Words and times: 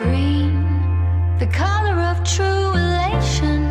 Green, 0.00 0.64
the 1.38 1.46
color 1.48 2.00
of 2.00 2.24
true 2.24 2.72
elation. 2.72 3.66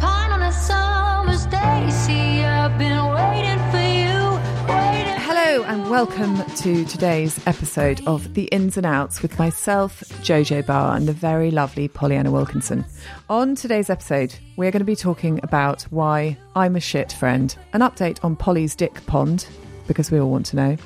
Pine 0.00 0.32
on 0.32 0.40
a 0.40 0.50
summer's 0.50 1.44
day. 1.44 1.90
See, 1.90 2.42
I've 2.42 2.78
been 2.78 2.96
waiting 3.12 3.58
for 3.70 3.76
you, 3.76 4.40
waiting. 4.66 5.20
Hello 5.20 5.64
and 5.64 5.90
welcome 5.90 6.42
to 6.56 6.86
today's 6.86 7.46
episode 7.46 8.00
of 8.06 8.32
The 8.32 8.44
Ins 8.44 8.78
and 8.78 8.86
Outs 8.86 9.20
with 9.20 9.38
myself, 9.38 10.00
Jojo 10.22 10.64
Barr, 10.64 10.96
and 10.96 11.06
the 11.06 11.12
very 11.12 11.50
lovely 11.50 11.88
Pollyanna 11.88 12.30
Wilkinson. 12.30 12.86
On 13.28 13.54
today's 13.54 13.90
episode, 13.90 14.34
we're 14.56 14.70
going 14.70 14.80
to 14.80 14.86
be 14.86 14.96
talking 14.96 15.40
about 15.42 15.82
why 15.90 16.38
I'm 16.56 16.74
a 16.74 16.80
shit 16.80 17.12
friend, 17.12 17.54
an 17.74 17.82
update 17.82 18.18
on 18.24 18.34
Polly's 18.34 18.74
dick 18.74 19.04
pond, 19.04 19.46
because 19.86 20.10
we 20.10 20.18
all 20.18 20.30
want 20.30 20.46
to 20.46 20.56
know, 20.56 20.76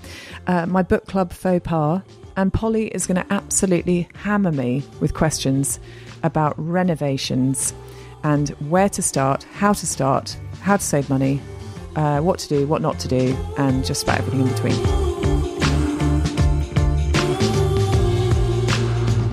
uh, 0.48 0.66
my 0.66 0.82
book 0.82 1.06
club 1.06 1.32
faux 1.32 1.62
pas, 1.62 2.02
and 2.38 2.52
Polly 2.52 2.86
is 2.94 3.04
going 3.04 3.16
to 3.20 3.32
absolutely 3.32 4.08
hammer 4.14 4.52
me 4.52 4.84
with 5.00 5.12
questions 5.12 5.80
about 6.22 6.54
renovations 6.56 7.74
and 8.22 8.50
where 8.70 8.88
to 8.90 9.02
start, 9.02 9.42
how 9.54 9.72
to 9.72 9.84
start, 9.84 10.38
how 10.60 10.76
to 10.76 10.82
save 10.82 11.10
money, 11.10 11.40
uh, 11.96 12.20
what 12.20 12.38
to 12.38 12.48
do, 12.48 12.64
what 12.68 12.80
not 12.80 12.96
to 13.00 13.08
do, 13.08 13.36
and 13.58 13.84
just 13.84 14.04
about 14.04 14.18
everything 14.20 14.42
in 14.42 14.48
between. 14.52 14.74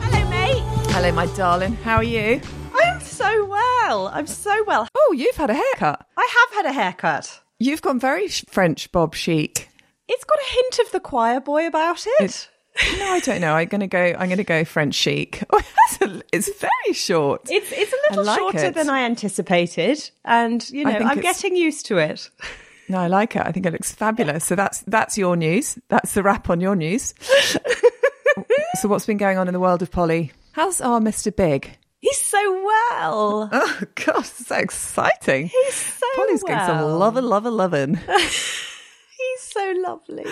Hello, 0.02 0.30
mate. 0.32 0.63
Hello, 0.91 1.12
my 1.12 1.27
darling. 1.35 1.74
How 1.74 1.98
are 1.98 2.04
you? 2.04 2.41
I'm 2.74 2.99
so 3.02 3.46
well. 3.46 4.08
I'm 4.08 4.26
so 4.26 4.63
well. 4.66 4.88
Oh, 4.96 5.13
you've 5.16 5.35
had 5.35 5.52
a 5.52 5.54
haircut. 5.54 6.08
I 6.18 6.48
have 6.49 6.66
had 6.66 6.72
a 6.72 6.74
haircut. 6.74 7.44
You've 7.60 7.84
gone 7.84 7.99
very 7.99 8.27
French 8.30 8.91
Bob 8.91 9.13
chic. 9.13 9.70
It's 10.08 10.24
got 10.24 10.40
a 10.40 10.49
hint 10.54 10.80
of 10.80 10.91
the 10.91 10.99
choir 10.99 11.40
boy 11.40 11.68
about 11.68 12.08
it. 12.08 12.20
It- 12.20 12.49
No, 12.97 13.05
I 13.05 13.20
don't 13.21 13.41
know. 13.41 13.53
I'm 13.53 13.67
gonna 13.67 13.88
go. 13.88 14.15
I'm 14.17 14.29
gonna 14.29 14.43
go 14.43 14.65
French 14.65 14.95
chic. 14.95 15.43
Oh, 16.02 16.21
it's 16.34 16.49
very 16.59 16.93
short. 16.93 17.41
it's 17.49 17.71
it's 17.71 17.93
a 17.93 17.95
little 18.09 18.25
like 18.25 18.38
shorter 18.38 18.65
it. 18.65 18.75
than 18.75 18.89
I 18.89 19.04
anticipated, 19.04 20.09
and 20.26 20.67
you 20.70 20.84
know 20.84 20.91
I'm 20.91 21.21
getting 21.21 21.55
used 21.55 21.85
to 21.87 21.98
it. 21.98 22.29
No, 22.87 22.99
I 22.99 23.07
like 23.07 23.35
it. 23.35 23.41
I 23.43 23.51
think 23.51 23.65
it 23.65 23.73
looks 23.73 23.91
fabulous. 23.91 24.45
So 24.45 24.55
that's 24.55 24.82
that's 24.82 25.17
your 25.17 25.35
news. 25.35 25.79
That's 25.87 26.13
the 26.13 26.21
wrap 26.21 26.51
on 26.51 26.62
your 26.62 26.76
news. 26.76 27.15
so 28.76 28.87
what's 28.87 29.07
been 29.07 29.17
going 29.17 29.39
on 29.39 29.48
in 29.48 29.55
the 29.55 29.60
world 29.60 29.82
of 29.82 29.89
Polly? 29.89 30.32
How's 30.51 30.82
our 30.82 30.99
Mr. 30.99 31.35
Big? 31.35 31.76
He's 32.01 32.21
so 32.21 32.37
well. 32.63 33.49
Oh 33.51 33.82
gosh, 33.95 34.29
so 34.29 34.55
exciting! 34.57 35.48
He's 35.48 35.73
so 35.73 36.05
Polly's 36.15 36.43
getting 36.43 36.67
some 36.67 36.77
well. 36.77 36.98
loving, 36.99 37.23
loving, 37.23 37.54
loving. 37.54 37.95
He's 37.95 39.41
so 39.41 39.73
lovely. 39.77 40.26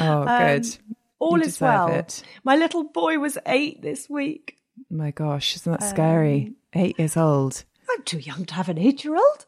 Oh, 0.00 0.26
um, 0.26 0.44
good. 0.44 0.66
All 1.20 1.40
is 1.40 1.60
well. 1.60 1.88
it. 1.88 2.22
My 2.42 2.56
little 2.56 2.84
boy 2.84 3.18
was 3.18 3.38
eight 3.46 3.82
this 3.82 4.10
week. 4.10 4.56
My 4.90 5.12
gosh, 5.12 5.54
isn't 5.56 5.70
that 5.70 5.88
scary? 5.88 6.46
Um, 6.48 6.56
Eight 6.72 6.98
years 6.98 7.16
old. 7.16 7.64
I'm 7.90 8.02
too 8.04 8.18
young 8.18 8.44
to 8.46 8.54
have 8.54 8.68
an 8.68 8.78
eight-year-old. 8.78 9.46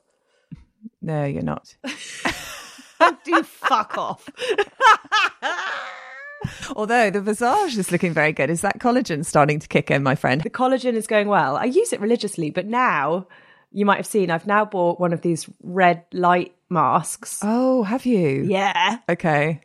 No, 1.01 1.25
you're 1.25 1.43
not. 1.43 1.75
Do 1.85 3.31
you 3.31 3.43
fuck 3.45 3.97
off. 3.97 4.29
Although 6.77 7.11
the 7.11 7.21
visage 7.21 7.77
is 7.77 7.93
looking 7.93 8.13
very 8.13 8.33
good. 8.33 8.51
Is 8.51 8.63
that 8.63 8.81
collagen 8.81 9.25
starting 9.25 9.61
to 9.61 9.69
kick 9.69 9.91
in, 9.91 10.03
my 10.03 10.15
friend? 10.17 10.41
The 10.41 10.51
collagen 10.51 10.95
is 10.95 11.07
going 11.07 11.29
well. 11.29 11.57
I 11.57 11.65
use 11.65 11.93
it 11.93 12.01
religiously, 12.01 12.51
but 12.51 12.67
now 12.67 13.27
you 13.71 13.87
might 13.87 13.97
have 13.99 14.07
seen 14.07 14.31
I've 14.31 14.47
now 14.47 14.65
bought 14.65 14.99
one 15.01 15.13
of 15.13 15.21
these 15.23 15.49
red 15.63 16.05
light 16.13 16.55
masks. 16.69 17.39
Oh, 17.43 17.85
have 17.85 18.05
you? 18.07 18.45
Yeah. 18.49 18.99
Okay. 19.09 19.61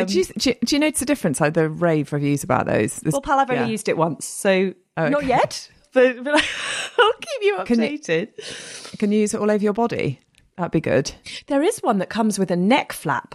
Um, 0.00 0.06
do, 0.06 0.18
you, 0.18 0.24
do, 0.24 0.50
you, 0.50 0.56
do 0.64 0.76
you 0.76 0.80
notice 0.80 1.02
a 1.02 1.06
difference? 1.06 1.40
Like 1.40 1.54
the 1.54 1.68
rave 1.68 2.12
reviews 2.12 2.42
about 2.44 2.66
those. 2.66 2.96
There's- 2.96 3.12
well, 3.12 3.20
pal, 3.20 3.38
I've 3.38 3.50
only 3.50 3.70
used 3.70 3.88
it 3.88 3.96
once, 3.96 4.26
so 4.26 4.72
Oh, 4.96 5.08
not 5.08 5.24
yet. 5.26 5.68
But, 5.92 6.22
but 6.24 6.34
I'll 6.98 7.12
keep 7.14 7.42
you 7.42 7.58
Can 7.64 7.82
you- 7.82 7.98
updated. 7.98 8.98
Can 8.98 9.12
you 9.12 9.20
use 9.20 9.34
it 9.34 9.40
all 9.40 9.50
over 9.50 9.62
your 9.62 9.72
body? 9.72 10.20
That'd 10.56 10.72
be 10.72 10.80
good. 10.80 11.12
There 11.48 11.62
is 11.62 11.78
one 11.82 11.98
that 11.98 12.08
comes 12.08 12.38
with 12.38 12.50
a 12.50 12.56
neck 12.56 12.92
flap. 12.92 13.34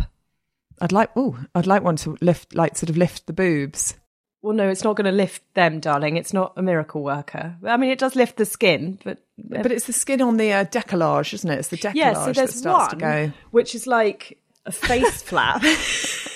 I'd 0.81 0.91
like. 0.91 1.11
Oh, 1.15 1.37
I'd 1.53 1.67
like 1.67 1.83
one 1.83 1.95
to 1.97 2.17
lift, 2.21 2.55
like, 2.55 2.75
sort 2.75 2.89
of 2.89 2.97
lift 2.97 3.27
the 3.27 3.33
boobs. 3.33 3.95
Well, 4.41 4.55
no, 4.55 4.67
it's 4.69 4.83
not 4.83 4.95
going 4.95 5.05
to 5.05 5.11
lift 5.11 5.43
them, 5.53 5.79
darling. 5.79 6.17
It's 6.17 6.33
not 6.33 6.53
a 6.57 6.63
miracle 6.63 7.03
worker. 7.03 7.55
I 7.63 7.77
mean, 7.77 7.91
it 7.91 7.99
does 7.99 8.15
lift 8.15 8.37
the 8.37 8.45
skin, 8.45 8.97
but 9.03 9.19
But 9.37 9.71
it's 9.71 9.85
the 9.85 9.93
skin 9.93 10.19
on 10.19 10.37
the 10.37 10.51
uh, 10.51 10.65
décolletage, 10.65 11.35
isn't 11.35 11.49
it? 11.51 11.59
It's 11.59 11.67
the 11.67 11.77
décolletage 11.77 11.93
yeah. 11.95 12.13
So 12.13 12.25
that 12.25 12.35
there's 12.35 12.55
starts 12.55 12.93
one 12.95 12.99
to 12.99 13.27
go. 13.27 13.33
which 13.51 13.75
is 13.75 13.85
like 13.85 14.39
a 14.65 14.71
face 14.71 15.21
flap, 15.21 15.61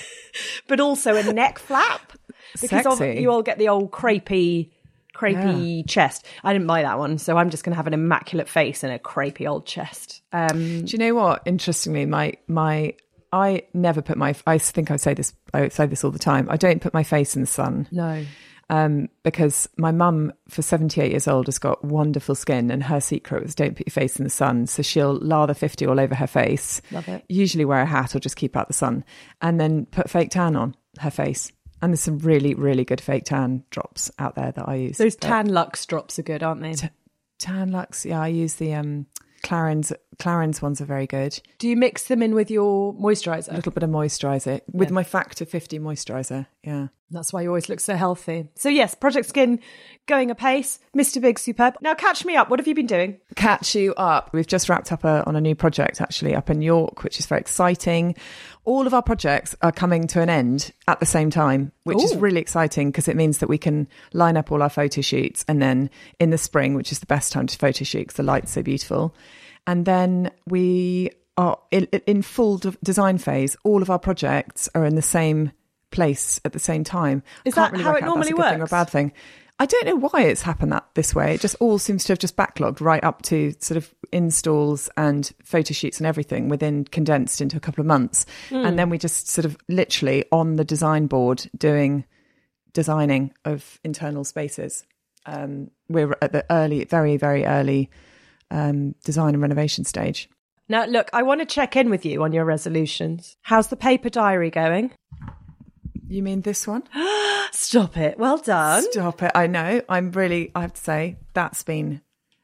but 0.68 0.80
also 0.80 1.16
a 1.16 1.32
neck 1.32 1.58
flap 1.68 2.12
because 2.60 2.86
of, 2.86 3.00
you 3.00 3.30
all 3.30 3.42
get 3.42 3.58
the 3.58 3.68
old 3.68 3.90
crepey, 3.90 4.70
crepey 5.14 5.88
chest. 5.88 6.26
I 6.44 6.52
didn't 6.52 6.66
buy 6.66 6.82
that 6.82 6.98
one, 6.98 7.18
so 7.18 7.36
I'm 7.36 7.50
just 7.50 7.64
going 7.64 7.72
to 7.72 7.76
have 7.76 7.86
an 7.86 7.94
immaculate 7.94 8.48
face 8.48 8.82
and 8.82 8.92
a 8.92 8.98
crepey 8.98 9.48
old 9.48 9.66
chest. 9.66 10.22
Um, 10.32 10.84
Do 10.84 10.92
you 10.92 10.98
know 10.98 11.14
what? 11.14 11.42
Interestingly, 11.46 12.06
my 12.06 12.34
my 12.46 12.94
I 13.32 13.62
never 13.74 14.02
put 14.02 14.16
my. 14.16 14.34
I 14.46 14.58
think 14.58 14.90
I 14.90 14.96
say 14.96 15.14
this. 15.14 15.34
I 15.52 15.68
say 15.68 15.86
this 15.86 16.04
all 16.04 16.10
the 16.10 16.18
time. 16.18 16.48
I 16.50 16.56
don't 16.56 16.80
put 16.80 16.94
my 16.94 17.02
face 17.02 17.34
in 17.34 17.42
the 17.42 17.46
sun. 17.46 17.88
no, 17.90 18.24
um, 18.68 19.08
because 19.22 19.68
my 19.76 19.92
mum, 19.92 20.32
for 20.48 20.62
78 20.62 21.10
years 21.10 21.28
old, 21.28 21.46
has 21.46 21.58
got 21.58 21.84
wonderful 21.84 22.34
skin, 22.34 22.70
and 22.70 22.82
her 22.82 23.00
secret 23.00 23.42
was 23.42 23.54
don't 23.54 23.76
put 23.76 23.86
your 23.86 23.92
face 23.92 24.18
in 24.18 24.24
the 24.24 24.30
sun. 24.30 24.66
So 24.66 24.82
she'll 24.82 25.14
lather 25.14 25.54
50 25.54 25.86
all 25.86 26.00
over 26.00 26.14
her 26.14 26.26
face. 26.26 26.82
Love 26.90 27.08
it. 27.08 27.24
Usually 27.28 27.64
wear 27.64 27.80
a 27.82 27.86
hat 27.86 28.14
or 28.14 28.20
just 28.20 28.36
keep 28.36 28.56
out 28.56 28.68
the 28.68 28.74
sun, 28.74 29.04
and 29.40 29.60
then 29.60 29.86
put 29.86 30.10
fake 30.10 30.30
tan 30.30 30.56
on 30.56 30.74
her 30.98 31.10
face. 31.10 31.52
And 31.82 31.92
there's 31.92 32.00
some 32.00 32.18
really, 32.18 32.54
really 32.54 32.84
good 32.84 33.00
fake 33.02 33.24
tan 33.24 33.62
drops 33.70 34.10
out 34.18 34.34
there 34.34 34.50
that 34.50 34.66
I 34.68 34.76
use. 34.76 34.96
those 34.98 35.14
Tan-Luxe 35.14 35.84
drops 35.84 36.18
are 36.18 36.22
good, 36.22 36.42
aren't 36.42 36.62
they? 36.62 36.74
Tan-Luxe, 37.38 38.06
yeah, 38.06 38.20
I 38.20 38.28
use 38.28 38.54
the 38.54 38.74
um, 38.74 39.06
Clarins. 39.44 39.92
Clarins 40.18 40.62
ones 40.62 40.80
are 40.80 40.86
very 40.86 41.06
good. 41.06 41.38
Do 41.58 41.68
you 41.68 41.76
mix 41.76 42.04
them 42.04 42.22
in 42.22 42.34
with 42.34 42.50
your 42.50 42.94
moisturizer? 42.94 43.52
A 43.52 43.56
little 43.56 43.72
bit 43.72 43.82
of 43.82 43.90
moisturizer 43.90 44.62
with 44.72 44.88
Yeah. 44.88 44.94
my 44.94 45.04
Factor 45.04 45.44
50 45.44 45.78
moisturizer. 45.78 46.46
Yeah. 46.64 46.88
That's 47.10 47.32
why 47.32 47.42
you 47.42 47.48
always 47.48 47.68
look 47.68 47.78
so 47.78 47.94
healthy. 47.94 48.48
So 48.56 48.68
yes, 48.68 48.94
Project 48.94 49.28
Skin 49.28 49.60
going 50.06 50.30
apace. 50.30 50.80
Mr. 50.96 51.20
Big 51.20 51.38
superb. 51.38 51.76
Now 51.80 51.94
catch 51.94 52.24
me 52.24 52.36
up. 52.36 52.50
What 52.50 52.58
have 52.58 52.66
you 52.66 52.74
been 52.74 52.86
doing? 52.86 53.18
catch 53.36 53.74
you 53.74 53.94
up. 53.94 54.30
We've 54.32 54.46
just 54.46 54.68
wrapped 54.68 54.90
up 54.90 55.04
a, 55.04 55.22
on 55.26 55.36
a 55.36 55.40
new 55.40 55.54
project 55.54 56.00
actually 56.00 56.34
up 56.34 56.50
in 56.50 56.62
York, 56.62 57.04
which 57.04 57.20
is 57.20 57.26
very 57.26 57.40
exciting. 57.40 58.16
All 58.64 58.86
of 58.86 58.94
our 58.94 59.02
projects 59.02 59.54
are 59.62 59.70
coming 59.70 60.08
to 60.08 60.20
an 60.20 60.28
end 60.28 60.72
at 60.88 60.98
the 60.98 61.06
same 61.06 61.30
time, 61.30 61.70
which 61.84 62.02
is 62.02 62.16
really 62.16 62.40
exciting 62.40 62.90
because 62.90 63.06
it 63.06 63.14
means 63.14 63.38
that 63.38 63.48
we 63.48 63.58
can 63.58 63.86
line 64.12 64.36
up 64.36 64.50
all 64.50 64.62
our 64.62 64.68
photo 64.68 65.00
shoots 65.00 65.44
and 65.46 65.62
then 65.62 65.90
in 66.18 66.30
the 66.30 66.38
spring, 66.38 66.74
which 66.74 66.90
is 66.90 66.98
the 66.98 67.06
best 67.06 67.30
time 67.32 67.46
to 67.46 67.56
photo 67.56 67.84
shoot 67.84 68.00
because 68.00 68.16
the 68.16 68.22
light's 68.24 68.50
so 68.50 68.62
beautiful. 68.62 69.14
And 69.68 69.84
then 69.84 70.32
we 70.46 71.10
are 71.36 71.58
in, 71.70 71.84
in 71.84 72.22
full 72.22 72.58
de- 72.58 72.76
design 72.82 73.18
phase. 73.18 73.56
All 73.62 73.82
of 73.82 73.90
our 73.90 73.98
projects 73.98 74.68
are 74.74 74.84
in 74.84 74.96
the 74.96 75.02
same 75.02 75.52
place 75.90 76.40
at 76.44 76.52
the 76.52 76.58
same 76.58 76.84
time. 76.84 77.22
Is 77.44 77.54
that 77.54 77.72
really 77.72 77.84
how 77.84 77.90
it 77.90 77.94
out 77.94 77.96
if 77.96 78.00
that's 78.02 78.08
normally 78.08 78.30
a 78.30 78.34
good 78.34 78.50
thing 78.50 78.60
or 78.60 78.64
a 78.64 78.68
bad 78.68 78.90
thing. 78.90 79.12
I 79.58 79.64
don't 79.64 79.86
know 79.86 79.96
why 79.96 80.24
it's 80.24 80.42
happened 80.42 80.72
that 80.72 80.86
this 80.94 81.14
way. 81.14 81.34
It 81.34 81.40
just 81.40 81.56
all 81.60 81.78
seems 81.78 82.04
to 82.04 82.12
have 82.12 82.18
just 82.18 82.36
backlogged 82.36 82.80
right 82.82 83.02
up 83.02 83.22
to 83.22 83.54
sort 83.58 83.78
of 83.78 83.94
installs 84.12 84.90
and 84.98 85.32
photo 85.42 85.72
shoots 85.72 85.98
and 85.98 86.06
everything 86.06 86.50
within 86.50 86.84
condensed 86.84 87.40
into 87.40 87.56
a 87.56 87.60
couple 87.60 87.80
of 87.80 87.86
months. 87.86 88.26
And 88.50 88.78
then 88.78 88.90
we 88.90 88.98
just 88.98 89.28
sort 89.28 89.46
of 89.46 89.56
literally 89.68 90.26
on 90.30 90.56
the 90.56 90.64
design 90.64 91.06
board 91.06 91.48
doing 91.56 92.04
designing 92.74 93.32
of 93.46 93.80
internal 93.82 94.24
spaces. 94.24 94.84
Um, 95.24 95.70
we're 95.88 96.14
at 96.20 96.32
the 96.32 96.44
early, 96.50 96.84
very, 96.84 97.16
very 97.16 97.46
early 97.46 97.90
um, 98.50 98.94
design 99.04 99.32
and 99.32 99.40
renovation 99.40 99.84
stage. 99.84 100.28
Now 100.68 100.84
look, 100.84 101.08
I 101.14 101.22
want 101.22 101.40
to 101.40 101.46
check 101.46 101.76
in 101.76 101.88
with 101.88 102.04
you 102.04 102.22
on 102.22 102.32
your 102.32 102.44
resolutions. 102.44 103.36
How's 103.40 103.68
the 103.68 103.76
paper 103.76 104.10
diary 104.10 104.50
going? 104.50 104.92
You 106.08 106.22
mean 106.22 106.42
this 106.42 106.66
one? 106.66 106.84
Stop 107.52 107.96
it. 107.96 108.18
Well 108.18 108.38
done. 108.38 108.84
Stop 108.90 109.22
it. 109.22 109.32
I 109.34 109.46
know. 109.46 109.82
I'm 109.88 110.12
really, 110.12 110.52
I 110.54 110.62
have 110.62 110.74
to 110.74 110.80
say, 110.80 111.16
that's 111.34 111.62
been 111.62 112.00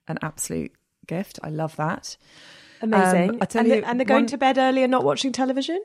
an 0.09 0.19
absolute 0.23 0.73
gift. 1.07 1.39
I 1.43 1.51
love 1.51 1.77
that. 1.77 2.17
Amazing. 2.81 3.31
Um, 3.31 3.39
I 3.41 3.45
tell 3.45 3.61
and, 3.61 3.69
you, 3.69 3.81
the, 3.81 3.89
and 3.89 4.07
going 4.07 4.23
one- 4.23 4.27
to 4.27 4.39
bed 4.39 4.59
early 4.59 4.83
and 4.83 4.91
not 4.91 5.05
watching 5.05 5.33
television? 5.33 5.81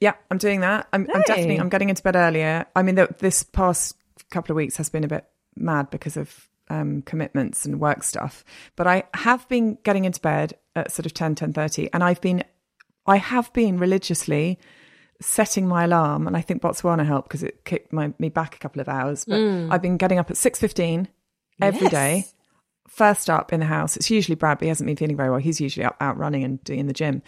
Yeah, 0.00 0.14
I'm 0.30 0.38
doing 0.38 0.60
that. 0.60 0.88
I'm, 0.92 1.06
I'm 1.12 1.22
definitely, 1.22 1.58
I'm 1.60 1.68
getting 1.68 1.90
into 1.90 2.02
bed 2.02 2.16
earlier. 2.16 2.64
I 2.74 2.82
mean, 2.82 2.94
the, 2.94 3.14
this 3.18 3.42
past 3.42 3.96
couple 4.30 4.52
of 4.52 4.56
weeks 4.56 4.76
has 4.76 4.88
been 4.88 5.04
a 5.04 5.08
bit 5.08 5.26
mad 5.56 5.90
because 5.90 6.16
of 6.16 6.48
um, 6.70 7.02
commitments 7.02 7.66
and 7.66 7.80
work 7.80 8.02
stuff. 8.02 8.44
But 8.76 8.86
I 8.86 9.02
have 9.12 9.46
been 9.48 9.76
getting 9.82 10.04
into 10.04 10.20
bed 10.20 10.54
at 10.74 10.92
sort 10.92 11.04
of 11.04 11.12
10, 11.12 11.34
10.30 11.34 11.90
and 11.92 12.02
I've 12.02 12.20
been, 12.20 12.44
I 13.06 13.16
have 13.16 13.52
been 13.52 13.78
religiously 13.78 14.58
setting 15.20 15.68
my 15.68 15.84
alarm 15.84 16.26
and 16.26 16.36
I 16.36 16.40
think 16.40 16.62
Botswana 16.62 17.04
helped 17.06 17.28
because 17.28 17.42
it 17.42 17.64
kicked 17.64 17.92
my, 17.92 18.12
me 18.18 18.28
back 18.30 18.54
a 18.54 18.58
couple 18.58 18.80
of 18.80 18.88
hours. 18.88 19.24
But 19.24 19.38
I've 19.70 19.82
been 19.82 19.96
getting 19.98 20.18
up 20.18 20.30
at 20.30 20.36
6.15 20.36 21.06
every 21.60 21.80
Yes. 21.82 21.90
day. 21.90 22.24
First 22.88 23.30
up 23.30 23.52
in 23.52 23.60
the 23.60 23.66
house. 23.66 23.96
It's 23.96 24.10
usually 24.10 24.34
Brad, 24.34 24.58
but 24.58 24.64
he 24.64 24.68
hasn't 24.68 24.86
been 24.86 24.96
feeling 24.96 25.16
very 25.16 25.30
well. 25.30 25.38
He's 25.38 25.60
usually 25.60 25.84
up 25.84 25.96
out 26.00 26.16
running 26.18 26.42
and 26.42 26.62
doing 26.64 26.80
in 26.80 26.86
the 26.86 26.92
gym. 26.92 27.22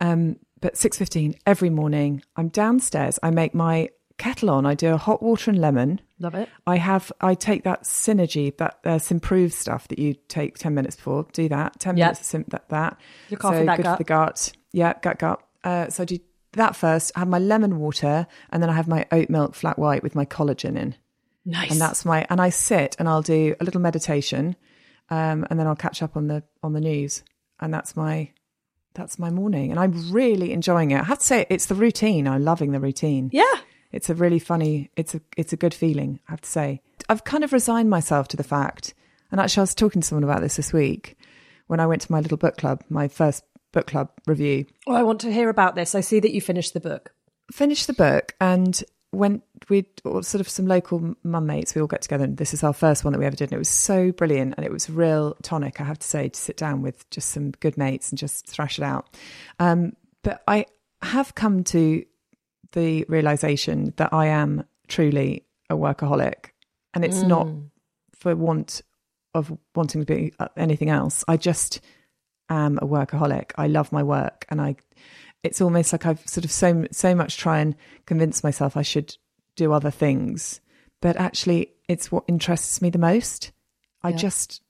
Um, 0.00 0.36
but 0.60 0.74
6.15 0.74 1.36
every 1.46 1.70
morning, 1.70 2.22
I'm 2.36 2.48
downstairs. 2.48 3.18
I 3.22 3.30
make 3.30 3.54
my 3.54 3.90
kettle 4.16 4.50
on. 4.50 4.66
I 4.66 4.74
do 4.74 4.92
a 4.92 4.96
hot 4.96 5.22
water 5.22 5.50
and 5.52 5.60
lemon. 5.60 6.00
Love 6.18 6.34
it. 6.34 6.48
I 6.66 6.76
have 6.78 7.12
I 7.20 7.34
take 7.34 7.62
that 7.62 7.84
synergy 7.84 8.56
that 8.56 8.78
uh, 8.84 8.98
improve 9.10 9.52
stuff 9.52 9.86
that 9.88 10.00
you 10.00 10.14
take 10.26 10.58
ten 10.58 10.74
minutes 10.74 10.96
before. 10.96 11.26
Do 11.32 11.48
that 11.50 11.78
ten 11.78 11.96
Yeah. 11.96 12.06
minutes 12.06 12.20
of 12.20 12.26
sim- 12.26 12.44
that 12.48 12.68
that. 12.70 12.98
Look 13.30 13.44
after 13.44 13.64
that 13.64 13.76
good 13.76 13.82
gut. 13.84 13.96
for 13.98 14.02
the 14.02 14.08
gut. 14.08 14.52
Yeah, 14.72 14.94
gut 15.00 15.18
gut. 15.20 15.42
Uh, 15.62 15.88
so 15.90 16.02
I 16.02 16.06
do 16.06 16.18
that 16.58 16.76
first. 16.76 17.10
I 17.16 17.20
have 17.20 17.28
my 17.28 17.38
lemon 17.38 17.78
water, 17.78 18.26
and 18.50 18.62
then 18.62 18.70
I 18.70 18.74
have 18.74 18.86
my 18.88 19.06
oat 19.10 19.30
milk 19.30 19.54
flat 19.54 19.78
white 19.78 20.02
with 20.02 20.14
my 20.14 20.24
collagen 20.24 20.76
in, 20.76 20.94
Nice. 21.44 21.70
and 21.70 21.80
that's 21.80 22.04
my. 22.04 22.26
And 22.30 22.40
I 22.40 22.50
sit 22.50 22.94
and 22.98 23.08
I'll 23.08 23.22
do 23.22 23.56
a 23.60 23.64
little 23.64 23.80
meditation, 23.80 24.54
um, 25.10 25.46
and 25.50 25.58
then 25.58 25.66
I'll 25.66 25.76
catch 25.76 26.02
up 26.02 26.16
on 26.16 26.28
the 26.28 26.42
on 26.62 26.72
the 26.74 26.80
news, 26.80 27.22
and 27.60 27.72
that's 27.72 27.96
my 27.96 28.30
that's 28.94 29.18
my 29.18 29.30
morning, 29.30 29.70
and 29.70 29.78
I'm 29.80 30.12
really 30.12 30.52
enjoying 30.52 30.90
it. 30.90 31.00
I 31.00 31.04
have 31.04 31.18
to 31.20 31.24
say, 31.24 31.46
it's 31.48 31.66
the 31.66 31.74
routine. 31.74 32.26
I'm 32.28 32.44
loving 32.44 32.72
the 32.72 32.80
routine 32.80 33.30
yeah. 33.32 33.44
it's 33.92 34.10
a 34.10 34.14
really 34.14 34.38
funny 34.40 34.90
it's 34.96 35.14
a 35.14 35.20
it's 35.36 35.52
a 35.52 35.56
good 35.56 35.72
feeling 35.74 36.18
i 36.28 36.32
have 36.32 36.40
to 36.40 36.48
say 36.50 36.80
i've 37.08 37.22
kind 37.24 37.44
of 37.44 37.52
resigned 37.52 37.88
myself 37.88 38.26
to 38.28 38.36
the 38.36 38.42
fact 38.42 38.92
and 39.30 39.40
actually 39.40 39.60
i 39.60 39.62
was 39.62 39.74
talking 39.74 40.02
to 40.02 40.06
someone 40.08 40.24
about 40.24 40.40
this 40.40 40.56
this 40.56 40.72
week 40.72 41.16
when 41.68 41.78
i 41.80 41.86
went 41.86 42.02
to 42.02 42.10
my 42.12 42.20
little 42.20 42.36
book 42.36 42.56
club 42.56 42.82
my 42.88 43.06
first 43.08 43.44
book 43.72 43.86
club 43.86 44.10
review 44.26 44.66
Oh, 44.86 44.94
I 44.94 45.02
want 45.02 45.20
to 45.22 45.32
hear 45.32 45.48
about 45.48 45.74
this. 45.74 45.94
I 45.94 46.00
see 46.00 46.20
that 46.20 46.32
you 46.32 46.40
finished 46.40 46.74
the 46.74 46.80
book. 46.80 47.12
finished 47.52 47.86
the 47.86 47.92
book 47.92 48.34
and 48.40 48.82
went 49.12 49.42
we 49.70 49.86
sort 50.20 50.34
of 50.34 50.48
some 50.48 50.66
local 50.66 51.14
mum 51.22 51.46
mates 51.46 51.74
we 51.74 51.80
all 51.80 51.86
get 51.86 52.02
together 52.02 52.24
and 52.24 52.36
this 52.36 52.52
is 52.52 52.62
our 52.62 52.74
first 52.74 53.04
one 53.04 53.12
that 53.12 53.18
we 53.18 53.24
ever 53.24 53.36
did 53.36 53.44
and 53.44 53.54
it 53.54 53.58
was 53.58 53.68
so 53.68 54.12
brilliant 54.12 54.52
and 54.56 54.66
it 54.66 54.70
was 54.72 54.88
a 54.88 54.92
real 54.92 55.34
tonic 55.42 55.80
i 55.80 55.84
have 55.84 55.98
to 55.98 56.06
say 56.06 56.28
to 56.28 56.38
sit 56.38 56.58
down 56.58 56.82
with 56.82 57.08
just 57.10 57.30
some 57.30 57.50
good 57.52 57.78
mates 57.78 58.10
and 58.10 58.18
just 58.18 58.46
thrash 58.46 58.78
it 58.78 58.82
out 58.84 59.16
um, 59.60 59.94
but 60.22 60.42
i 60.46 60.66
have 61.00 61.34
come 61.34 61.64
to 61.64 62.04
the 62.72 63.04
realization 63.08 63.94
that 63.96 64.12
i 64.12 64.26
am 64.26 64.62
truly 64.88 65.42
a 65.70 65.74
workaholic 65.74 66.50
and 66.92 67.02
it's 67.02 67.22
not 67.22 67.46
for 68.14 68.36
want 68.36 68.82
of 69.34 69.56
wanting 69.74 70.04
to 70.04 70.06
be 70.06 70.34
anything 70.58 70.90
else 70.90 71.24
i 71.28 71.36
just 71.36 71.80
am 72.48 72.78
a 72.78 72.86
workaholic 72.86 73.52
i 73.56 73.66
love 73.66 73.92
my 73.92 74.02
work 74.02 74.44
and 74.48 74.60
i 74.60 74.76
it's 75.44 75.60
almost 75.60 75.92
like 75.92 76.04
I've 76.04 76.26
sort 76.28 76.44
of 76.44 76.50
so 76.50 76.84
so 76.90 77.14
much 77.14 77.36
try 77.36 77.60
and 77.60 77.76
convince 78.06 78.42
myself 78.42 78.76
I 78.76 78.82
should 78.82 79.16
do 79.54 79.72
other 79.72 79.90
things, 79.90 80.60
but 81.00 81.16
actually 81.16 81.70
it's 81.88 82.10
what 82.10 82.24
interests 82.26 82.82
me 82.82 82.90
the 82.90 82.98
most. 82.98 83.52
I 84.02 84.08
Yeah. 84.10 84.16
just 84.16 84.62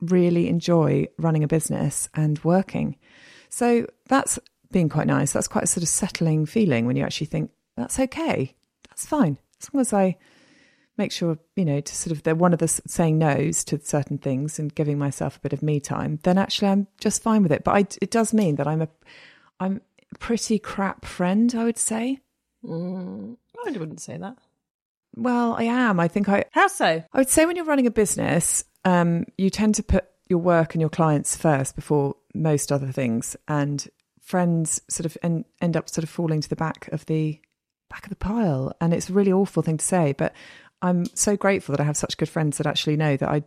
really 0.00 0.48
enjoy 0.48 1.06
running 1.16 1.44
a 1.44 1.48
business 1.48 2.08
and 2.12 2.42
working. 2.42 2.96
So 3.50 3.86
that's 4.08 4.40
been 4.72 4.88
quite 4.88 5.06
nice. 5.06 5.32
That's 5.32 5.46
quite 5.48 5.64
a 5.64 5.68
sort 5.68 5.84
of 5.84 5.88
settling 5.88 6.44
feeling 6.44 6.86
when 6.86 6.96
you 6.96 7.04
actually 7.04 7.28
think 7.28 7.52
that's 7.76 8.00
okay. 8.00 8.52
That's 8.88 9.06
fine. 9.06 9.38
As 9.62 9.72
long 9.72 9.80
as 9.80 9.92
I 9.92 10.16
make 10.96 11.12
sure, 11.12 11.38
you 11.56 11.64
know, 11.64 11.80
to 11.80 11.94
sort 11.94 12.12
of 12.16 12.22
they're 12.22 12.34
one 12.34 12.52
of 12.52 12.58
the 12.58 12.68
saying 12.68 13.18
no's 13.18 13.64
to 13.64 13.78
certain 13.80 14.18
things 14.18 14.58
and 14.58 14.74
giving 14.74 14.98
myself 14.98 15.36
a 15.36 15.40
bit 15.40 15.52
of 15.52 15.62
me 15.62 15.80
time, 15.80 16.18
then 16.22 16.38
actually 16.38 16.68
I'm 16.68 16.86
just 17.00 17.22
fine 17.22 17.42
with 17.42 17.52
it. 17.52 17.64
But 17.64 17.72
I, 17.72 17.78
it 18.00 18.10
does 18.10 18.32
mean 18.32 18.56
that 18.56 18.66
I'm 18.66 18.82
a 18.82 18.88
I'm 19.60 19.80
a 20.14 20.18
pretty 20.18 20.58
crap 20.58 21.04
friend, 21.04 21.54
I 21.54 21.64
would 21.64 21.78
say. 21.78 22.20
Mm, 22.64 23.36
I 23.66 23.70
wouldn't 23.70 24.00
say 24.00 24.16
that. 24.16 24.38
Well, 25.14 25.54
I 25.54 25.64
am. 25.64 25.98
I 25.98 26.08
think 26.08 26.28
I 26.28 26.44
How 26.52 26.68
so? 26.68 27.02
I 27.12 27.18
would 27.18 27.30
say 27.30 27.46
when 27.46 27.56
you're 27.56 27.64
running 27.64 27.86
a 27.86 27.90
business, 27.90 28.64
um, 28.84 29.24
you 29.38 29.50
tend 29.50 29.74
to 29.76 29.82
put 29.82 30.06
your 30.28 30.38
work 30.40 30.74
and 30.74 30.80
your 30.80 30.90
clients 30.90 31.36
first 31.36 31.74
before 31.74 32.16
most 32.34 32.70
other 32.70 32.92
things, 32.92 33.36
and 33.48 33.88
friends 34.20 34.80
sort 34.90 35.06
of 35.06 35.16
end, 35.22 35.44
end 35.60 35.76
up 35.76 35.88
sort 35.88 36.04
of 36.04 36.10
falling 36.10 36.40
to 36.40 36.48
the 36.48 36.56
back 36.56 36.88
of 36.92 37.06
the 37.06 37.40
back 37.88 38.04
of 38.04 38.10
the 38.10 38.16
pile. 38.16 38.74
And 38.80 38.92
it's 38.92 39.08
a 39.08 39.12
really 39.12 39.32
awful 39.32 39.62
thing 39.62 39.78
to 39.78 39.84
say, 39.84 40.12
but 40.12 40.34
I'm 40.82 41.06
so 41.14 41.36
grateful 41.36 41.72
that 41.74 41.80
I 41.80 41.84
have 41.84 41.96
such 41.96 42.16
good 42.16 42.28
friends 42.28 42.58
that 42.58 42.66
actually 42.66 42.96
know 42.96 43.16
that 43.16 43.28
I 43.28 43.42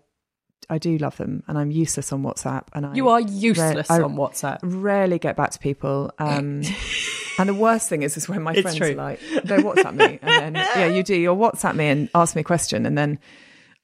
I 0.69 0.77
do 0.77 0.97
love 0.97 1.17
them, 1.17 1.41
and 1.47 1.57
I'm 1.57 1.71
useless 1.71 2.11
on 2.11 2.21
WhatsApp. 2.21 2.63
And 2.73 2.85
I 2.85 2.93
You 2.93 3.09
are 3.09 3.19
useless 3.21 3.89
I- 3.89 4.01
on 4.01 4.15
WhatsApp. 4.15 4.59
rarely 4.61 5.17
get 5.17 5.35
back 5.35 5.51
to 5.51 5.59
people. 5.59 6.11
Um, 6.19 6.61
and 7.39 7.49
the 7.49 7.53
worst 7.53 7.89
thing 7.89 8.03
is, 8.03 8.17
is 8.17 8.27
when 8.29 8.43
my 8.43 8.51
It's 8.51 8.61
friends 8.61 8.77
true. 8.77 8.91
are 8.91 8.95
like, 8.95 9.19
they 9.45 9.57
WhatsApp 9.57 9.95
me, 9.95 10.19
and 10.21 10.55
then 10.55 10.55
yeah, 10.55 10.87
you 10.87 11.01
do. 11.03 11.15
You'll 11.15 11.37
WhatsApp 11.37 11.75
me 11.75 11.87
and 11.87 12.09
ask 12.13 12.35
me 12.35 12.41
a 12.41 12.43
question, 12.43 12.85
and 12.85 12.97
then 12.97 13.19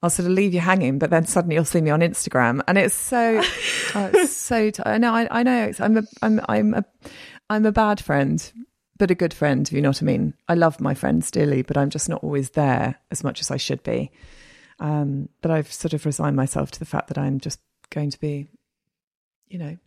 I'll 0.03 0.09
sort 0.09 0.27
of 0.27 0.33
leave 0.33 0.53
you 0.53 0.59
hanging. 0.59 0.99
But 0.99 1.09
then 1.09 1.25
suddenly 1.25 1.55
you'll 1.55 1.65
see 1.65 1.81
me 1.81 1.89
on 1.91 2.01
Instagram, 2.01 2.61
and 2.67 2.77
it's 2.77 2.93
so, 2.93 3.41
oh, 3.95 4.11
it's 4.13 4.35
so. 4.35 4.69
T- 4.69 4.83
I 4.85 4.97
know, 4.97 5.13
I, 5.13 5.27
I 5.31 5.43
know. 5.43 5.63
It's, 5.63 5.79
I'm 5.79 5.97
a, 5.97 6.03
I'm, 6.21 6.41
I'm 6.49 6.73
a, 6.73 6.85
I'm 7.49 7.65
a 7.65 7.71
bad 7.71 7.99
friend, 8.03 8.51
but 8.97 9.11
a 9.11 9.15
good 9.15 9.33
friend. 9.33 9.67
If 9.67 9.73
you 9.73 9.81
know 9.81 9.89
what 9.89 10.01
I 10.01 10.05
mean. 10.05 10.33
I 10.47 10.55
love 10.55 10.79
my 10.79 10.93
friends 10.93 11.31
dearly, 11.31 11.61
but 11.61 11.77
I'm 11.77 11.89
just 11.89 12.09
not 12.09 12.23
always 12.23 12.51
there 12.51 12.95
as 13.11 13.23
much 13.23 13.41
as 13.41 13.51
I 13.51 13.57
should 13.57 13.83
be. 13.83 14.11
Um, 14.79 15.29
but 15.41 15.51
I've 15.51 15.71
sort 15.71 15.93
of 15.93 16.05
resigned 16.05 16.35
myself 16.35 16.71
to 16.71 16.79
the 16.79 16.85
fact 16.85 17.07
that 17.07 17.17
I'm 17.17 17.39
just 17.39 17.59
going 17.89 18.09
to 18.11 18.19
be, 18.19 18.47
you 19.47 19.57
know, 19.57 19.77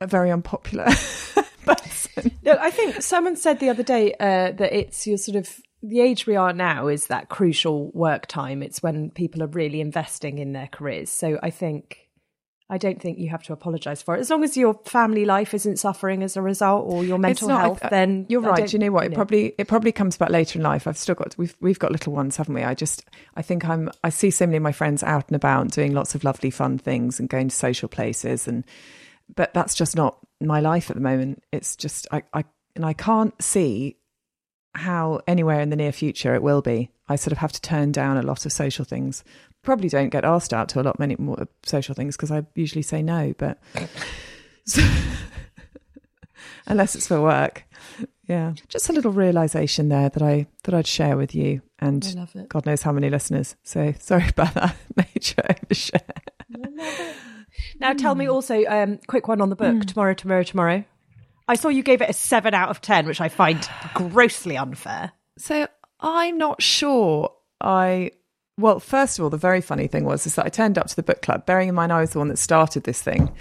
a 0.00 0.06
very 0.06 0.30
unpopular 0.30 0.84
person. 1.64 2.32
No, 2.42 2.56
I 2.60 2.70
think 2.70 3.02
someone 3.02 3.36
said 3.36 3.60
the 3.60 3.70
other 3.70 3.82
day 3.82 4.12
uh, 4.14 4.52
that 4.52 4.76
it's 4.76 5.06
your 5.06 5.16
sort 5.16 5.36
of 5.36 5.60
the 5.82 6.00
age 6.00 6.26
we 6.26 6.36
are 6.36 6.52
now 6.52 6.88
is 6.88 7.06
that 7.06 7.28
crucial 7.28 7.90
work 7.92 8.26
time. 8.26 8.62
It's 8.62 8.82
when 8.82 9.10
people 9.10 9.42
are 9.42 9.48
really 9.48 9.80
investing 9.80 10.38
in 10.38 10.52
their 10.52 10.68
careers. 10.68 11.10
So 11.10 11.38
I 11.42 11.50
think 11.50 12.05
I 12.68 12.78
don't 12.78 13.00
think 13.00 13.18
you 13.18 13.28
have 13.28 13.44
to 13.44 13.52
apologise 13.52 14.02
for 14.02 14.16
it 14.16 14.20
as 14.20 14.28
long 14.28 14.42
as 14.42 14.56
your 14.56 14.74
family 14.86 15.24
life 15.24 15.54
isn't 15.54 15.78
suffering 15.78 16.24
as 16.24 16.36
a 16.36 16.42
result 16.42 16.84
or 16.88 17.04
your 17.04 17.18
mental 17.18 17.46
not- 17.48 17.60
health. 17.60 17.78
I- 17.84 17.88
then 17.90 18.26
you're 18.28 18.44
I 18.44 18.50
right. 18.50 18.72
you 18.72 18.78
know 18.80 18.90
what? 18.90 19.06
It 19.06 19.14
probably 19.14 19.54
it 19.56 19.68
probably 19.68 19.92
comes 19.92 20.16
back 20.16 20.30
later 20.30 20.58
in 20.58 20.64
life. 20.64 20.86
I've 20.88 20.98
still 20.98 21.14
got 21.14 21.36
we've 21.38 21.54
we've 21.60 21.78
got 21.78 21.92
little 21.92 22.12
ones, 22.12 22.36
haven't 22.36 22.54
we? 22.54 22.64
I 22.64 22.74
just 22.74 23.04
I 23.36 23.42
think 23.42 23.64
I'm 23.68 23.90
I 24.02 24.08
see 24.08 24.30
so 24.30 24.46
many 24.46 24.56
of 24.56 24.62
my 24.64 24.72
friends 24.72 25.02
out 25.04 25.28
and 25.28 25.36
about 25.36 25.70
doing 25.70 25.92
lots 25.94 26.14
of 26.16 26.24
lovely 26.24 26.50
fun 26.50 26.78
things 26.78 27.20
and 27.20 27.28
going 27.28 27.48
to 27.48 27.54
social 27.56 27.88
places 27.88 28.48
and 28.48 28.64
but 29.34 29.54
that's 29.54 29.74
just 29.74 29.96
not 29.96 30.18
my 30.40 30.60
life 30.60 30.90
at 30.90 30.96
the 30.96 31.02
moment. 31.02 31.44
It's 31.52 31.76
just 31.76 32.08
I, 32.10 32.24
I 32.32 32.44
and 32.74 32.84
I 32.84 32.94
can't 32.94 33.40
see 33.40 33.96
how 34.74 35.20
anywhere 35.26 35.60
in 35.60 35.70
the 35.70 35.76
near 35.76 35.92
future 35.92 36.34
it 36.34 36.42
will 36.42 36.62
be. 36.62 36.90
I 37.08 37.16
sort 37.16 37.32
of 37.32 37.38
have 37.38 37.52
to 37.52 37.60
turn 37.60 37.92
down 37.92 38.16
a 38.16 38.22
lot 38.22 38.44
of 38.44 38.52
social 38.52 38.84
things. 38.84 39.22
Probably 39.66 39.88
don't 39.90 40.08
get 40.08 40.24
asked 40.24 40.54
out 40.54 40.68
to 40.70 40.80
a 40.80 40.82
lot 40.82 40.98
many 40.98 41.16
more 41.18 41.46
social 41.64 41.94
things 41.94 42.16
because 42.16 42.30
I 42.30 42.44
usually 42.54 42.82
say 42.82 43.02
no, 43.02 43.34
but 43.36 43.58
unless 46.66 46.94
it's 46.94 47.06
for 47.06 47.20
work. 47.20 47.64
Yeah, 48.28 48.54
just 48.68 48.88
a 48.88 48.92
little 48.92 49.12
realization 49.12 49.88
there 49.88 50.08
that 50.08 50.22
I 50.22 50.46
that 50.64 50.74
I'd 50.74 50.86
share 50.86 51.16
with 51.16 51.34
you, 51.34 51.62
and 51.78 52.04
I 52.16 52.20
love 52.20 52.34
it. 52.34 52.48
God 52.48 52.66
knows 52.66 52.82
how 52.82 52.90
many 52.92 53.08
listeners. 53.08 53.54
So 53.62 53.94
sorry 54.00 54.28
about 54.28 54.54
that 54.54 54.76
major 54.96 55.42
overshare. 55.42 56.00
Now 57.80 57.92
tell 57.92 58.14
Hmm. 58.14 58.18
me 58.20 58.28
also, 58.28 58.64
um, 58.66 58.98
quick 59.06 59.28
one 59.28 59.40
on 59.40 59.48
the 59.50 59.56
book. 59.56 59.84
Tomorrow, 59.84 60.14
tomorrow, 60.14 60.42
tomorrow. 60.42 60.84
I 61.48 61.54
saw 61.54 61.68
you 61.68 61.84
gave 61.84 62.02
it 62.02 62.10
a 62.10 62.12
seven 62.12 62.52
out 62.54 62.68
of 62.70 62.80
ten, 62.80 63.06
which 63.06 63.20
I 63.20 63.28
find 63.28 63.68
grossly 63.94 64.56
unfair. 64.56 65.12
So 65.38 65.68
I'm 66.00 66.36
not 66.36 66.60
sure. 66.60 67.32
I 67.60 68.10
well, 68.58 68.80
first 68.80 69.18
of 69.18 69.22
all, 69.22 69.30
the 69.30 69.36
very 69.36 69.60
funny 69.60 69.86
thing 69.86 70.04
was 70.04 70.26
is 70.26 70.34
that 70.36 70.46
I 70.46 70.48
turned 70.48 70.78
up 70.78 70.86
to 70.88 70.96
the 70.96 71.02
book 71.02 71.22
club, 71.22 71.44
bearing 71.44 71.68
in 71.68 71.74
mind 71.74 71.92
I 71.92 72.00
was 72.00 72.10
the 72.10 72.18
one 72.18 72.28
that 72.28 72.38
started 72.38 72.84
this 72.84 73.02
thing, 73.02 73.32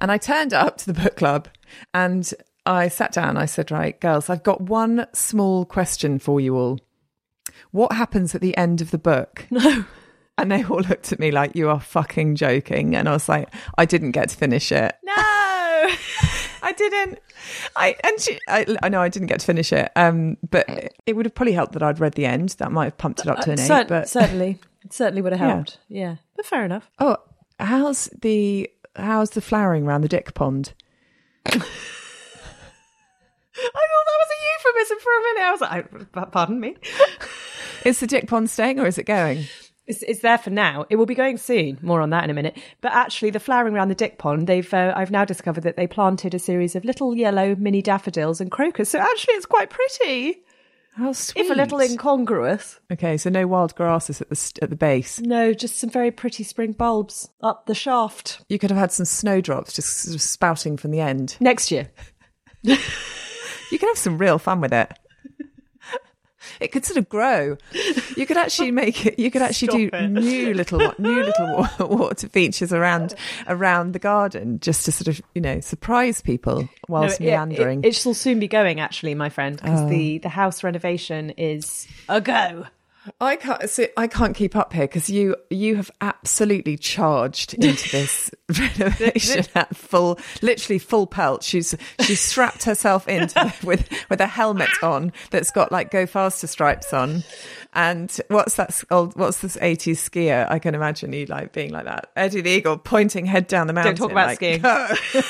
and 0.00 0.12
I 0.12 0.18
turned 0.18 0.52
up 0.52 0.76
to 0.78 0.92
the 0.92 1.00
book 1.00 1.16
club 1.16 1.48
and 1.92 2.32
I 2.64 2.88
sat 2.88 3.12
down. 3.12 3.36
I 3.36 3.46
said, 3.46 3.70
"Right, 3.70 4.00
girls, 4.00 4.30
I've 4.30 4.44
got 4.44 4.60
one 4.60 5.06
small 5.12 5.64
question 5.64 6.18
for 6.18 6.40
you 6.40 6.56
all. 6.56 6.78
What 7.72 7.92
happens 7.92 8.34
at 8.34 8.40
the 8.40 8.56
end 8.56 8.80
of 8.80 8.90
the 8.90 8.98
book?" 8.98 9.46
No. 9.50 9.84
And 10.38 10.50
they 10.50 10.64
all 10.64 10.80
looked 10.80 11.12
at 11.12 11.18
me 11.18 11.30
like, 11.30 11.54
"You 11.54 11.68
are 11.68 11.78
fucking 11.78 12.36
joking." 12.36 12.96
And 12.96 13.06
I 13.08 13.12
was 13.12 13.28
like, 13.28 13.52
"I 13.76 13.84
didn't 13.84 14.12
get 14.12 14.30
to 14.30 14.36
finish 14.36 14.72
it." 14.72 14.94
No. 15.02 15.41
I 16.64 16.72
didn't. 16.72 17.18
I 17.76 17.96
and 18.04 18.20
she, 18.20 18.38
I, 18.48 18.76
I 18.82 18.88
know 18.88 19.00
I 19.02 19.08
didn't 19.08 19.26
get 19.28 19.40
to 19.40 19.46
finish 19.46 19.72
it. 19.72 19.90
Um, 19.96 20.36
but 20.48 20.64
it 21.06 21.14
would 21.16 21.26
have 21.26 21.34
probably 21.34 21.52
helped 21.54 21.72
that 21.72 21.82
I'd 21.82 21.98
read 22.00 22.14
the 22.14 22.24
end. 22.26 22.50
That 22.58 22.70
might 22.72 22.84
have 22.84 22.98
pumped 22.98 23.20
it 23.20 23.26
up 23.26 23.40
to 23.40 23.50
an 23.52 23.58
eight. 23.58 23.66
Cer- 23.66 23.84
but 23.86 24.08
certainly, 24.08 24.58
it 24.84 24.92
certainly 24.92 25.22
would 25.22 25.32
have 25.32 25.40
Yeah. 25.40 25.54
helped. 25.54 25.78
Yeah. 25.88 26.16
but 26.36 26.46
fair 26.46 26.64
enough. 26.64 26.88
oh, 27.00 27.16
how's 27.58 28.06
the 28.22 28.70
how's 28.96 29.30
the 29.30 29.40
flowering 29.40 29.84
around 29.86 30.02
the 30.02 30.08
dick 30.08 30.34
pond? 30.34 30.72
I 31.46 31.50
thought 33.58 34.06
that 34.06 34.18
was 34.20 34.30
a 34.30 34.38
euphemism 34.68 34.98
for 35.00 35.10
a 35.12 35.22
minute. 35.22 35.42
I 35.42 35.50
was 35.50 35.60
like, 35.60 36.16
I, 36.16 36.24
pardon 36.30 36.60
me. 36.60 36.76
Is 37.84 38.00
the 38.00 38.06
dick 38.06 38.28
pond 38.28 38.48
staying 38.50 38.78
or 38.80 38.86
is 38.86 38.98
it 38.98 39.04
going? 39.06 39.44
It's, 39.92 40.02
it's 40.02 40.20
there 40.20 40.38
for 40.38 40.50
now. 40.50 40.86
It 40.90 40.96
will 40.96 41.06
be 41.06 41.14
going 41.14 41.36
soon. 41.36 41.78
More 41.82 42.00
on 42.00 42.10
that 42.10 42.24
in 42.24 42.30
a 42.30 42.34
minute. 42.34 42.56
But 42.80 42.92
actually, 42.92 43.30
the 43.30 43.40
flowering 43.40 43.74
around 43.74 43.88
the 43.88 43.94
dick 43.94 44.18
pond, 44.18 44.46
they've 44.46 44.72
uh, 44.72 44.92
I've 44.96 45.10
now 45.10 45.24
discovered 45.24 45.64
that 45.64 45.76
they 45.76 45.86
planted 45.86 46.34
a 46.34 46.38
series 46.38 46.74
of 46.74 46.84
little 46.84 47.14
yellow 47.16 47.54
mini 47.56 47.82
daffodils 47.82 48.40
and 48.40 48.50
crocus. 48.50 48.88
So 48.90 48.98
actually, 48.98 49.34
it's 49.34 49.46
quite 49.46 49.70
pretty, 49.70 50.42
How 50.94 51.12
sweet. 51.12 51.44
if 51.44 51.50
a 51.50 51.54
little 51.54 51.80
incongruous. 51.80 52.80
Okay, 52.92 53.16
so 53.16 53.28
no 53.30 53.46
wild 53.46 53.74
grasses 53.74 54.20
at 54.20 54.28
the 54.28 54.36
st- 54.36 54.62
at 54.62 54.70
the 54.70 54.76
base. 54.76 55.20
No, 55.20 55.52
just 55.52 55.76
some 55.76 55.90
very 55.90 56.10
pretty 56.10 56.42
spring 56.44 56.72
bulbs 56.72 57.28
up 57.42 57.66
the 57.66 57.74
shaft. 57.74 58.42
You 58.48 58.58
could 58.58 58.70
have 58.70 58.78
had 58.78 58.92
some 58.92 59.06
snowdrops 59.06 59.74
just 59.74 59.88
sort 59.98 60.14
of 60.14 60.22
spouting 60.22 60.76
from 60.76 60.90
the 60.90 61.00
end. 61.00 61.36
Next 61.40 61.70
year. 61.70 61.90
You 63.70 63.78
can 63.78 63.88
have 63.88 63.96
some 63.96 64.18
real 64.18 64.38
fun 64.38 64.60
with 64.60 64.74
it. 64.74 64.92
It 66.60 66.68
could 66.72 66.84
sort 66.84 66.96
of 66.98 67.08
grow. 67.08 67.56
You 68.16 68.26
could 68.26 68.36
actually 68.36 68.70
make 68.82 69.06
it. 69.06 69.18
You 69.18 69.30
could 69.30 69.42
actually 69.42 69.68
Stop 69.68 69.78
do 69.78 69.90
it. 69.92 70.08
new 70.10 70.54
little 70.54 70.92
new 70.98 71.22
little 71.22 71.66
water 71.88 72.28
features 72.28 72.72
around 72.72 73.14
around 73.48 73.92
the 73.92 73.98
garden, 73.98 74.58
just 74.60 74.84
to 74.86 74.92
sort 74.92 75.08
of 75.08 75.20
you 75.34 75.40
know 75.40 75.60
surprise 75.60 76.20
people 76.22 76.68
whilst 76.88 77.20
No, 77.20 77.26
it- 77.26 77.30
meandering. 77.30 77.84
It, 77.84 77.88
it 77.88 77.94
shall 77.94 78.14
soon 78.14 78.38
be 78.40 78.48
going, 78.48 78.80
actually, 78.80 79.14
my 79.14 79.28
friend, 79.28 79.56
because 79.56 79.80
Oh. 79.82 79.88
the, 79.88 80.18
the 80.18 80.28
house 80.28 80.62
renovation 80.62 81.30
is 81.30 81.86
a 82.08 82.20
go. 82.20 82.66
I 83.20 83.36
can't. 83.36 83.68
So 83.68 83.86
I 83.96 84.06
can't 84.06 84.36
keep 84.36 84.54
up 84.54 84.72
here 84.72 84.84
because 84.84 85.10
you 85.10 85.34
you 85.50 85.74
have 85.76 85.90
absolutely 86.00 86.76
charged 86.76 87.54
into 87.54 87.90
this 87.92 88.30
renovation 88.58 89.44
at 89.54 89.74
full, 89.76 90.20
literally 90.40 90.78
full 90.78 91.08
pelt. 91.08 91.42
She's 91.42 91.74
she's 92.00 92.20
strapped 92.20 92.62
herself 92.64 93.08
in 93.08 93.28
with 93.64 93.88
with 94.08 94.20
a 94.20 94.26
helmet 94.26 94.70
on 94.82 95.12
that's 95.30 95.50
got 95.50 95.72
like 95.72 95.90
go 95.90 96.06
faster 96.06 96.46
stripes 96.46 96.92
on. 96.92 97.24
And 97.74 98.16
what's 98.28 98.56
that? 98.56 98.82
Old, 98.90 99.16
what's 99.16 99.40
this 99.40 99.58
eighties 99.60 100.08
skier? 100.08 100.48
I 100.48 100.58
can 100.60 100.74
imagine 100.74 101.12
you 101.12 101.26
like 101.26 101.52
being 101.52 101.72
like 101.72 101.86
that, 101.86 102.10
Eddie 102.14 102.42
the 102.42 102.50
Eagle, 102.50 102.78
pointing 102.78 103.26
head 103.26 103.48
down 103.48 103.66
the 103.66 103.72
mountain. 103.72 103.96
Don't 103.96 104.08
talk 104.08 104.12
about 104.12 104.26
like, 104.28 104.36
skiing. 104.36 104.60
"Go." 104.60 104.88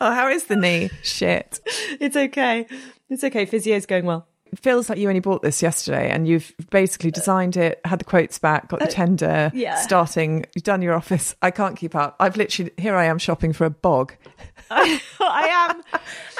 oh, 0.00 0.10
how 0.12 0.28
is 0.28 0.44
the 0.44 0.56
knee? 0.56 0.88
Shit. 1.02 1.60
It's 2.00 2.16
okay. 2.16 2.66
It's 3.10 3.24
okay. 3.24 3.44
Physio's 3.44 3.84
going 3.84 4.06
well. 4.06 4.26
It 4.54 4.60
feels 4.60 4.88
like 4.88 4.98
you 4.98 5.08
only 5.08 5.18
bought 5.20 5.42
this 5.42 5.62
yesterday 5.62 6.10
and 6.10 6.28
you've 6.28 6.52
basically 6.70 7.10
designed 7.10 7.56
it, 7.56 7.80
had 7.84 7.98
the 7.98 8.04
quotes 8.04 8.38
back, 8.38 8.68
got 8.68 8.78
the 8.78 8.86
tender, 8.86 9.50
Uh, 9.52 9.56
yeah. 9.56 9.74
starting, 9.80 10.44
you've 10.54 10.62
done 10.62 10.80
your 10.80 10.94
office. 10.94 11.34
I 11.42 11.50
can't 11.50 11.76
keep 11.76 11.96
up. 11.96 12.14
I've 12.20 12.36
literally, 12.36 12.70
here 12.78 12.94
I 12.94 13.06
am 13.06 13.18
shopping 13.18 13.52
for 13.52 13.64
a 13.64 13.70
bog. 13.70 14.14
I 14.70 15.00
am. 15.20 15.76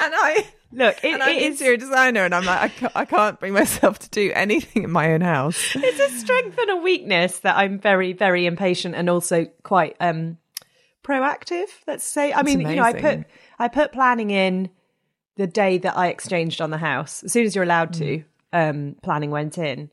And 0.01 0.13
I, 0.15 0.47
Look, 0.71 1.03
it, 1.03 1.13
and 1.13 1.23
I'm 1.23 1.29
it 1.35 1.41
is 1.43 1.59
interior 1.59 1.77
designer 1.77 2.23
and 2.25 2.33
I'm 2.33 2.45
like, 2.45 2.61
I 2.61 2.67
can't, 2.69 2.91
I 2.95 3.05
can't 3.05 3.39
bring 3.39 3.53
myself 3.53 3.99
to 3.99 4.09
do 4.09 4.31
anything 4.33 4.83
in 4.83 4.91
my 4.91 5.11
own 5.13 5.21
house. 5.21 5.75
it's 5.75 5.99
a 5.99 6.17
strength 6.17 6.57
and 6.57 6.69
a 6.69 6.77
weakness 6.77 7.39
that 7.39 7.57
I'm 7.57 7.79
very, 7.79 8.13
very 8.13 8.45
impatient 8.45 8.95
and 8.95 9.09
also 9.09 9.45
quite 9.63 9.95
um 9.99 10.37
proactive. 11.03 11.67
Let's 11.87 12.03
say. 12.03 12.33
I 12.33 12.43
mean, 12.43 12.61
you 12.61 12.75
know, 12.75 12.83
I 12.83 12.93
put. 12.93 13.25
I 13.57 13.67
put 13.69 13.91
planning 13.93 14.31
in 14.31 14.69
the 15.35 15.47
day 15.47 15.77
that 15.79 15.97
I 15.97 16.07
exchanged 16.07 16.61
on 16.61 16.69
the 16.69 16.77
house. 16.77 17.23
As 17.23 17.31
soon 17.31 17.45
as 17.45 17.55
you're 17.55 17.63
allowed 17.63 17.93
to, 17.93 18.23
um, 18.53 18.95
planning 19.01 19.31
went 19.31 19.57
in, 19.57 19.89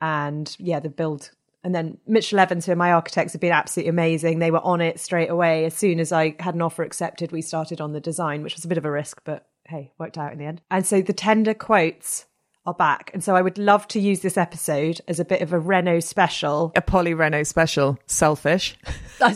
and 0.00 0.54
yeah, 0.58 0.80
the 0.80 0.88
build. 0.88 1.30
And 1.64 1.74
then 1.74 1.98
Mitchell 2.06 2.38
Evans, 2.38 2.64
who 2.64 2.72
are 2.72 2.76
my 2.76 2.92
architects, 2.92 3.32
have 3.32 3.40
been 3.40 3.52
absolutely 3.52 3.90
amazing. 3.90 4.38
They 4.38 4.52
were 4.52 4.64
on 4.64 4.80
it 4.80 5.00
straight 5.00 5.30
away. 5.30 5.64
As 5.64 5.74
soon 5.74 5.98
as 5.98 6.12
I 6.12 6.36
had 6.38 6.54
an 6.54 6.62
offer 6.62 6.84
accepted, 6.84 7.32
we 7.32 7.42
started 7.42 7.80
on 7.80 7.92
the 7.92 8.00
design, 8.00 8.42
which 8.42 8.54
was 8.54 8.64
a 8.64 8.68
bit 8.68 8.78
of 8.78 8.84
a 8.84 8.90
risk, 8.90 9.20
but 9.24 9.48
hey, 9.64 9.90
worked 9.98 10.16
out 10.16 10.32
in 10.32 10.38
the 10.38 10.44
end. 10.44 10.62
And 10.70 10.86
so 10.86 11.02
the 11.02 11.12
tender 11.12 11.54
quotes 11.54 12.26
are 12.66 12.74
back. 12.74 13.10
And 13.14 13.22
so 13.22 13.34
I 13.34 13.42
would 13.42 13.58
love 13.58 13.88
to 13.88 14.00
use 14.00 14.20
this 14.20 14.36
episode 14.36 15.00
as 15.08 15.18
a 15.18 15.24
bit 15.24 15.42
of 15.42 15.52
a 15.52 15.58
reno 15.58 16.00
special. 16.00 16.72
A 16.76 16.82
Polly 16.82 17.14
reno 17.14 17.42
special, 17.42 17.98
selfish, 18.06 18.76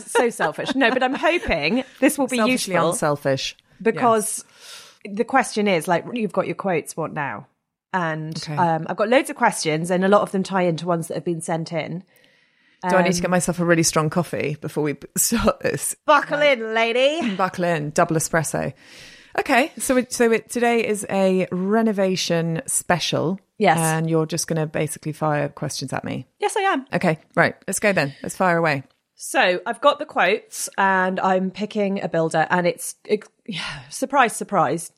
so 0.05 0.29
selfish. 0.29 0.73
No, 0.75 0.89
but 0.91 1.03
I'm 1.03 1.15
hoping 1.15 1.83
this 1.99 2.17
will 2.17 2.27
be 2.27 2.37
selfishly 2.37 2.73
useful 2.73 2.91
unselfish. 2.91 3.55
because 3.81 4.45
the 5.05 5.23
question 5.25 5.67
is 5.67 5.87
like 5.87 6.05
you've 6.13 6.33
got 6.33 6.45
your 6.47 6.55
quotes 6.55 6.95
what 6.97 7.13
now 7.13 7.47
and 7.93 8.37
Okay. 8.37 8.55
um, 8.55 8.85
i've 8.89 8.97
got 8.97 9.09
loads 9.09 9.29
of 9.29 9.35
questions 9.35 9.91
and 9.91 10.03
a 10.05 10.07
lot 10.07 10.21
of 10.21 10.31
them 10.31 10.43
tie 10.43 10.63
into 10.63 10.85
ones 10.85 11.07
that 11.07 11.15
have 11.15 11.25
been 11.25 11.41
sent 11.41 11.71
in 11.73 12.03
Do 12.89 12.95
I 12.97 13.01
need 13.03 13.09
Um, 13.09 13.13
to 13.13 13.21
get 13.21 13.29
myself 13.29 13.59
a 13.59 13.65
really 13.65 13.83
strong 13.83 14.09
coffee 14.09 14.57
before 14.61 14.83
we 14.83 14.95
start 15.17 15.59
this? 15.61 15.95
buckle 16.05 16.41
in 16.41 16.73
lady 16.73 17.35
Buckle 17.35 17.65
in, 17.65 17.91
double 17.91 18.15
espresso. 18.15 18.73
Okay, 19.39 19.71
so 19.77 20.03
so 20.09 20.31
it, 20.31 20.49
today 20.49 20.85
is 20.85 21.05
a 21.09 21.47
renovation 21.51 22.61
special. 22.67 23.39
Yes. 23.57 23.77
and 23.77 24.09
you're 24.09 24.25
just 24.25 24.47
going 24.47 24.59
to 24.59 24.65
basically 24.65 25.11
fire 25.13 25.47
questions 25.47 25.93
at 25.93 26.03
me. 26.03 26.25
yes 26.39 26.55
i 26.57 26.61
am 26.61 26.85
Okay, 26.93 27.19
right. 27.35 27.55
Let's 27.67 27.79
go 27.79 27.93
then. 27.93 28.13
Let's 28.23 28.35
fire 28.35 28.57
away. 28.57 28.81
So 29.21 29.61
i've 29.65 29.81
got 29.81 29.99
the 29.99 30.05
quotes 30.05 30.69
and 30.77 31.19
i'm 31.19 31.51
picking 31.51 32.01
a 32.01 32.09
builder 32.09 32.47
and 32.49 32.65
it's 32.65 32.95
it, 33.05 33.23
yeah, 33.45 33.87
surprise 33.89 34.35
surprise 34.35 34.91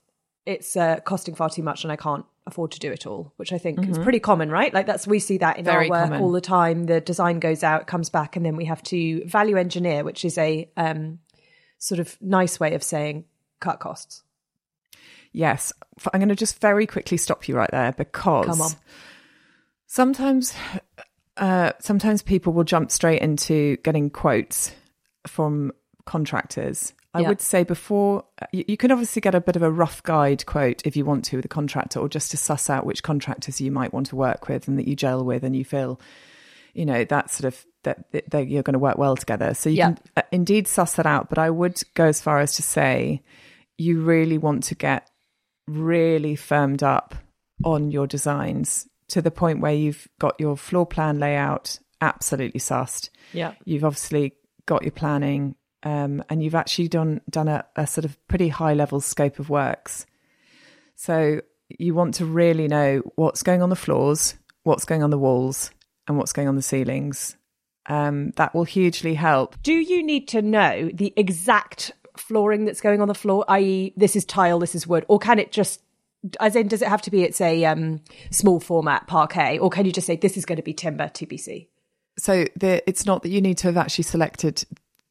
it's 0.46 0.75
uh, 0.75 1.00
costing 1.01 1.36
far 1.36 1.50
too 1.50 1.63
much 1.63 1.84
and 1.84 1.92
i 1.92 1.96
can't 1.96 2.25
afford 2.46 2.72
to 2.72 2.80
do 2.80 2.92
it 2.92 3.08
all 3.08 3.32
which 3.38 3.53
i 3.53 3.58
think 3.58 3.88
is 3.88 3.98
pretty 3.98 4.20
common 4.20 4.50
right? 4.50 4.74
Like 4.74 4.86
that's 4.86 5.08
we 5.08 5.20
see 5.20 5.38
that 5.38 5.58
in 5.58 5.63
Mm-hmm. 5.63 5.72
Very 5.72 5.86
our 5.86 5.89
work 5.89 6.10
common. 6.10 6.22
all 6.22 6.32
the 6.32 6.42
time. 6.42 6.84
The 6.88 7.00
design 7.00 7.39
goes 7.39 7.63
out 7.63 7.88
comes 7.88 8.10
back 8.10 8.36
and 8.36 8.46
then 8.46 8.58
we 8.58 8.65
have 8.65 8.84
to 8.84 9.25
value 9.25 9.56
engineer 9.56 10.03
which 10.03 10.25
is 10.25 10.38
a 10.38 10.70
um, 10.75 11.20
sort 11.77 12.00
of 12.00 12.18
nice 12.22 12.60
way 12.60 12.74
of 12.74 12.84
saying 12.84 13.24
cut 13.62 13.80
costs. 13.80 14.24
Yes, 15.32 15.72
I'm 16.13 16.20
going 16.20 16.30
to 16.30 16.36
just 16.36 16.60
very 16.60 16.86
quickly 16.86 17.18
stop 17.18 17.48
you 17.48 17.56
right 17.56 17.72
there 17.72 17.94
because 17.94 18.75
sometimes, 19.88 20.53
uh, 21.38 21.72
sometimes 21.80 22.22
people 22.22 22.54
will 22.54 22.63
jump 22.63 22.92
straight 22.92 23.22
into 23.22 23.78
getting 23.78 24.10
quotes 24.10 24.72
from 25.28 25.72
contractors. 26.06 26.94
I 27.16 27.22
Yeah. 27.22 27.30
would 27.30 27.42
say 27.42 27.63
before 27.63 28.25
you, 28.52 28.66
you 28.68 28.78
can 28.78 28.92
obviously 28.92 29.22
get 29.22 29.36
a 29.36 29.42
bit 29.42 29.56
of 29.56 29.62
a 29.62 29.72
rough 29.72 30.02
guide 30.04 30.46
quote 30.46 30.82
if 30.86 30.96
you 30.98 31.06
want 31.06 31.25
to 31.25 31.36
with 31.38 31.46
a 31.46 31.50
contractor, 31.50 32.00
or 32.00 32.10
just 32.10 32.32
to 32.32 32.38
suss 32.38 32.70
out 32.70 32.86
which 32.86 33.04
contractors 33.04 33.62
you 33.62 33.72
might 33.72 33.94
want 33.94 34.08
to 34.08 34.16
work 34.16 34.48
with 34.48 34.68
and 34.68 34.78
that 34.80 34.88
you 34.88 34.96
gel 34.96 35.24
with, 35.24 35.44
and 35.44 35.56
you 35.56 35.63
feel, 35.63 36.00
you 36.74 36.86
know, 36.86 37.04
that 37.06 37.30
sort 37.30 37.54
of 37.54 37.66
that, 37.84 38.12
that, 38.12 38.30
that 38.32 38.48
you're 38.48 38.63
going 38.63 38.74
to 38.74 38.80
work 38.80 38.98
well 38.98 39.16
together. 39.16 39.54
So 39.54 39.70
you 39.70 39.78
Yeah. 39.78 39.86
can 39.88 39.98
uh, 40.18 40.22
indeed 40.32 40.68
suss 40.68 40.94
that 40.96 41.06
out. 41.06 41.30
But 41.30 41.38
I 41.38 41.50
would 41.50 41.82
go 41.94 42.06
as 42.06 42.22
far 42.22 42.40
as 42.40 42.56
to 42.56 42.62
say 42.63 43.22
you 43.78 44.02
really 44.02 44.38
want 44.38 44.63
to 44.63 44.75
get 44.75 45.10
really 45.68 46.36
firmed 46.36 46.82
up 46.84 47.13
on 47.63 47.92
your 47.92 48.08
designs 48.08 48.88
to 49.13 49.22
the 49.22 49.32
point 49.32 49.62
where 49.62 49.74
you've 49.74 50.08
got 50.20 50.36
your 50.39 50.58
floor 50.58 50.88
plan 50.88 51.20
layout 51.20 51.79
absolutely 52.01 52.60
sussed. 52.60 53.10
yeah 53.32 53.53
You've 53.63 53.86
obviously 53.86 54.34
got 54.65 54.82
your 54.82 54.91
planning, 54.91 55.55
um, 55.84 56.24
and 56.29 56.43
you've 56.43 56.55
actually 56.55 56.88
done 56.88 57.22
done 57.29 57.48
a, 57.48 57.65
a 57.75 57.86
sort 57.86 58.05
of 58.05 58.17
pretty 58.27 58.50
high 58.50 58.74
level 58.74 59.00
scope 59.01 59.38
of 59.38 59.50
works. 59.50 60.05
So 60.96 61.41
you 61.70 61.93
want 61.93 62.15
to 62.15 62.25
really 62.25 62.67
know 62.67 63.03
what's 63.15 63.43
going 63.43 63.62
on 63.62 63.70
the 63.70 63.75
floors, 63.75 64.36
what's 64.63 64.86
going 64.86 65.03
on 65.03 65.12
the 65.12 65.20
walls, 65.20 65.70
and 66.08 66.17
what's 66.17 66.34
going 66.34 66.48
on 66.48 66.55
the 66.55 66.62
ceilings. 66.62 67.38
Um, 67.86 68.32
that 68.38 68.55
will 68.55 68.63
hugely 68.63 69.13
help. 69.13 69.62
do 69.62 69.74
you 69.74 70.03
need 70.03 70.29
to 70.29 70.41
know 70.41 70.89
the 70.93 71.13
exact 71.17 71.91
flooring 72.15 72.63
that's 72.63 72.79
going 72.79 73.01
on 73.01 73.10
the 73.10 73.13
floor 73.13 73.43
i.e 73.50 73.91
this 73.98 74.15
is 74.15 74.24
tile 74.24 74.60
this 74.60 74.74
is 74.74 74.88
wood 74.88 75.03
or 75.10 75.20
can 75.20 75.38
it 75.38 75.51
just 75.51 75.82
as 76.39 76.56
in 76.56 76.68
does 76.68 76.82
it 76.82 76.88
have 76.88 77.01
to 77.01 77.12
be 77.12 77.24
it's 77.24 77.42
a 77.42 77.65
um, 77.65 78.00
small 78.32 78.60
format 78.60 79.08
parquet 79.08 79.58
or 79.60 79.70
can 79.70 79.86
you 79.86 79.92
just 79.92 80.08
say 80.08 80.15
this 80.15 80.38
is 80.38 80.46
going 80.46 80.58
to 80.58 80.63
be 80.63 80.74
timber 80.74 81.06
tbc 81.10 81.68
so 82.18 82.46
the, 82.56 82.88
it's 82.88 83.06
not 83.06 83.24
that 83.24 83.30
you 83.30 83.42
need 83.42 83.58
to 83.58 83.68
have 83.68 83.77
actually 83.77 84.03
selected 84.03 84.63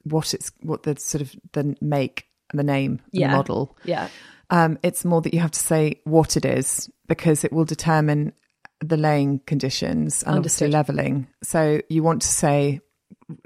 what 0.04 0.32
it's 0.34 0.52
what 0.62 0.84
the 0.84 0.96
sort 0.98 1.20
of 1.22 1.34
the 1.52 1.76
make 1.80 2.26
and 2.50 2.58
the 2.58 2.64
name 2.64 2.92
and 2.92 3.20
Yeah. 3.20 3.30
the 3.30 3.36
model. 3.36 3.76
yeah 3.84 4.08
Um, 4.50 4.78
it's 4.82 5.04
more 5.04 5.20
that 5.22 5.32
you 5.34 5.40
have 5.40 5.50
to 5.52 5.60
say 5.60 6.00
what 6.04 6.36
it 6.36 6.44
is 6.44 6.90
because 7.08 7.42
it 7.44 7.52
will 7.52 7.64
determine 7.64 8.32
the 8.80 8.96
laying 8.96 9.38
conditions 9.40 10.22
and 10.22 10.36
obviously 10.36 10.66
Understood. 10.66 10.72
leveling. 10.96 11.26
So 11.42 11.80
you 11.88 12.02
want 12.02 12.22
to 12.22 12.28
say, 12.28 12.80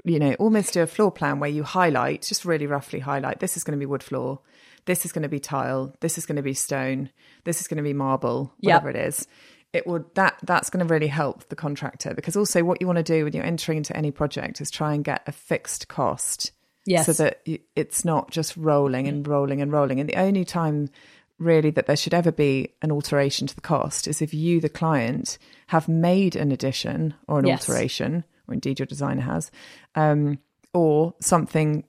you 0.03 0.19
know, 0.19 0.33
almost 0.39 0.73
do 0.73 0.81
a 0.81 0.87
floor 0.87 1.11
plan 1.11 1.39
where 1.39 1.49
you 1.49 1.63
highlight, 1.63 2.23
just 2.23 2.43
really 2.43 2.67
roughly 2.67 2.99
highlight, 2.99 3.39
this 3.39 3.55
is 3.55 3.63
going 3.63 3.77
to 3.77 3.79
be 3.79 3.85
wood 3.85 4.03
floor, 4.03 4.39
this 4.87 5.05
is 5.05 5.11
going 5.11 5.23
to 5.23 5.29
be 5.29 5.39
tile, 5.39 5.93
this 5.99 6.17
is 6.17 6.25
going 6.25 6.37
to 6.37 6.41
be 6.41 6.55
stone, 6.55 7.11
this 7.43 7.61
is 7.61 7.67
going 7.67 7.77
to 7.77 7.83
be 7.83 7.93
marble, 7.93 8.51
whatever 8.59 8.89
it 8.89 8.95
is. 8.95 9.27
It 9.73 9.85
would 9.85 10.05
that 10.15 10.39
that's 10.43 10.71
going 10.71 10.85
to 10.87 10.91
really 10.91 11.07
help 11.07 11.47
the 11.49 11.55
contractor 11.55 12.15
because 12.15 12.35
also 12.35 12.63
what 12.63 12.81
you 12.81 12.87
want 12.87 12.97
to 12.97 13.03
do 13.03 13.25
when 13.25 13.33
you're 13.33 13.43
entering 13.45 13.77
into 13.77 13.95
any 13.95 14.09
project 14.11 14.59
is 14.61 14.71
try 14.71 14.93
and 14.95 15.03
get 15.03 15.21
a 15.27 15.31
fixed 15.31 15.87
cost 15.87 16.51
Yes. 16.85 17.05
so 17.05 17.13
that 17.21 17.41
you, 17.45 17.59
it's 17.75 18.05
not 18.05 18.31
just 18.31 18.55
rolling 18.55 19.07
and 19.09 19.27
rolling 19.27 19.61
and 19.61 19.71
rolling. 19.73 19.99
And 19.99 20.09
the 20.09 20.15
only 20.15 20.45
time 20.45 20.89
really 21.37 21.69
that 21.71 21.85
there 21.85 21.97
should 21.97 22.13
ever 22.13 22.31
be 22.31 22.73
an 22.81 22.91
alteration 22.91 23.45
to 23.45 23.53
the 23.53 23.61
cost 23.61 24.07
is 24.07 24.21
if 24.21 24.33
you, 24.33 24.61
the 24.61 24.69
client, 24.69 25.37
have 25.67 25.87
made 25.89 26.35
an 26.37 26.51
addition 26.53 27.13
or 27.27 27.39
an 27.39 27.45
Yes. 27.45 27.69
alteration, 27.69 28.23
or 28.47 28.53
indeed 28.53 28.79
your 28.79 28.85
designer 28.85 29.21
has, 29.21 29.51
um, 29.95 30.39
or 30.73 31.13
something 31.19 31.83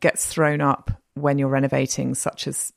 gets 0.00 0.26
thrown 0.26 0.60
up 0.60 0.90
when 1.16 1.38
you're 1.38 1.48
renovating, 1.48 2.14
such 2.14 2.46
as 2.46 2.72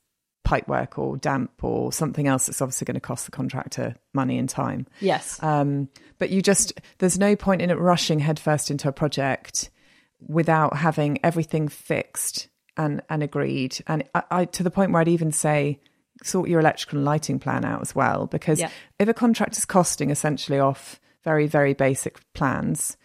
pipework 0.47 0.97
or 0.97 1.17
damp 1.17 1.63
or 1.63 1.91
something 1.93 2.27
else 2.27 2.47
that's 2.47 2.61
obviously 2.61 2.85
going 2.85 2.95
to 2.95 2.99
cost 2.99 3.25
the 3.25 3.31
contractor 3.31 3.93
money 4.13 4.37
and 4.39 4.49
time. 4.49 4.87
yes 4.99 5.37
Um, 5.43 5.89
but 6.17 6.31
you 6.31 6.41
just, 6.41 6.73
there's 6.97 7.19
no 7.19 7.35
point 7.35 7.61
in 7.61 7.69
it 7.69 7.77
rushing 7.77 8.17
headfirst 8.19 8.71
into 8.71 8.87
a 8.89 8.91
project 8.91 9.69
without 10.27 10.75
having 10.77 11.19
everything 11.23 11.67
fixed 11.67 12.47
and, 12.77 13.01
and 13.09 13.21
agreed. 13.21 13.77
And 13.85 14.03
I, 14.15 14.23
I, 14.31 14.45
to 14.45 14.63
the 14.63 14.71
point 14.71 14.91
where 14.91 15.01
I'd 15.01 15.07
even 15.07 15.31
say, 15.31 15.79
sort 16.23 16.49
your 16.49 16.59
electrical 16.59 16.97
and 16.97 17.05
lighting 17.05 17.39
plan 17.39 17.63
out 17.63 17.81
as 17.81 17.93
well. 17.93 18.25
Because 18.25 18.59
Yeah. 18.59 18.69
if 18.97 19.07
a 19.07 19.13
contractor's 19.13 19.65
costing 19.65 20.09
essentially 20.09 20.59
off 20.59 20.99
very, 21.23 21.47
very 21.47 21.73
basic 21.73 22.19
plans, 22.33 22.97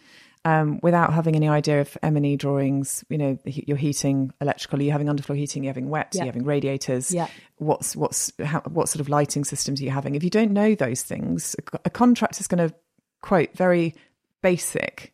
um, 0.45 0.79
without 0.83 1.11
having 1.11 1.35
any 1.35 1.49
idea 1.49 1.81
of 1.81 1.97
M 2.03 2.15
and 2.15 2.25
E 2.25 2.35
drawings. 2.37 3.03
You 3.09 3.17
know, 3.17 3.39
the 3.43 3.51
he- 3.51 3.65
your 3.67 3.77
heating, 3.77 4.31
electrical. 4.39 4.79
Are 4.79 4.83
you 4.83 4.91
having 4.91 5.07
underfloor 5.07 5.35
heating? 5.35 5.63
Are 5.63 5.65
you 5.65 5.69
having 5.69 5.89
wet? 5.89 6.13
Are 6.13 6.19
Yeah. 6.19 6.23
you 6.23 6.27
having 6.27 6.45
radiators? 6.45 7.11
Yeah. 7.11 7.27
What's 7.57 7.95
what's 7.95 8.31
how, 8.41 8.61
what 8.61 8.87
sort 8.87 9.01
of 9.01 9.09
lighting 9.09 9.43
systems 9.43 9.81
are 9.81 9.83
you 9.83 9.89
having? 9.89 10.15
If 10.15 10.23
you 10.23 10.29
don't 10.29 10.51
know 10.51 10.75
those 10.75 11.01
things, 11.01 11.55
a, 11.73 11.79
a 11.85 11.89
contractor's 11.89 12.47
going 12.47 12.69
to 12.69 12.75
quote 13.21 13.53
very 13.55 13.95
basic. 14.41 15.13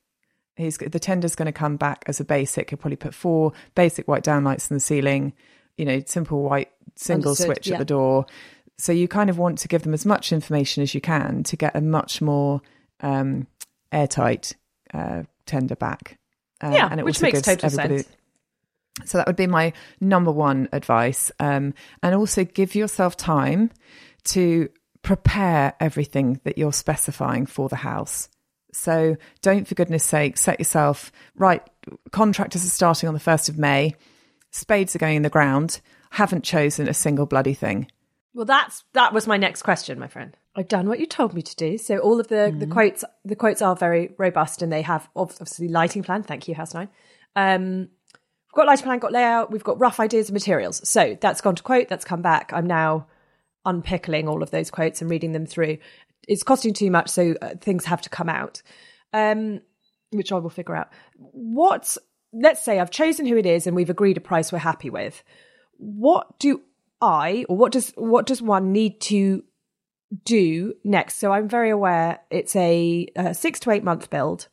He's 0.58 0.78
the 0.78 1.00
tender's 1.00 1.36
going 1.36 1.48
to 1.48 1.54
come 1.54 1.78
back 1.78 2.04
as 2.08 2.20
a 2.20 2.26
basic. 2.26 2.70
He'll 2.70 2.78
probably 2.78 2.98
put 2.98 3.16
four 3.16 3.54
basic 3.74 4.08
white 4.08 4.24
downlights 4.24 4.70
in 4.70 4.76
the 4.76 4.82
ceiling. 4.82 5.34
You 5.78 5.86
know, 5.86 6.04
simple 6.06 6.44
white 6.44 6.70
single 6.98 7.32
Understood, 7.32 7.46
switch 7.48 7.68
yeah. 7.68 7.76
at 7.76 7.80
the 7.80 7.86
door. 7.86 8.26
So 8.78 8.92
you 8.92 9.08
kind 9.08 9.30
of 9.30 9.38
want 9.38 9.60
to 9.60 9.68
give 9.70 9.84
them 9.84 9.94
as 9.94 10.06
much 10.06 10.34
information 10.34 10.84
as 10.84 10.94
you 10.94 11.00
can 11.00 11.44
to 11.44 11.56
get 11.56 11.76
a 11.76 11.82
much 11.82 12.22
more 12.22 12.62
um, 13.00 13.48
airtight 13.92 14.56
uh, 14.94 15.24
tender 15.46 15.76
back. 15.76 16.18
Uh, 16.64 16.72
Yeah, 16.74 16.88
and 16.90 17.00
it 17.00 17.04
which 17.04 17.22
makes 17.22 17.42
total 17.42 17.70
sense. 17.70 18.08
So 19.06 19.18
that 19.18 19.28
would 19.28 19.36
be 19.36 19.48
my 19.48 19.74
number 20.00 20.32
one 20.32 20.68
advice. 20.74 21.32
Um, 21.40 21.74
and 22.04 22.14
also 22.14 22.44
give 22.44 22.76
yourself 22.76 23.16
time 23.18 23.72
to 24.26 24.70
prepare 25.02 25.74
everything 25.80 26.40
that 26.44 26.58
you're 26.58 26.74
specifying 26.74 27.46
for 27.46 27.70
the 27.70 27.78
house. 27.78 28.30
So 28.74 29.18
don't, 29.42 29.68
for 29.68 29.76
goodness 29.76 30.04
sake, 30.04 30.38
set 30.38 30.60
yourself 30.60 31.12
right. 31.36 31.62
Contractors 32.12 32.66
are 32.66 32.70
starting 32.70 33.08
on 33.08 33.14
the 33.14 33.20
1st 33.20 33.50
of 33.50 33.58
May. 33.58 33.96
Spades 34.52 34.96
are 34.96 35.00
going 35.00 35.18
in 35.18 35.24
the 35.24 35.30
ground. 35.30 35.82
Haven't 36.12 36.44
chosen 36.44 36.88
a 36.88 36.94
single 36.94 37.26
bloody 37.26 37.54
thing. 37.54 37.88
Well, 38.34 38.46
that's 38.46 38.84
that 38.94 39.14
was 39.14 39.28
my 39.28 39.38
next 39.38 39.64
question, 39.64 40.00
my 40.00 40.08
friend. 40.08 40.36
I've 40.56 40.68
done 40.68 40.88
what 40.88 41.00
you 41.00 41.06
told 41.06 41.34
me 41.34 41.42
to 41.42 41.56
do. 41.56 41.78
So 41.78 41.98
all 41.98 42.20
of 42.20 42.28
the 42.28 42.54
the 42.58 42.68
quotes 42.68 43.04
the 43.26 43.36
quotes 43.36 43.62
are 43.62 43.76
very 43.76 44.14
robust, 44.18 44.62
and 44.62 44.72
they 44.72 44.82
have 44.84 45.10
obviously 45.16 45.68
lighting 45.68 46.04
plan. 46.04 46.24
Thank 46.24 46.48
you, 46.48 46.56
House 46.56 46.74
Nine. 46.74 46.90
Um, 47.36 47.80
we've 47.80 48.56
got 48.56 48.68
lighting 48.68 48.86
plan, 48.86 49.00
got 49.00 49.12
layout, 49.12 49.52
we've 49.52 49.64
got 49.64 49.80
rough 49.80 50.00
ideas 50.00 50.30
of 50.30 50.34
materials. 50.34 50.88
So 50.88 51.18
that's 51.20 51.42
gone 51.42 51.56
to 51.56 51.64
quote. 51.64 51.90
That's 51.90 52.06
come 52.06 52.22
back. 52.22 52.52
I'm 52.54 52.68
now 52.68 53.08
unpickling 53.66 54.28
all 54.28 54.44
of 54.44 54.52
those 54.52 54.72
quotes 54.72 55.02
and 55.02 55.12
reading 55.12 55.34
them 55.34 55.46
through. 55.46 55.78
It's 56.28 56.44
costing 56.44 56.74
too 56.74 56.92
much, 56.92 57.10
so 57.10 57.36
uh, 57.42 57.56
things 57.60 57.86
have 57.86 58.02
to 58.04 58.10
come 58.10 58.30
out, 58.30 58.62
um, 59.12 59.60
which 60.12 60.32
I 60.32 60.38
will 60.38 60.50
figure 60.50 60.76
out. 60.76 60.90
What? 61.18 61.98
Let's 62.34 62.64
say 62.64 62.80
I've 62.80 62.92
chosen 62.92 63.26
who 63.26 63.36
it 63.36 63.46
is, 63.46 63.68
and 63.68 63.76
we've 63.76 63.90
agreed 63.90 64.16
a 64.16 64.22
price 64.22 64.54
we're 64.54 64.60
happy 64.60 64.90
with 64.90 65.22
what 65.82 66.38
do 66.38 66.62
I 67.02 67.46
or 67.50 67.58
what 67.58 67.72
does 67.72 67.92
what 67.96 68.26
does 68.26 68.42
one 68.42 68.72
need 68.72 69.02
to 69.02 69.44
do 70.26 70.74
next? 70.84 71.18
So 71.18 71.32
I'm 71.32 71.48
very 71.48 71.70
aware 71.70 72.20
it's 72.30 72.56
a, 72.56 73.08
uh 73.16 73.34
six 73.34 73.60
to 73.62 73.72
eight 73.72 73.84
month 73.84 74.10
build. 74.10 74.48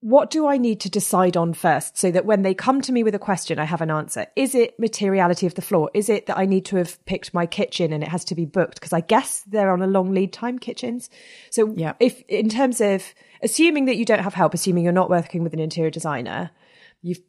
What 0.00 0.30
do 0.30 0.46
I 0.46 0.58
need 0.58 0.80
to 0.80 0.90
decide 0.90 1.34
on 1.34 1.54
first 1.54 1.96
so 1.96 2.10
that 2.10 2.26
when 2.26 2.42
they 2.42 2.52
come 2.52 2.82
to 2.82 2.92
me 2.92 3.02
with 3.02 3.14
a 3.14 3.18
question, 3.18 3.58
I 3.58 3.64
have 3.64 3.80
an 3.80 3.90
answer? 3.90 4.26
Is 4.36 4.54
it 4.54 4.78
materiality 4.78 5.46
of 5.46 5.54
the 5.54 5.62
floor? 5.62 5.90
Is 5.94 6.10
it 6.10 6.26
that 6.26 6.36
I 6.36 6.44
need 6.44 6.66
to 6.66 6.76
have 6.76 7.02
picked 7.06 7.32
my 7.32 7.46
kitchen 7.46 7.90
and 7.90 8.02
it 8.02 8.10
has 8.10 8.22
to 8.26 8.34
be 8.34 8.44
booked? 8.44 8.74
Because 8.74 8.92
I 8.92 9.00
guess 9.00 9.40
they're 9.46 9.72
on 9.72 9.80
a 9.80 9.86
long 9.86 10.12
lead 10.12 10.30
time 10.30 10.58
kitchens. 10.58 11.08
So 11.50 11.72
Yeah. 11.74 11.94
if 12.00 12.20
in 12.28 12.50
terms 12.50 12.82
of 12.82 13.02
assuming 13.42 13.86
that 13.86 13.96
you 13.96 14.04
don't 14.04 14.20
have 14.22 14.34
help, 14.34 14.52
assuming 14.52 14.84
you're 14.84 14.92
not 14.92 15.08
working 15.08 15.42
with 15.42 15.54
an 15.54 15.58
interior 15.60 15.90
designer, 15.90 16.50
you've 17.00 17.22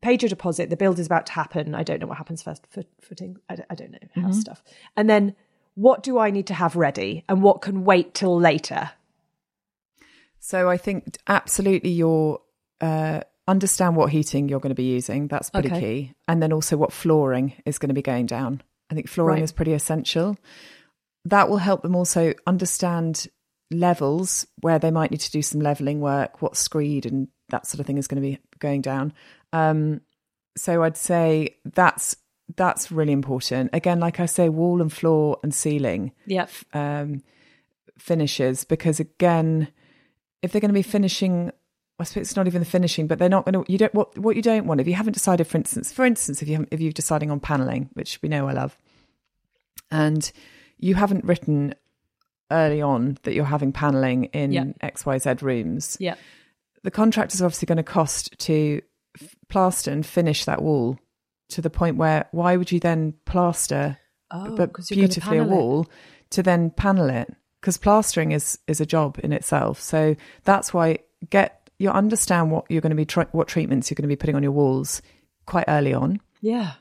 paid 0.00 0.22
your 0.22 0.28
deposit, 0.28 0.70
the 0.70 0.76
build 0.76 0.98
is 0.98 1.06
about 1.06 1.26
to 1.26 1.32
happen. 1.32 1.74
I 1.74 1.82
don't 1.82 2.00
know 2.00 2.06
what 2.06 2.18
happens 2.18 2.42
first, 2.42 2.66
foot, 2.68 2.86
footing. 3.00 3.38
I 3.48 3.56
don't, 3.56 3.66
I 3.70 3.74
don't 3.74 3.92
know, 3.92 4.22
house 4.22 4.40
stuff. 4.40 4.62
And 4.96 5.08
then 5.08 5.34
what 5.74 6.02
do 6.02 6.18
I 6.18 6.30
need 6.30 6.46
to 6.48 6.54
have 6.54 6.76
ready 6.76 7.24
and 7.28 7.42
what 7.42 7.60
can 7.62 7.84
wait 7.84 8.14
till 8.14 8.38
later? 8.38 8.90
So 10.38 10.68
I 10.70 10.76
think 10.76 11.16
absolutely 11.26 11.90
your 11.90 12.40
uh, 12.80 13.20
understand 13.48 13.96
what 13.96 14.10
heating 14.10 14.48
you're 14.48 14.60
going 14.60 14.70
to 14.70 14.74
be 14.74 14.84
using. 14.84 15.28
That's 15.28 15.50
pretty 15.50 15.68
Okay. 15.70 15.80
key. 15.80 16.12
And 16.28 16.42
then 16.42 16.52
also 16.52 16.76
what 16.76 16.92
flooring 16.92 17.54
is 17.64 17.78
going 17.78 17.88
to 17.88 17.94
be 17.94 18.02
going 18.02 18.26
down. 18.26 18.62
I 18.90 18.94
think 18.94 19.08
flooring 19.08 19.36
Right. 19.36 19.42
is 19.44 19.52
pretty 19.52 19.72
essential. 19.72 20.36
That 21.24 21.48
will 21.48 21.56
help 21.56 21.82
them 21.82 21.96
also 21.96 22.34
understand 22.46 23.26
levels 23.70 24.46
where 24.60 24.78
they 24.78 24.92
might 24.92 25.10
need 25.10 25.20
to 25.20 25.30
do 25.30 25.42
some 25.42 25.60
leveling 25.60 26.00
work, 26.00 26.40
what 26.40 26.56
screed 26.56 27.04
and 27.06 27.28
that 27.48 27.66
sort 27.66 27.80
of 27.80 27.86
thing 27.86 27.98
is 27.98 28.06
going 28.06 28.22
to 28.22 28.28
be 28.28 28.38
going 28.60 28.80
down. 28.80 29.12
Um, 29.56 30.00
so 30.56 30.82
I'd 30.82 30.96
say 30.96 31.56
that's 31.64 32.16
that's 32.56 32.90
really 32.92 33.12
important. 33.12 33.70
Again, 33.72 34.00
like 34.00 34.20
I 34.20 34.26
say, 34.26 34.48
wall 34.48 34.80
and 34.80 34.92
floor 34.92 35.38
and 35.42 35.52
ceiling 35.54 36.12
Yep. 36.26 36.50
um, 36.72 37.22
finishes 37.98 38.64
because 38.64 39.00
again, 39.00 39.68
if 40.42 40.52
they're 40.52 40.60
going 40.60 40.70
to 40.70 40.74
be 40.74 40.82
finishing, 40.82 41.50
I 41.98 42.04
suppose 42.04 42.22
it's 42.22 42.36
not 42.36 42.46
even 42.46 42.60
the 42.60 42.66
finishing, 42.66 43.06
but 43.06 43.18
they're 43.18 43.28
not 43.28 43.44
going 43.44 43.64
to. 43.64 43.72
You 43.72 43.78
don't 43.78 43.94
what 43.94 44.16
what 44.18 44.36
you 44.36 44.42
don't 44.42 44.66
want 44.66 44.80
if 44.80 44.86
you 44.86 44.94
haven't 44.94 45.14
decided, 45.14 45.46
for 45.46 45.56
instance, 45.58 45.92
for 45.92 46.04
instance, 46.04 46.40
if 46.42 46.48
you 46.48 46.66
if 46.70 46.80
you're 46.80 46.92
deciding 46.92 47.30
on 47.30 47.40
paneling, 47.40 47.90
which 47.94 48.20
we 48.22 48.28
know 48.28 48.46
I 48.48 48.52
love, 48.52 48.76
and 49.90 50.30
you 50.78 50.94
haven't 50.94 51.24
written 51.24 51.74
early 52.50 52.80
on 52.80 53.18
that 53.24 53.34
you're 53.34 53.44
having 53.44 53.72
paneling 53.72 54.24
in 54.26 54.52
Yeah. 54.52 54.64
X 54.80 55.04
Y 55.04 55.18
Z 55.18 55.34
rooms, 55.42 55.96
Yep. 56.00 56.18
the 56.82 56.90
contractor's 56.90 57.42
obviously 57.42 57.66
going 57.66 57.76
to 57.78 57.82
cost 57.82 58.38
to 58.40 58.80
f- 59.20 59.34
plaster 59.48 59.90
and 59.90 60.04
finish 60.04 60.44
that 60.44 60.62
wall 60.62 60.98
to 61.50 61.62
the 61.62 61.70
point 61.70 61.96
where 61.96 62.26
why 62.32 62.56
would 62.56 62.72
you 62.72 62.80
then 62.80 63.14
plaster 63.24 63.98
Oh, 64.30 64.56
but 64.56 64.72
beautifully 64.88 65.38
a 65.38 65.42
panel 65.42 65.52
it. 65.52 65.56
wall 65.56 65.88
to 66.30 66.42
then 66.42 66.70
panel 66.70 67.08
it? 67.10 67.32
Because 67.60 67.78
plastering 67.78 68.32
is 68.32 68.58
is 68.66 68.80
a 68.80 68.86
job 68.86 69.18
in 69.22 69.32
itself. 69.32 69.80
So 69.80 70.16
that's 70.44 70.72
why 70.74 70.98
get 71.30 71.68
you 71.78 71.90
understand 71.90 72.50
what 72.50 72.64
you're 72.70 72.80
going 72.80 72.90
to 72.90 72.96
be 72.96 73.04
tr- 73.06 73.22
what 73.32 73.48
treatments 73.48 73.90
you're 73.90 73.96
going 73.96 74.02
to 74.02 74.08
be 74.08 74.16
putting 74.16 74.34
on 74.36 74.42
your 74.42 74.52
walls 74.52 75.02
quite 75.46 75.64
early 75.68 75.92
on. 75.94 76.20
Yeah. 76.40 76.72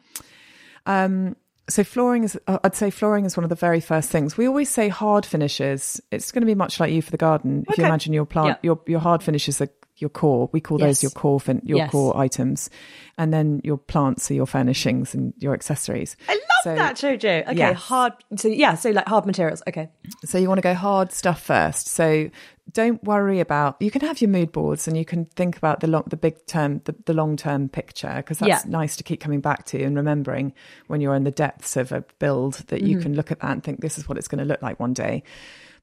um 0.85 1.35
so 1.67 1.83
flooring 1.83 2.23
is 2.23 2.37
uh, 2.45 2.59
i'd 2.63 2.75
say 2.75 2.91
flooring 2.91 3.25
is 3.25 3.35
one 3.35 3.43
of 3.43 3.49
the 3.49 3.55
very 3.55 3.79
first 3.81 4.09
things. 4.11 4.37
We 4.37 4.47
always 4.47 4.69
say 4.69 4.87
hard 4.89 5.25
finishes. 5.25 5.99
It's 6.11 6.31
going 6.31 6.41
to 6.41 6.45
be 6.45 6.53
much 6.55 6.79
like 6.79 6.91
you 6.91 7.01
for 7.01 7.11
the 7.11 7.17
garden. 7.17 7.65
If 7.69 7.77
you 7.77 7.85
imagine 7.85 8.13
your 8.13 8.25
plant 8.25 8.47
Yeah. 8.49 8.55
your 8.61 8.79
your 8.87 8.99
hard 8.99 9.23
finishes 9.23 9.59
are 9.61 9.69
your 9.97 10.09
core 10.09 10.49
we 10.51 10.59
call 10.59 10.79
Yes. 10.79 10.87
those 10.87 11.03
your 11.03 11.11
core 11.11 11.39
fin- 11.39 11.61
your 11.63 11.77
Yes. 11.77 11.91
core 11.91 12.17
items 12.17 12.69
and 13.17 13.33
then 13.33 13.61
your 13.63 13.77
plants 13.77 14.29
are 14.29 14.33
your 14.33 14.45
furnishings 14.45 15.13
and 15.15 15.33
your 15.39 15.53
accessories 15.53 16.17
I 16.27 16.33
love 16.33 16.41
So- 16.63 16.75
that, 16.75 16.95
Jojo. 16.95 17.43
Okay, 17.47 17.57
Yes. 17.57 17.77
hard. 17.77 18.13
So, 18.37 18.47
yeah, 18.47 18.73
so 18.73 18.89
like 18.89 19.07
hard 19.07 19.25
materials. 19.27 19.61
Okay. 19.67 19.89
So 20.25 20.37
you 20.39 20.47
want 20.47 20.57
to 20.57 20.63
go 20.63 20.73
hard 20.73 21.11
stuff 21.11 21.39
first. 21.41 21.87
So 21.87 22.29
don't 22.73 23.01
worry 23.03 23.39
about. 23.39 23.75
You 23.79 23.91
can 23.91 24.01
have 24.01 24.19
your 24.19 24.31
mood 24.31 24.51
boards, 24.51 24.87
and 24.87 24.97
you 24.97 25.05
can 25.05 25.25
think 25.25 25.55
about 25.57 25.81
the 25.81 25.87
long, 25.87 26.03
the 26.07 26.17
big 26.17 26.43
term, 26.47 26.81
the, 26.85 26.95
the 27.05 27.13
long 27.13 27.37
term 27.37 27.69
picture, 27.69 28.13
because 28.17 28.39
that's 28.39 28.65
Yeah. 28.65 28.71
nice 28.71 28.95
to 28.95 29.03
keep 29.03 29.19
coming 29.21 29.41
back 29.41 29.65
to 29.65 29.83
and 29.83 29.95
remembering 29.95 30.53
when 30.87 31.01
you're 31.01 31.13
in 31.13 31.23
the 31.23 31.29
depths 31.29 31.77
of 31.77 31.91
a 31.91 32.03
build 32.17 32.55
that 32.69 32.81
you 32.81 32.95
Mm-hmm. 32.95 33.03
can 33.03 33.15
look 33.15 33.31
at 33.31 33.41
that 33.41 33.51
and 33.51 33.63
think 33.63 33.81
this 33.81 33.99
is 33.99 34.09
what 34.09 34.17
it's 34.17 34.27
going 34.27 34.39
to 34.39 34.45
look 34.45 34.63
like 34.63 34.79
one 34.79 34.93
day. 34.93 35.21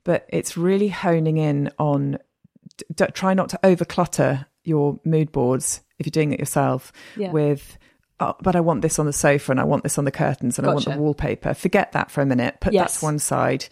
But 0.02 0.26
it's 0.30 0.56
really 0.56 0.88
honing 0.88 1.36
in 1.38 1.70
on. 1.78 2.18
D- 2.96 3.04
try 3.12 3.34
not 3.34 3.48
to 3.50 3.60
overclutter 3.62 4.46
your 4.64 4.98
mood 5.04 5.32
boards 5.32 5.80
if 5.98 6.06
you're 6.06 6.10
doing 6.12 6.32
it 6.32 6.38
yourself 6.40 6.92
Yeah. 7.16 7.32
with. 7.32 7.78
Oh, 8.20 8.34
but 8.40 8.54
I 8.54 8.60
want 8.60 8.82
this 8.82 8.98
on 8.98 9.06
the 9.06 9.12
sofa 9.12 9.50
and 9.50 9.60
I 9.60 9.64
want 9.64 9.82
this 9.82 9.98
on 9.98 10.04
the 10.04 10.10
curtains 10.12 10.58
and 10.58 10.66
I 10.68 10.72
want 10.74 10.84
the 10.84 10.96
wallpaper. 10.96 11.54
Forget 11.54 11.92
that 11.92 12.10
for 12.10 12.20
a 12.20 12.26
minute. 12.26 12.58
Put 12.60 12.72
Yes. 12.72 12.94
that 12.94 13.00
to 13.00 13.04
one 13.06 13.18
side. 13.18 13.66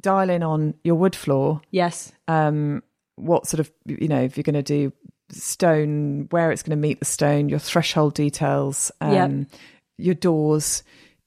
Dial 0.00 0.30
in 0.30 0.42
on 0.42 0.74
your 0.84 0.94
wood 0.94 1.14
floor. 1.14 1.60
Yes. 1.70 2.12
Um, 2.26 2.82
what 3.16 3.46
sort 3.46 3.60
of 3.60 3.70
you 3.84 4.08
know 4.08 4.22
if 4.22 4.36
you're 4.38 4.42
going 4.44 4.54
to 4.54 4.62
do 4.62 4.92
stone, 5.30 6.26
where 6.30 6.50
it's 6.50 6.62
going 6.62 6.76
to 6.76 6.80
meet 6.80 6.98
the 7.00 7.04
stone, 7.06 7.48
your 7.48 7.58
threshold 7.58 8.14
details, 8.14 8.90
um, 9.00 9.12
Yep. 9.12 9.46
your 9.98 10.14
doors, 10.14 10.82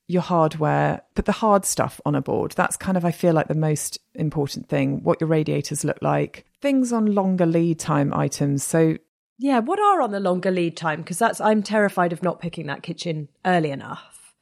your 0.08 0.22
hardware. 0.22 1.02
Put 1.16 1.26
the 1.26 1.32
hard 1.32 1.66
stuff 1.66 2.02
on 2.06 2.16
a 2.16 2.22
board. 2.22 2.54
That's 2.56 2.76
kind 2.78 2.98
of 2.98 3.06
I 3.06 3.12
feel 3.12 3.34
like 3.34 3.48
the 3.48 3.56
most 3.56 4.00
important 4.16 4.68
thing. 4.68 5.04
What 5.04 5.22
your 5.22 5.28
radiators 5.30 5.84
look 5.84 6.00
like. 6.02 6.46
Things 6.64 6.94
on 6.94 7.14
longer 7.14 7.46
lead 7.46 7.78
time 7.78 8.14
items. 8.14 8.64
So 8.64 8.98
Yeah. 9.38 9.60
What 9.60 9.80
are 9.80 10.02
on 10.02 10.12
the 10.12 10.22
longer 10.22 10.50
lead 10.50 10.78
time? 10.78 11.02
Because 11.02 11.20
that's 11.20 11.42
I'm 11.42 11.62
terrified 11.62 12.14
of 12.14 12.24
not 12.24 12.40
picking 12.40 12.68
that 12.68 12.84
kitchen 12.84 13.28
early 13.46 13.70
enough. 13.70 14.34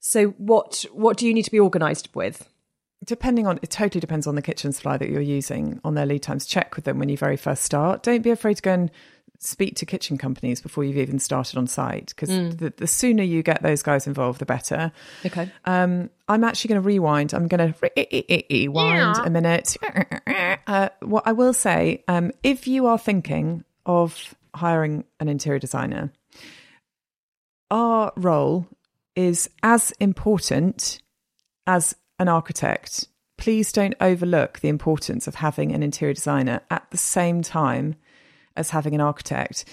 So 0.00 0.28
what 0.38 0.86
what 0.92 1.18
do 1.18 1.26
you 1.26 1.34
need 1.34 1.44
to 1.44 1.50
be 1.50 1.60
organised 1.60 2.16
with? 2.16 2.48
depending 3.04 3.46
on 3.46 3.60
it 3.62 3.70
totally 3.70 4.00
depends 4.00 4.26
on 4.26 4.34
the 4.34 4.42
kitchen 4.42 4.72
supply 4.72 4.96
that 4.96 5.08
you're 5.08 5.20
using 5.20 5.80
on 5.84 5.94
their 5.94 6.04
lead 6.04 6.20
times 6.20 6.44
check 6.44 6.74
with 6.74 6.84
them 6.84 6.98
when 6.98 7.08
you 7.08 7.16
very 7.16 7.36
first 7.36 7.62
start 7.62 8.02
don't 8.02 8.22
be 8.22 8.30
afraid 8.30 8.54
to 8.54 8.62
go 8.62 8.72
and 8.72 8.90
speak 9.38 9.76
to 9.76 9.86
kitchen 9.86 10.18
companies 10.18 10.60
before 10.60 10.82
you've 10.84 10.96
even 10.96 11.18
started 11.18 11.56
on 11.56 11.66
site 11.66 12.08
because 12.08 12.28
the, 12.28 12.72
the 12.76 12.86
sooner 12.86 13.22
you 13.22 13.42
get 13.42 13.62
those 13.62 13.82
guys 13.82 14.06
involved 14.06 14.40
the 14.40 14.46
better. 14.46 14.90
Okay. 15.24 15.50
um, 15.64 16.10
i'm 16.28 16.44
actually 16.44 16.68
going 16.68 16.82
to 16.82 16.86
rewind. 16.86 17.32
I'm 17.32 17.46
going 17.46 17.72
to 17.72 18.44
rewind 18.50 19.16
a 19.24 19.30
minute. 19.30 19.76
Uh, 20.66 20.90
what 21.00 21.22
i 21.26 21.32
will 21.32 21.54
say 21.54 22.04
um, 22.08 22.30
if 22.42 22.66
you 22.66 22.86
are 22.86 22.98
thinking 22.98 23.64
of 23.86 24.34
hiring 24.54 25.04
an 25.18 25.28
interior 25.28 25.58
designer 25.58 26.12
our 27.70 28.12
role 28.16 28.66
is 29.14 29.48
as 29.62 29.92
important 30.00 31.00
as 31.66 31.94
an 32.18 32.28
architect, 32.28 33.08
please 33.36 33.72
don't 33.72 33.94
overlook 34.00 34.60
the 34.60 34.68
importance 34.68 35.26
of 35.26 35.36
having 35.36 35.72
an 35.72 35.82
interior 35.82 36.14
designer 36.14 36.60
at 36.70 36.90
the 36.90 36.96
same 36.96 37.42
time 37.42 37.96
as 38.58 38.70
having 38.70 38.94
an 38.94 39.00
architect. 39.00 39.64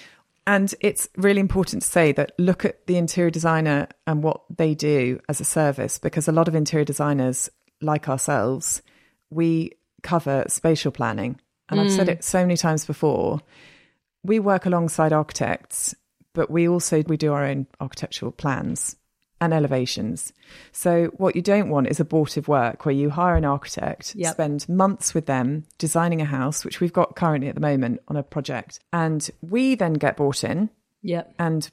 And 0.48 0.74
it's 0.80 1.10
really 1.18 1.40
important 1.40 1.82
to 1.82 1.88
say 1.88 2.12
that 2.14 2.34
look 2.38 2.66
at 2.66 2.86
the 2.86 2.98
interior 2.98 3.32
designer 3.32 3.88
and 4.06 4.22
what 4.22 4.42
they 4.56 4.76
do 4.76 5.20
as 5.28 5.40
a 5.42 5.46
service, 5.46 5.98
because 5.98 6.28
a 6.28 6.32
lot 6.32 6.48
of 6.48 6.56
interior 6.56 6.86
designers, 6.86 7.50
like 7.82 8.08
ourselves, 8.08 8.82
we 9.30 9.72
cover 10.04 10.46
spatial 10.48 10.92
planning. 10.92 11.40
And 11.68 11.80
I've 11.80 11.92
said 11.92 12.08
mm. 12.08 12.12
it 12.12 12.24
so 12.24 12.42
many 12.42 12.58
times 12.58 12.86
before. 12.86 13.42
We 14.24 14.38
work 14.38 14.68
alongside 14.68 15.14
architects, 15.14 15.96
but 16.34 16.52
we 16.52 16.68
also 16.68 17.02
we 17.08 17.18
do 17.18 17.34
our 17.34 17.44
own 17.44 17.66
architectural 17.82 18.32
plans 18.32 18.96
and 19.42 19.54
elevations. 19.54 20.32
So 20.72 21.08
what 21.18 21.36
you 21.36 21.42
don't 21.42 21.70
want 21.70 21.88
is 21.88 22.00
abortive 22.00 22.48
work 22.48 22.86
where 22.86 22.96
you 22.96 23.10
hire 23.10 23.36
an 23.36 23.46
architect, 23.46 24.16
Yep. 24.16 24.34
spend 24.34 24.70
months 24.70 25.14
with 25.14 25.26
them 25.26 25.66
designing 25.78 26.22
a 26.22 26.26
house, 26.26 26.64
which 26.64 26.80
we've 26.80 26.94
got 26.94 27.16
currently 27.16 27.50
at 27.50 27.56
the 27.56 27.62
moment 27.62 28.00
on 28.08 28.16
a 28.16 28.24
project, 28.24 28.80
and 28.94 29.30
we 29.42 29.76
then 29.76 29.94
get 29.94 30.16
brought 30.18 30.44
in 30.44 30.70
Yep. 31.02 31.34
and 31.38 31.70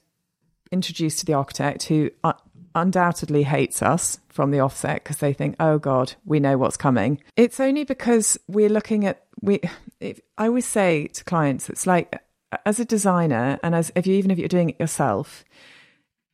introduced 0.71 1.19
to 1.19 1.25
the 1.25 1.33
architect 1.33 1.83
who 1.83 2.09
uh, 2.23 2.33
undoubtedly 2.75 3.43
hates 3.43 3.81
us 3.81 4.19
from 4.29 4.51
the 4.51 4.59
offset 4.59 5.03
because 5.03 5.17
they 5.19 5.31
think, 5.33 5.55
oh 5.59 5.77
God, 5.79 6.13
we 6.25 6.39
know 6.39 6.57
what's 6.57 6.77
coming. 6.77 7.21
It's 7.37 7.59
only 7.59 7.83
because 7.83 8.37
we're 8.47 8.69
looking 8.69 9.05
at, 9.05 9.23
we, 9.41 9.59
if, 9.99 10.19
I 10.37 10.47
always 10.47 10.65
say 10.65 11.07
to 11.07 11.23
clients, 11.23 11.69
it's 11.69 11.85
like, 11.87 12.19
as 12.65 12.79
a 12.79 12.85
designer 12.85 13.59
and 13.63 13.73
as 13.73 13.91
if 13.95 14.05
you, 14.05 14.15
even 14.15 14.31
if 14.31 14.37
you're 14.37 14.47
doing 14.47 14.71
it 14.71 14.79
yourself, 14.79 15.43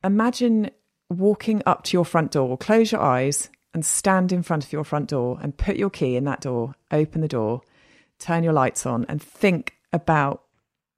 imagine 0.02 0.70
walking 1.10 1.62
up 1.66 1.84
to 1.84 1.96
your 1.96 2.04
front 2.04 2.30
door, 2.32 2.56
close 2.56 2.92
your 2.92 3.02
eyes 3.02 3.50
and 3.74 3.84
stand 3.84 4.32
in 4.32 4.42
front 4.42 4.64
of 4.64 4.72
your 4.72 4.84
front 4.84 5.08
door 5.08 5.38
and 5.42 5.56
put 5.56 5.76
your 5.76 5.90
key 5.90 6.16
in 6.16 6.24
that 6.24 6.40
door, 6.40 6.74
open 6.90 7.20
the 7.20 7.28
door, 7.28 7.62
turn 8.18 8.44
your 8.44 8.52
lights 8.52 8.86
on 8.86 9.04
and 9.08 9.22
think 9.22 9.74
about 9.92 10.42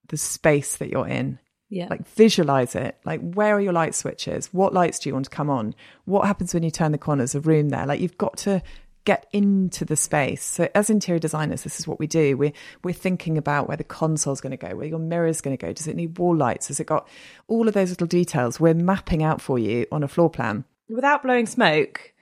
the 0.08 0.16
space 0.16 0.76
that 0.76 0.90
you're 0.90 1.08
in. 1.08 1.38
Yeah. 1.68 1.86
like 1.88 2.06
visualize 2.06 2.74
it. 2.74 2.98
Like 3.06 3.22
where 3.32 3.56
are 3.56 3.60
your 3.60 3.72
light 3.72 3.94
switches? 3.94 4.52
What 4.52 4.74
lights 4.74 4.98
do 4.98 5.08
you 5.08 5.14
want 5.14 5.24
to 5.24 5.30
come 5.30 5.48
on? 5.48 5.74
What 6.04 6.26
happens 6.26 6.52
when 6.52 6.62
you 6.62 6.70
turn 6.70 6.92
the 6.92 6.98
corners 6.98 7.34
of 7.34 7.46
room 7.46 7.70
there. 7.70 7.86
Like 7.86 8.00
you've 8.00 8.18
got 8.18 8.36
to 8.38 8.62
get 9.04 9.26
into 9.32 9.84
the 9.84 9.96
space. 9.96 10.42
So 10.42 10.68
as 10.74 10.90
interior 10.90 11.18
designers 11.18 11.62
this 11.62 11.80
is 11.80 11.88
what 11.88 11.98
we 11.98 12.06
do. 12.06 12.36
We're 12.36 12.52
we're 12.84 12.94
thinking 12.94 13.36
about 13.36 13.68
where 13.68 13.76
the 13.76 13.84
console's 13.84 14.40
going 14.40 14.52
to 14.52 14.56
go 14.56 14.76
where 14.76 14.86
your 14.86 14.98
mirror's 14.98 15.40
going 15.40 15.56
to 15.56 15.66
go. 15.66 15.72
Does 15.72 15.88
it 15.88 15.96
need 15.96 16.18
wall 16.18 16.36
lights? 16.36 16.68
Has 16.68 16.80
it 16.80 16.86
got 16.86 17.08
all 17.48 17.68
of 17.68 17.74
those 17.74 17.90
little 17.90 18.06
details? 18.06 18.60
We're 18.60 18.74
mapping 18.74 19.22
out 19.22 19.40
for 19.40 19.58
you 19.58 19.86
on 19.90 20.02
a 20.02 20.08
floor 20.08 20.30
plan. 20.30 20.64
Without 20.88 21.22
blowing 21.22 21.46
smoke, 21.46 22.12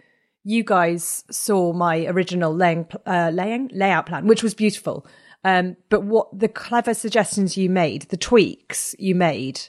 you 0.45 0.64
guys 0.64 1.25
saw 1.31 1.73
my 1.73 2.07
original 2.07 2.55
laying, 2.55 2.87
uh, 3.07 3.31
laying 3.33 3.71
layout 3.73 4.07
plan, 4.07 4.27
which 4.27 4.43
was 4.43 4.55
beautiful. 4.55 5.07
Um, 5.45 5.77
but 5.88 6.05
what 6.05 6.38
the 6.38 6.49
clever 6.49 6.95
suggestions 6.95 7.57
you 7.57 7.71
made, 7.71 8.03
the 8.03 8.16
tweaks 8.16 8.95
you 8.99 9.14
made, 9.14 9.61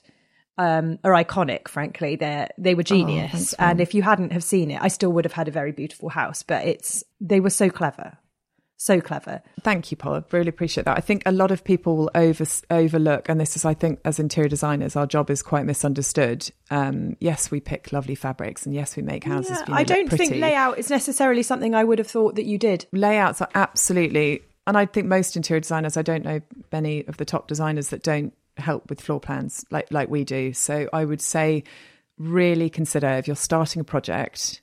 um, 0.57 0.99
are 1.03 1.13
iconic. 1.13 1.67
Frankly, 1.67 2.15
they 2.15 2.47
they 2.57 2.75
were 2.75 2.83
genius. 2.83 3.31
thanks, 3.31 3.53
and 3.53 3.81
if 3.81 3.93
you 3.93 4.01
hadn't 4.01 4.31
have 4.31 4.43
seen 4.43 4.71
it, 4.71 4.81
I 4.81 4.87
still 4.87 5.11
would 5.13 5.25
have 5.25 5.33
had 5.33 5.47
a 5.47 5.51
very 5.51 5.71
beautiful 5.71 6.09
house. 6.09 6.43
But 6.43 6.65
it's 6.65 7.03
they 7.19 7.39
were 7.39 7.49
so 7.49 7.69
clever, 7.69 8.17
so 8.77 8.99
clever. 8.99 9.41
Thank 9.61 9.91
you, 9.91 9.97
Paul. 9.97 10.15
I 10.15 10.23
really 10.31 10.49
appreciate 10.49 10.85
that. 10.85 10.97
I 10.97 11.01
think 11.01 11.23
a 11.25 11.31
lot 11.31 11.51
of 11.51 11.63
people 11.63 11.97
will 11.97 12.11
over, 12.15 12.45
overlook, 12.69 13.29
and 13.29 13.39
this 13.39 13.55
is, 13.55 13.63
I 13.63 13.73
think, 13.73 13.99
as 14.05 14.19
interior 14.19 14.49
designers, 14.49 14.95
our 14.95 15.05
job 15.05 15.29
is 15.29 15.41
quite 15.41 15.65
misunderstood. 15.65 16.49
Um, 16.69 17.15
yes, 17.19 17.51
we 17.51 17.59
pick 17.59 17.93
lovely 17.93 18.15
fabrics, 18.15 18.65
and 18.65 18.73
yes, 18.73 18.95
we 18.95 19.03
make 19.03 19.23
houses. 19.23 19.59
Yeah, 19.67 19.75
I 19.75 19.83
don't 19.83 20.09
think 20.09 20.35
layout 20.35 20.79
is 20.79 20.89
necessarily 20.89 21.43
something 21.43 21.75
I 21.75 21.83
would 21.83 21.99
have 21.99 22.07
thought 22.07 22.35
that 22.35 22.45
you 22.45 22.57
did. 22.57 22.87
layouts 22.91 23.41
are 23.41 23.49
absolutely, 23.55 24.41
and 24.67 24.77
I 24.77 24.85
think 24.85 25.07
most 25.07 25.35
interior 25.35 25.61
designers. 25.61 25.95
I 25.95 26.01
don't 26.01 26.25
know 26.25 26.41
many 26.71 27.05
of 27.07 27.17
the 27.17 27.25
top 27.25 27.47
designers 27.47 27.89
that 27.89 28.03
don't 28.03 28.33
help 28.57 28.89
with 28.89 29.01
floor 29.01 29.19
plans 29.19 29.65
like 29.71 29.91
like 29.91 30.09
we 30.09 30.23
do. 30.23 30.53
So 30.53 30.87
I 30.93 31.05
would 31.05 31.21
say, 31.21 31.63
really 32.17 32.69
consider 32.69 33.07
if 33.09 33.27
you're 33.27 33.35
starting 33.35 33.79
a 33.79 33.83
project, 33.85 34.61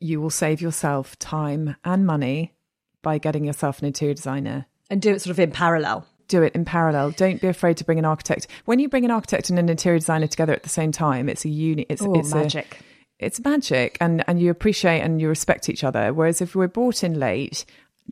you 0.00 0.20
will 0.20 0.30
save 0.30 0.60
yourself 0.60 1.18
time 1.18 1.76
and 1.84 2.06
money 2.06 2.54
by 3.02 3.18
getting 3.18 3.44
yourself 3.44 3.80
an 3.80 3.86
interior 3.86 4.14
designer 4.14 4.66
And 4.90 5.00
do 5.02 5.12
it 5.12 5.20
sort 5.22 5.32
of 5.32 5.38
in 5.40 5.50
parallel. 5.50 6.06
do 6.28 6.42
it 6.42 6.54
in 6.54 6.64
parallel. 6.64 7.10
Don't 7.12 7.40
be 7.40 7.48
afraid 7.48 7.76
to 7.78 7.84
bring 7.84 7.98
an 7.98 8.04
architect. 8.04 8.46
When 8.64 8.78
you 8.78 8.88
bring 8.88 9.04
an 9.04 9.10
architect 9.10 9.50
and 9.50 9.58
an 9.58 9.68
interior 9.68 9.98
designer 9.98 10.26
together 10.26 10.52
at 10.52 10.62
the 10.62 10.68
same 10.68 10.92
time, 10.92 11.28
it's 11.28 11.44
a 11.44 11.48
uni. 11.48 11.86
It's, 11.88 12.02
Oh, 12.02 12.14
it's 12.14 12.32
a- 12.32 12.36
magic. 12.36 12.80
it's 13.18 13.40
magic, 13.40 13.98
and 14.00 14.22
and 14.28 14.40
you 14.40 14.50
appreciate 14.50 15.00
and 15.00 15.20
you 15.20 15.28
respect 15.28 15.68
each 15.68 15.82
other. 15.84 16.12
Whereas 16.12 16.40
if 16.40 16.54
we're 16.54 16.68
brought 16.68 17.02
in 17.02 17.18
late, 17.18 17.64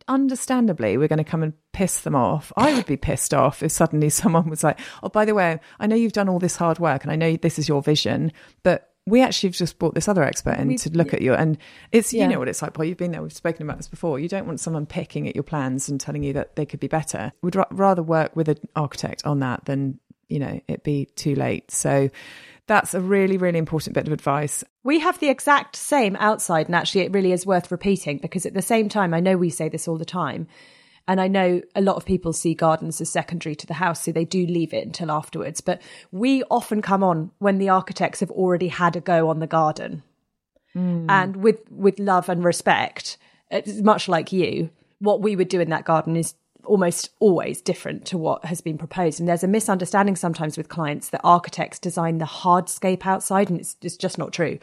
understandably, 0.09 0.97
we're 0.97 1.09
going 1.09 1.19
to 1.19 1.25
come 1.25 1.43
and 1.43 1.53
piss 1.73 2.01
them 2.01 2.15
off. 2.15 2.53
I 2.57 2.75
would 2.75 2.87
be 2.87 2.97
pissed 2.97 3.33
off 3.35 3.63
if 3.63 3.73
suddenly 3.73 4.09
someone 4.11 4.49
was 4.49 4.65
like, 4.65 4.79
"Oh, 5.03 5.09
by 5.09 5.25
the 5.25 5.35
way, 5.35 5.61
I 5.81 5.87
know 5.87 5.97
you've 5.97 6.13
done 6.13 6.29
all 6.29 6.39
this 6.39 6.57
hard 6.57 6.79
work, 6.79 7.03
and 7.03 7.13
I 7.13 7.17
know 7.17 7.37
this 7.37 7.59
is 7.59 7.69
your 7.69 7.83
vision, 7.83 8.33
but." 8.63 8.91
We 9.09 9.23
actually 9.23 9.51
have 9.51 9.57
just 9.57 9.79
brought 9.79 9.95
this 9.95 10.09
other 10.09 10.25
expert 10.25 10.59
in 10.59 10.67
We- 10.67 10.79
to 10.79 10.91
look 10.91 11.15
at 11.15 11.23
you, 11.23 11.33
and 11.33 11.59
it's 11.93 12.13
you 12.13 12.19
Yeah. 12.23 12.27
know 12.27 12.41
what 12.41 12.49
it's 12.49 12.61
like. 12.61 12.73
Paul, 12.75 12.87
you've 12.87 12.97
been 12.97 13.13
there. 13.13 13.23
We've 13.23 13.33
spoken 13.33 13.63
about 13.65 13.77
this 13.77 13.87
before. 13.87 14.19
You 14.19 14.29
don't 14.29 14.49
want 14.49 14.59
someone 14.59 14.85
picking 14.85 15.29
at 15.29 15.37
your 15.37 15.45
plans 15.45 15.89
and 15.89 16.01
telling 16.01 16.25
you 16.25 16.33
that 16.33 16.57
they 16.57 16.67
could 16.67 16.81
be 16.81 16.89
better. 16.89 17.31
We'd 17.41 17.55
ra- 17.55 17.67
rather 17.71 18.03
work 18.03 18.35
with 18.35 18.49
an 18.49 18.57
architect 18.75 19.25
on 19.25 19.39
that 19.39 19.67
than 19.67 20.01
you 20.29 20.41
know 20.41 20.59
it 20.67 20.83
be 20.83 21.05
too 21.15 21.37
late. 21.37 21.71
So 21.71 22.11
that's 22.67 22.95
a 22.95 23.01
really 23.01 23.37
really 23.37 23.59
important 23.59 23.95
bit 23.95 24.07
of 24.07 24.13
advice. 24.13 24.65
We 24.83 25.01
have 25.01 25.19
the 25.19 25.29
exact 25.29 25.77
same 25.77 26.17
outside, 26.17 26.67
and 26.67 26.75
actually, 26.75 27.03
it 27.03 27.13
really 27.13 27.33
is 27.33 27.47
worth 27.47 27.71
repeating 27.71 28.19
because 28.19 28.47
at 28.47 28.55
the 28.55 28.63
same 28.63 28.89
time, 28.89 29.15
I 29.15 29.21
know 29.21 29.37
we 29.37 29.51
say 29.51 29.69
this 29.69 29.89
all 29.89 29.99
the 29.99 30.05
time, 30.05 30.47
and 31.09 31.21
I 31.21 31.29
know 31.29 31.63
a 31.75 31.81
lot 31.81 31.97
of 31.97 32.05
people 32.05 32.33
see 32.33 32.55
gardens 32.55 33.01
as 33.01 33.09
secondary 33.09 33.55
to 33.57 33.67
the 33.67 33.75
house, 33.75 34.03
so 34.03 34.13
they 34.13 34.25
do 34.25 34.47
leave 34.47 34.75
it 34.75 34.85
until 34.85 35.11
afterwards. 35.11 35.61
But 35.61 35.81
we 36.11 36.43
often 36.51 36.83
come 36.83 37.03
on 37.03 37.31
when 37.39 37.59
the 37.59 37.69
architects 37.69 38.21
have 38.21 38.31
already 38.31 38.69
had 38.69 38.97
a 38.97 39.01
go 39.01 39.29
on 39.29 39.41
the 39.41 39.47
garden, 39.47 40.03
hmm. 40.73 41.07
and 41.09 41.37
with 41.37 41.61
with 41.71 41.99
love 41.99 42.29
and 42.29 42.45
respect, 42.45 43.19
it's 43.51 43.81
much 43.81 44.09
like 44.09 44.33
you. 44.33 44.71
What 44.99 45.21
we 45.21 45.37
would 45.37 45.49
do 45.49 45.61
in 45.61 45.71
that 45.71 45.85
garden 45.85 46.17
is 46.17 46.35
almost 46.67 47.11
always 47.21 47.61
different 47.61 48.05
to 48.07 48.19
what 48.19 48.45
has 48.45 48.61
been 48.61 48.79
proposed. 48.79 49.21
And 49.21 49.29
there's 49.29 49.45
a 49.45 49.49
misunderstanding 49.49 50.17
sometimes 50.17 50.57
with 50.57 50.69
clients 50.69 51.11
that 51.11 51.21
architects 51.25 51.79
design 51.79 52.19
the 52.19 52.25
hardscape 52.25 53.07
outside, 53.07 53.51
and 53.51 53.61
it's, 53.61 53.77
it's 53.83 53.97
just 53.97 54.19
not 54.19 54.33
true. 54.33 54.59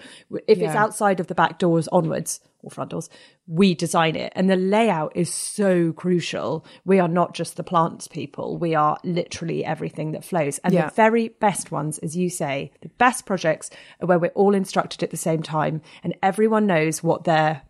If 0.47 0.59
it's 0.59 0.75
outside 0.75 1.19
of 1.19 1.27
the 1.27 1.35
back 1.35 1.59
doors 1.59 1.87
onwards 1.89 2.39
or 2.61 2.71
front 2.71 2.91
doors, 2.91 3.09
we 3.45 3.73
design 3.73 4.15
it. 4.15 4.31
And 4.35 4.49
the 4.49 4.55
layout 4.55 5.11
is 5.15 5.33
so 5.33 5.91
crucial. 5.93 6.65
We 6.85 6.99
are 6.99 7.09
not 7.09 7.33
just 7.33 7.57
the 7.57 7.63
plants 7.63 8.07
people, 8.07 8.57
we 8.57 8.73
are 8.73 8.97
literally 9.03 9.65
everything 9.65 10.13
that 10.13 10.23
flows. 10.23 10.59
And 10.59 10.73
Yeah. 10.73 10.87
the 10.87 10.95
very 10.95 11.27
best 11.27 11.71
ones, 11.71 11.97
as 11.99 12.15
you 12.15 12.29
say, 12.29 12.71
the 12.81 12.89
best 12.89 13.25
projects 13.25 13.69
are 13.99 14.07
where 14.07 14.19
we're 14.19 14.27
all 14.29 14.55
instructed 14.55 15.03
at 15.03 15.11
the 15.11 15.17
same 15.17 15.43
time 15.43 15.81
and 16.03 16.15
everyone 16.23 16.65
knows 16.67 17.03
what 17.03 17.25
their 17.25 17.63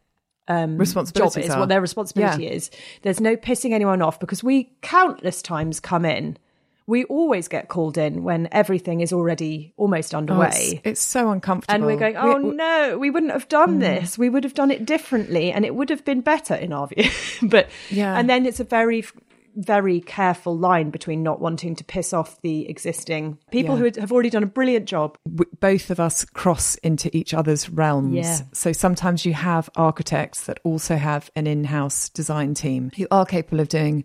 Um, 0.48 0.78
job 0.78 1.38
is, 1.38 1.50
are. 1.50 1.60
what 1.60 1.70
their 1.70 1.82
responsibility 1.82 2.44
Yeah. 2.44 2.52
is. 2.52 2.70
There's 3.02 3.22
no 3.22 3.36
pissing 3.36 3.72
anyone 3.72 4.02
off 4.02 4.20
because 4.20 4.44
we 4.44 4.72
countless 4.82 5.42
times 5.42 5.80
come 5.80 6.06
in. 6.06 6.38
We 6.86 7.06
always 7.06 7.48
get 7.48 7.70
called 7.70 7.98
in 7.98 8.24
when 8.26 8.50
everything 8.52 9.00
is 9.00 9.14
already 9.14 9.74
almost 9.78 10.14
Oh, 10.14 10.18
underway. 10.18 10.50
it's, 10.50 10.82
it's 10.84 11.02
so 11.02 11.30
uncomfortable. 11.32 11.76
and 11.76 11.86
we're 11.86 11.96
going, 11.98 12.18
oh 12.18 12.42
We- 12.42 12.56
no, 12.56 12.98
we 13.00 13.10
wouldn't 13.10 13.32
have 13.32 13.48
done 13.48 13.78
mm. 13.78 13.80
this. 13.80 14.18
We 14.18 14.28
would 14.28 14.44
have 14.44 14.54
done 14.54 14.70
it 14.70 14.86
differently 14.86 15.50
and 15.54 15.64
it 15.64 15.76
would 15.76 15.90
have 15.90 16.04
been 16.04 16.20
better 16.20 16.56
in 16.56 16.74
our 16.74 16.88
view. 16.88 17.10
but, 17.42 17.70
Yeah. 17.90 18.18
and 18.20 18.30
then 18.30 18.46
it's 18.46 18.60
a 18.60 18.66
very, 18.66 19.06
very 19.56 20.02
careful 20.02 20.58
line 20.58 20.90
between 20.90 21.22
not 21.24 21.40
wanting 21.40 21.76
to 21.76 21.84
piss 21.84 22.14
off 22.14 22.42
the 22.42 22.68
existing 22.70 23.38
people 23.52 23.76
Yeah. 23.80 23.90
who 23.92 24.00
have 24.02 24.12
already 24.12 24.30
done 24.30 24.44
a 24.44 24.48
brilliant 24.48 24.86
job. 24.86 25.18
both 25.60 25.90
of 25.90 26.00
us 26.00 26.26
cross 26.26 26.76
into 26.78 27.16
each 27.16 27.34
other's 27.34 27.70
realms. 27.70 28.16
Yeah. 28.16 28.40
So 28.54 28.72
sometimes 28.74 29.26
you 29.26 29.34
have 29.34 29.70
architects 29.76 30.46
that 30.46 30.60
also 30.64 30.96
have 30.98 31.30
an 31.36 31.48
in-house 31.48 32.10
design 32.10 32.54
team 32.54 32.92
who 32.98 33.08
are 33.12 33.26
capable 33.26 33.60
of 33.60 33.70
doing. 33.70 34.04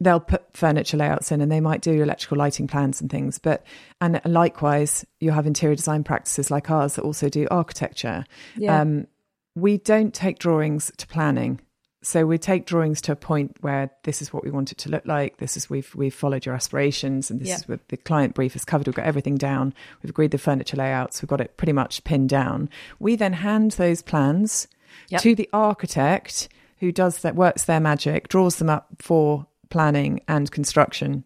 They'll 0.00 0.20
put 0.20 0.44
furniture 0.56 0.96
layouts 0.96 1.30
in, 1.30 1.40
and 1.40 1.50
they 1.52 1.60
might 1.60 1.80
do 1.80 2.02
electrical 2.02 2.36
lighting 2.38 2.66
plans 2.66 3.00
and 3.00 3.10
things. 3.10 3.38
But 3.38 3.64
and 4.00 4.20
likewise, 4.24 5.04
you 5.20 5.30
have 5.30 5.46
interior 5.46 5.76
design 5.76 6.04
practices 6.04 6.50
like 6.50 6.70
ours 6.70 6.94
that 6.96 7.02
also 7.02 7.28
do 7.28 7.46
architecture. 7.50 8.24
Yeah. 8.56 8.80
Um, 8.80 9.06
we 9.54 9.78
don't 9.78 10.12
take 10.12 10.38
drawings 10.40 10.90
to 10.96 11.06
planning. 11.06 11.60
So 12.04 12.26
we 12.26 12.36
take 12.36 12.66
drawings 12.66 13.00
to 13.02 13.12
a 13.12 13.16
point 13.16 13.56
where 13.62 13.90
this 14.02 14.20
is 14.20 14.30
what 14.30 14.44
we 14.44 14.50
want 14.50 14.70
it 14.70 14.78
to 14.78 14.90
look 14.90 15.06
like. 15.06 15.38
This 15.38 15.56
is 15.56 15.70
we've 15.70 15.92
we've 15.94 16.14
followed 16.14 16.44
your 16.44 16.54
aspirations, 16.54 17.30
and 17.30 17.40
this 17.40 17.48
Yeah. 17.48 17.54
is 17.56 17.68
what 17.68 17.88
the 17.88 17.96
client 17.96 18.34
brief 18.34 18.54
is 18.54 18.64
covered. 18.64 18.86
We've 18.86 18.94
got 18.94 19.06
everything 19.06 19.36
down. 19.36 19.72
We've 20.02 20.10
agreed 20.10 20.30
the 20.30 20.38
furniture 20.38 20.76
layouts. 20.76 21.22
We've 21.22 21.28
got 21.30 21.40
it 21.40 21.56
pretty 21.56 21.72
much 21.72 22.04
pinned 22.04 22.28
down. 22.28 22.68
We 22.98 23.16
then 23.16 23.32
hand 23.32 23.72
those 23.72 24.02
plans 24.02 24.68
Yep. 25.08 25.22
to 25.22 25.34
the 25.34 25.48
architect 25.52 26.48
who 26.80 26.92
does 26.92 27.18
that 27.20 27.34
works 27.34 27.64
their 27.64 27.80
magic, 27.80 28.28
draws 28.28 28.56
them 28.56 28.68
up 28.68 28.88
for 28.98 29.46
planning 29.70 30.20
and 30.28 30.50
construction. 30.50 31.24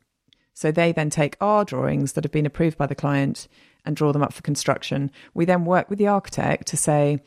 So 0.54 0.70
they 0.70 0.92
then 0.92 1.10
take 1.10 1.36
our 1.40 1.64
drawings 1.64 2.12
that 2.12 2.22
have 2.24 2.32
been 2.32 2.46
approved 2.46 2.78
by 2.78 2.86
the 2.86 2.94
client 2.94 3.48
and 3.84 3.96
draw 3.96 4.12
them 4.12 4.22
up 4.22 4.32
for 4.32 4.42
construction. 4.42 5.10
We 5.34 5.44
then 5.44 5.64
work 5.64 5.90
with 5.90 5.98
the 5.98 6.06
architect 6.06 6.66
to 6.68 6.76
say, 6.76 7.20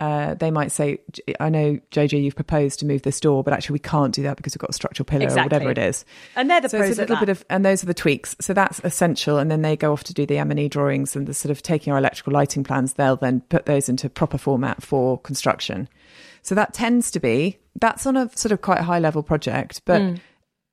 uh, 0.00 0.34
they 0.34 0.50
might 0.50 0.72
say, 0.72 0.98
I 1.38 1.50
know, 1.50 1.78
JJ, 1.92 2.22
you've 2.22 2.34
proposed 2.34 2.80
to 2.80 2.86
move 2.86 3.02
this 3.02 3.20
door, 3.20 3.44
but 3.44 3.52
actually 3.52 3.74
we 3.74 3.78
can't 3.80 4.14
do 4.14 4.22
that 4.24 4.36
because 4.38 4.54
we've 4.54 4.60
got 4.60 4.70
a 4.70 4.72
structural 4.72 5.04
pillar 5.04 5.24
Exactly. 5.24 5.42
or 5.42 5.44
whatever 5.60 5.70
it 5.70 5.78
is. 5.78 6.04
And 6.34 6.50
they're 6.50 6.60
the 6.62 6.68
so 6.70 6.78
pros 6.78 6.90
it's 6.90 6.98
a 6.98 7.02
little 7.02 7.18
bit 7.18 7.28
of, 7.28 7.44
and 7.50 7.64
those 7.64 7.82
are 7.82 7.86
the 7.86 7.94
tweaks. 7.94 8.34
So 8.40 8.54
that's 8.54 8.80
essential. 8.82 9.36
And 9.38 9.50
then 9.50 9.62
they 9.62 9.76
go 9.76 9.92
off 9.92 10.02
to 10.04 10.14
do 10.14 10.24
the 10.26 10.38
M&E 10.38 10.68
drawings 10.68 11.14
and 11.14 11.26
the 11.26 11.34
sort 11.34 11.50
of 11.50 11.62
taking 11.62 11.92
our 11.92 11.98
electrical 11.98 12.32
lighting 12.32 12.64
plans. 12.64 12.94
They'll 12.94 13.16
then 13.16 13.42
put 13.50 13.66
those 13.66 13.88
into 13.88 14.08
proper 14.08 14.38
format 14.38 14.82
for 14.82 15.18
construction. 15.18 15.88
So 16.42 16.54
that 16.54 16.72
tends 16.72 17.10
to 17.10 17.20
be, 17.20 17.58
that's 17.78 18.06
on 18.06 18.16
a 18.16 18.30
sort 18.34 18.52
of 18.52 18.62
quite 18.62 18.80
high 18.80 18.98
level 18.98 19.22
project, 19.22 19.82
but 19.84 20.00
Hmm. 20.00 20.14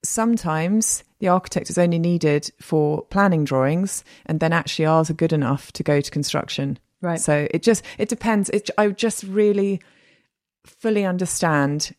sometimes 0.03 1.03
the 1.19 1.27
architect 1.27 1.69
is 1.69 1.77
only 1.77 1.99
needed 1.99 2.49
for 2.61 3.01
planning 3.03 3.43
drawings 3.43 4.03
and 4.25 4.39
then 4.39 4.53
actually 4.53 4.85
ours 4.85 5.09
are 5.09 5.13
good 5.13 5.33
enough 5.33 5.71
to 5.73 5.83
go 5.83 5.99
to 5.99 6.11
construction. 6.11 6.79
Right. 7.01 7.19
So 7.19 7.47
it 7.51 7.63
just, 7.63 7.83
it 7.97 8.09
depends. 8.09 8.49
It, 8.49 8.69
I 8.77 8.87
just 8.89 9.23
really 9.23 9.81
fully 10.65 11.05
understand 11.05 11.95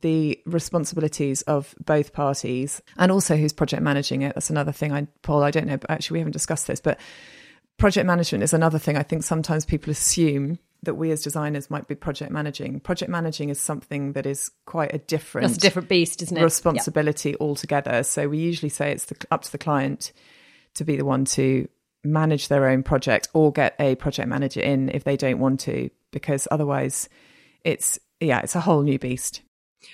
the 0.00 0.40
responsibilities 0.46 1.42
of 1.42 1.74
both 1.84 2.12
parties 2.12 2.80
and 2.96 3.10
also 3.10 3.36
who's 3.36 3.52
project 3.52 3.82
managing 3.82 4.22
it. 4.22 4.34
That's 4.34 4.50
another 4.50 4.72
thing 4.72 4.92
I, 4.92 5.06
Paul, 5.22 5.42
I 5.42 5.50
don't 5.50 5.66
know, 5.66 5.76
but 5.76 5.90
actually 5.90 6.14
we 6.14 6.18
haven't 6.20 6.32
discussed 6.32 6.66
this, 6.66 6.80
but 6.80 6.98
project 7.76 8.06
management 8.06 8.44
is 8.44 8.52
another 8.52 8.78
thing 8.78 8.96
I 8.96 9.02
think 9.02 9.24
sometimes 9.24 9.64
people 9.64 9.90
assume 9.90 10.58
that 10.82 10.94
we 10.94 11.10
as 11.10 11.22
designers 11.22 11.70
might 11.70 11.88
be 11.88 11.94
project 11.94 12.30
managing. 12.30 12.80
Project 12.80 13.10
managing 13.10 13.50
is 13.50 13.60
something 13.60 14.12
that 14.12 14.26
is 14.26 14.50
quite 14.64 14.94
a 14.94 14.98
different, 14.98 15.48
That's 15.48 15.58
a 15.58 15.60
different 15.60 15.88
beast, 15.88 16.22
isn't 16.22 16.36
it? 16.36 16.42
responsibility 16.42 17.36
altogether. 17.38 18.02
So 18.02 18.28
we 18.28 18.38
usually 18.38 18.70
say 18.70 18.92
it's 18.92 19.06
the, 19.06 19.16
up 19.30 19.42
to 19.42 19.52
the 19.52 19.58
client 19.58 20.12
to 20.74 20.84
be 20.84 20.96
the 20.96 21.04
one 21.04 21.24
to 21.26 21.68
manage 22.04 22.48
their 22.48 22.68
own 22.68 22.82
project 22.82 23.28
or 23.34 23.52
get 23.52 23.74
a 23.78 23.94
project 23.96 24.28
manager 24.28 24.60
in 24.60 24.88
if 24.90 25.04
they 25.04 25.16
don't 25.16 25.38
want 25.38 25.60
to, 25.60 25.90
because 26.10 26.48
otherwise 26.50 27.08
it's, 27.64 27.98
yeah, 28.20 28.40
it's 28.40 28.54
a 28.54 28.60
whole 28.60 28.82
new 28.82 28.98
beast. 28.98 29.42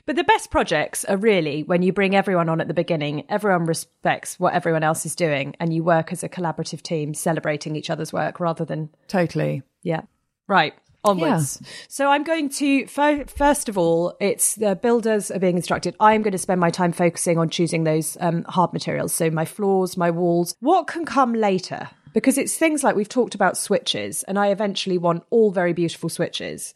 But 0.05 0.17
the 0.17 0.25
best 0.25 0.51
projects 0.51 1.05
are 1.05 1.17
really 1.17 1.63
when 1.63 1.83
you 1.83 1.93
bring 1.93 2.17
everyone 2.17 2.49
on 2.49 2.61
at 2.61 2.69
the 2.69 2.75
beginning, 2.75 3.25
everyone 3.29 3.67
respects 3.67 4.39
what 4.39 4.55
everyone 4.55 4.83
else 4.83 5.07
is 5.07 5.15
doing, 5.15 5.55
and 5.61 5.73
you 5.73 5.85
work 5.85 6.13
as 6.13 6.25
a 6.25 6.29
collaborative 6.29 6.83
team, 6.83 7.15
celebrating 7.15 7.77
each 7.77 7.89
other's 7.91 8.13
work 8.13 8.41
rather 8.41 8.65
than, 8.65 8.91
Totally. 9.07 9.63
yeah. 9.83 10.03
Right. 10.49 10.75
Onwards. 11.07 11.63
So 11.89 12.11
I'm 12.11 12.25
going 12.25 12.49
to, 12.51 12.87
first 12.87 13.69
of 13.69 13.79
all, 13.79 14.17
it's 14.21 14.55
the 14.57 14.77
builders 14.77 15.31
are 15.31 15.39
being 15.39 15.57
instructed. 15.57 15.97
I'm 16.01 16.23
going 16.23 16.33
to 16.33 16.39
spend 16.39 16.61
my 16.61 16.71
time 16.71 16.93
focusing 16.93 17.39
on 17.39 17.49
choosing 17.49 17.85
those 17.85 18.17
um, 18.21 18.45
hard 18.45 18.73
materials. 18.73 19.13
So 19.13 19.31
my 19.31 19.45
floors, 19.45 19.97
my 19.97 20.11
walls. 20.11 20.55
What 20.61 20.87
can 20.87 21.05
come 21.05 21.33
later? 21.35 21.89
Because 22.13 22.39
it's 22.39 22.57
things 22.57 22.83
like 22.83 22.97
we've 22.97 23.09
talked 23.09 23.35
about 23.35 23.59
switches, 23.59 24.23
and 24.23 24.39
I 24.39 24.49
eventually 24.49 24.97
want 24.97 25.25
all 25.31 25.51
very 25.51 25.75
beautiful 25.75 26.09
switches. 26.09 26.73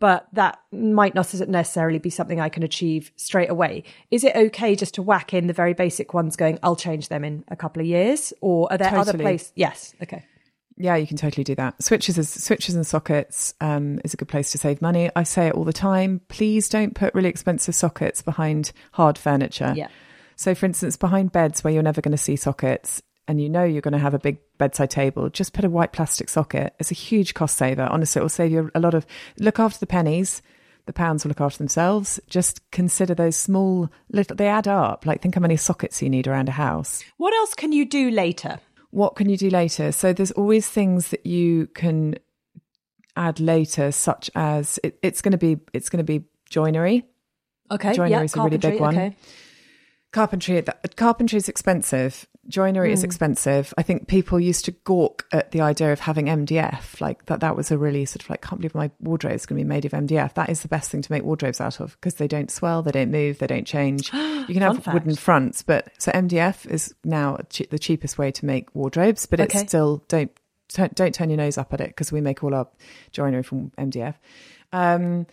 But 0.00 0.26
that 0.32 0.58
might 0.72 1.14
not 1.14 1.32
necessarily 1.48 1.98
be 1.98 2.10
something 2.10 2.40
I 2.40 2.48
can 2.48 2.62
achieve 2.62 3.10
straight 3.16 3.48
away. 3.48 3.84
Is 4.10 4.22
it 4.22 4.36
okay 4.36 4.76
just 4.76 4.94
to 4.94 5.02
whack 5.02 5.32
in 5.32 5.46
the 5.46 5.52
very 5.52 5.72
basic 5.72 6.12
ones 6.12 6.36
going, 6.36 6.58
I'll 6.62 6.76
change 6.76 7.08
them 7.08 7.24
in 7.24 7.44
a 7.48 7.56
couple 7.56 7.80
of 7.80 7.86
years? 7.86 8.32
Or 8.40 8.70
are 8.70 8.76
there 8.76 8.94
other 8.94 9.16
places? 9.16 9.52
Yes. 9.54 9.94
Okay. 10.02 10.24
Yeah, 10.76 10.96
you 10.96 11.06
can 11.06 11.16
totally 11.16 11.44
do 11.44 11.54
that. 11.54 11.80
Switches, 11.82 12.18
is, 12.18 12.28
switches 12.28 12.74
and 12.74 12.86
sockets 12.86 13.54
um, 13.60 14.00
is 14.04 14.12
a 14.12 14.16
good 14.16 14.28
place 14.28 14.50
to 14.52 14.58
save 14.58 14.82
money. 14.82 15.10
I 15.14 15.22
say 15.22 15.46
it 15.46 15.54
all 15.54 15.64
the 15.64 15.72
time. 15.72 16.20
Please 16.28 16.68
don't 16.68 16.94
put 16.94 17.14
really 17.14 17.28
expensive 17.28 17.74
sockets 17.74 18.22
behind 18.22 18.72
hard 18.92 19.16
furniture. 19.16 19.72
Yeah. 19.76 19.88
So, 20.36 20.54
for 20.54 20.66
instance, 20.66 20.96
behind 20.96 21.30
beds 21.30 21.62
where 21.62 21.72
you're 21.72 21.82
never 21.82 22.00
going 22.00 22.12
to 22.12 22.18
see 22.18 22.34
sockets, 22.34 23.02
and 23.28 23.40
you 23.40 23.48
know 23.48 23.64
you're 23.64 23.80
going 23.80 23.92
to 23.92 23.98
have 23.98 24.14
a 24.14 24.18
big 24.18 24.38
bedside 24.58 24.90
table, 24.90 25.30
just 25.30 25.52
put 25.52 25.64
a 25.64 25.70
white 25.70 25.92
plastic 25.92 26.28
socket. 26.28 26.74
It's 26.78 26.90
a 26.90 26.94
huge 26.94 27.34
cost 27.34 27.56
saver. 27.56 27.88
Honestly, 27.90 28.20
it 28.20 28.22
will 28.22 28.28
save 28.28 28.52
you 28.52 28.70
a 28.74 28.80
lot 28.80 28.94
of. 28.94 29.06
Look 29.38 29.58
after 29.58 29.78
the 29.78 29.86
pennies. 29.86 30.42
The 30.86 30.92
pounds 30.92 31.24
will 31.24 31.30
look 31.30 31.40
after 31.40 31.58
themselves. 31.58 32.20
Just 32.28 32.68
consider 32.70 33.14
those 33.14 33.36
small 33.36 33.90
little. 34.10 34.36
They 34.36 34.48
add 34.48 34.68
up. 34.68 35.06
Like 35.06 35.22
think 35.22 35.34
how 35.34 35.40
many 35.40 35.56
sockets 35.56 36.02
you 36.02 36.10
need 36.10 36.26
around 36.26 36.48
a 36.48 36.52
house 36.52 37.02
What 37.16 37.32
else 37.32 37.54
can 37.54 37.72
you 37.72 37.86
do 37.86 38.10
later? 38.10 38.60
What 38.94 39.16
can 39.16 39.28
you 39.28 39.36
do 39.36 39.50
later? 39.50 39.90
So 39.90 40.12
there's 40.12 40.30
always 40.30 40.68
things 40.68 41.08
that 41.08 41.26
you 41.26 41.66
can 41.74 42.14
add 43.16 43.40
later, 43.40 43.90
such 43.90 44.30
as 44.36 44.78
it, 44.84 44.98
it's 45.02 45.20
going 45.20 45.32
to 45.32 45.38
be 45.38 45.58
it's 45.72 45.88
going 45.88 45.98
to 45.98 46.04
be 46.04 46.24
joinery. 46.48 47.04
Okay. 47.70 47.92
Joinery 47.92 48.10
yeah, 48.10 48.22
is 48.22 48.36
a 48.36 48.42
really 48.42 48.56
big 48.56 48.80
one. 48.80 48.94
Okay. 48.94 49.16
Carpentry, 50.12 50.60
that, 50.60 50.94
carpentry 50.94 51.36
is 51.38 51.48
expensive. 51.48 52.28
Joinery 52.48 52.88
Hmm. 52.90 52.94
is 52.94 53.04
expensive. 53.04 53.72
I 53.78 53.82
think 53.82 54.06
people 54.06 54.38
used 54.38 54.64
to 54.66 54.72
gawk 54.72 55.26
at 55.32 55.50
the 55.52 55.60
idea 55.62 55.92
of 55.92 56.00
having 56.00 56.26
MDF, 56.28 57.00
like 57.00 57.24
that. 57.26 57.40
That 57.40 57.56
was 57.56 57.70
a 57.70 57.78
really 57.78 58.04
sort 58.04 58.22
of 58.22 58.30
like, 58.30 58.42
can't 58.42 58.60
believe 58.60 58.74
my 58.74 58.90
wardrobe 59.00 59.34
is 59.34 59.46
going 59.46 59.58
to 59.58 59.64
be 59.64 59.68
made 59.68 59.84
of 59.84 59.92
MDF. 59.92 60.34
That 60.34 60.50
is 60.50 60.60
the 60.62 60.68
best 60.68 60.90
thing 60.90 61.02
to 61.02 61.10
make 61.12 61.22
wardrobes 61.24 61.60
out 61.60 61.80
of 61.80 61.92
because 62.00 62.14
they 62.14 62.28
don't 62.28 62.50
swell, 62.50 62.82
they 62.82 62.92
don't 62.92 63.10
move, 63.10 63.38
they 63.38 63.46
don't 63.46 63.66
change. 63.66 64.10
You 64.46 64.52
can 64.52 64.62
have 64.62 64.84
fact. 64.84 64.92
wooden 64.94 65.14
fronts, 65.16 65.62
but 65.62 65.88
so 65.98 66.12
MDF 66.12 66.66
is 66.66 66.94
now 67.02 67.38
che- 67.48 67.66
the 67.70 67.78
cheapest 67.78 68.18
way 68.18 68.30
to 68.32 68.44
make 68.44 68.74
wardrobes, 68.74 69.24
but 69.24 69.40
Okay. 69.40 69.60
it's 69.60 69.68
still 69.70 70.04
don't 70.08 70.30
tu- 70.68 70.88
don't 70.94 71.14
turn 71.14 71.30
your 71.30 71.38
nose 71.38 71.56
up 71.56 71.72
at 71.72 71.80
it 71.80 71.88
because 71.88 72.12
we 72.12 72.20
make 72.20 72.44
all 72.44 72.54
our 72.54 72.68
joinery 73.10 73.42
from 73.42 73.72
MDF. 73.78 74.16
Um, 74.72 75.26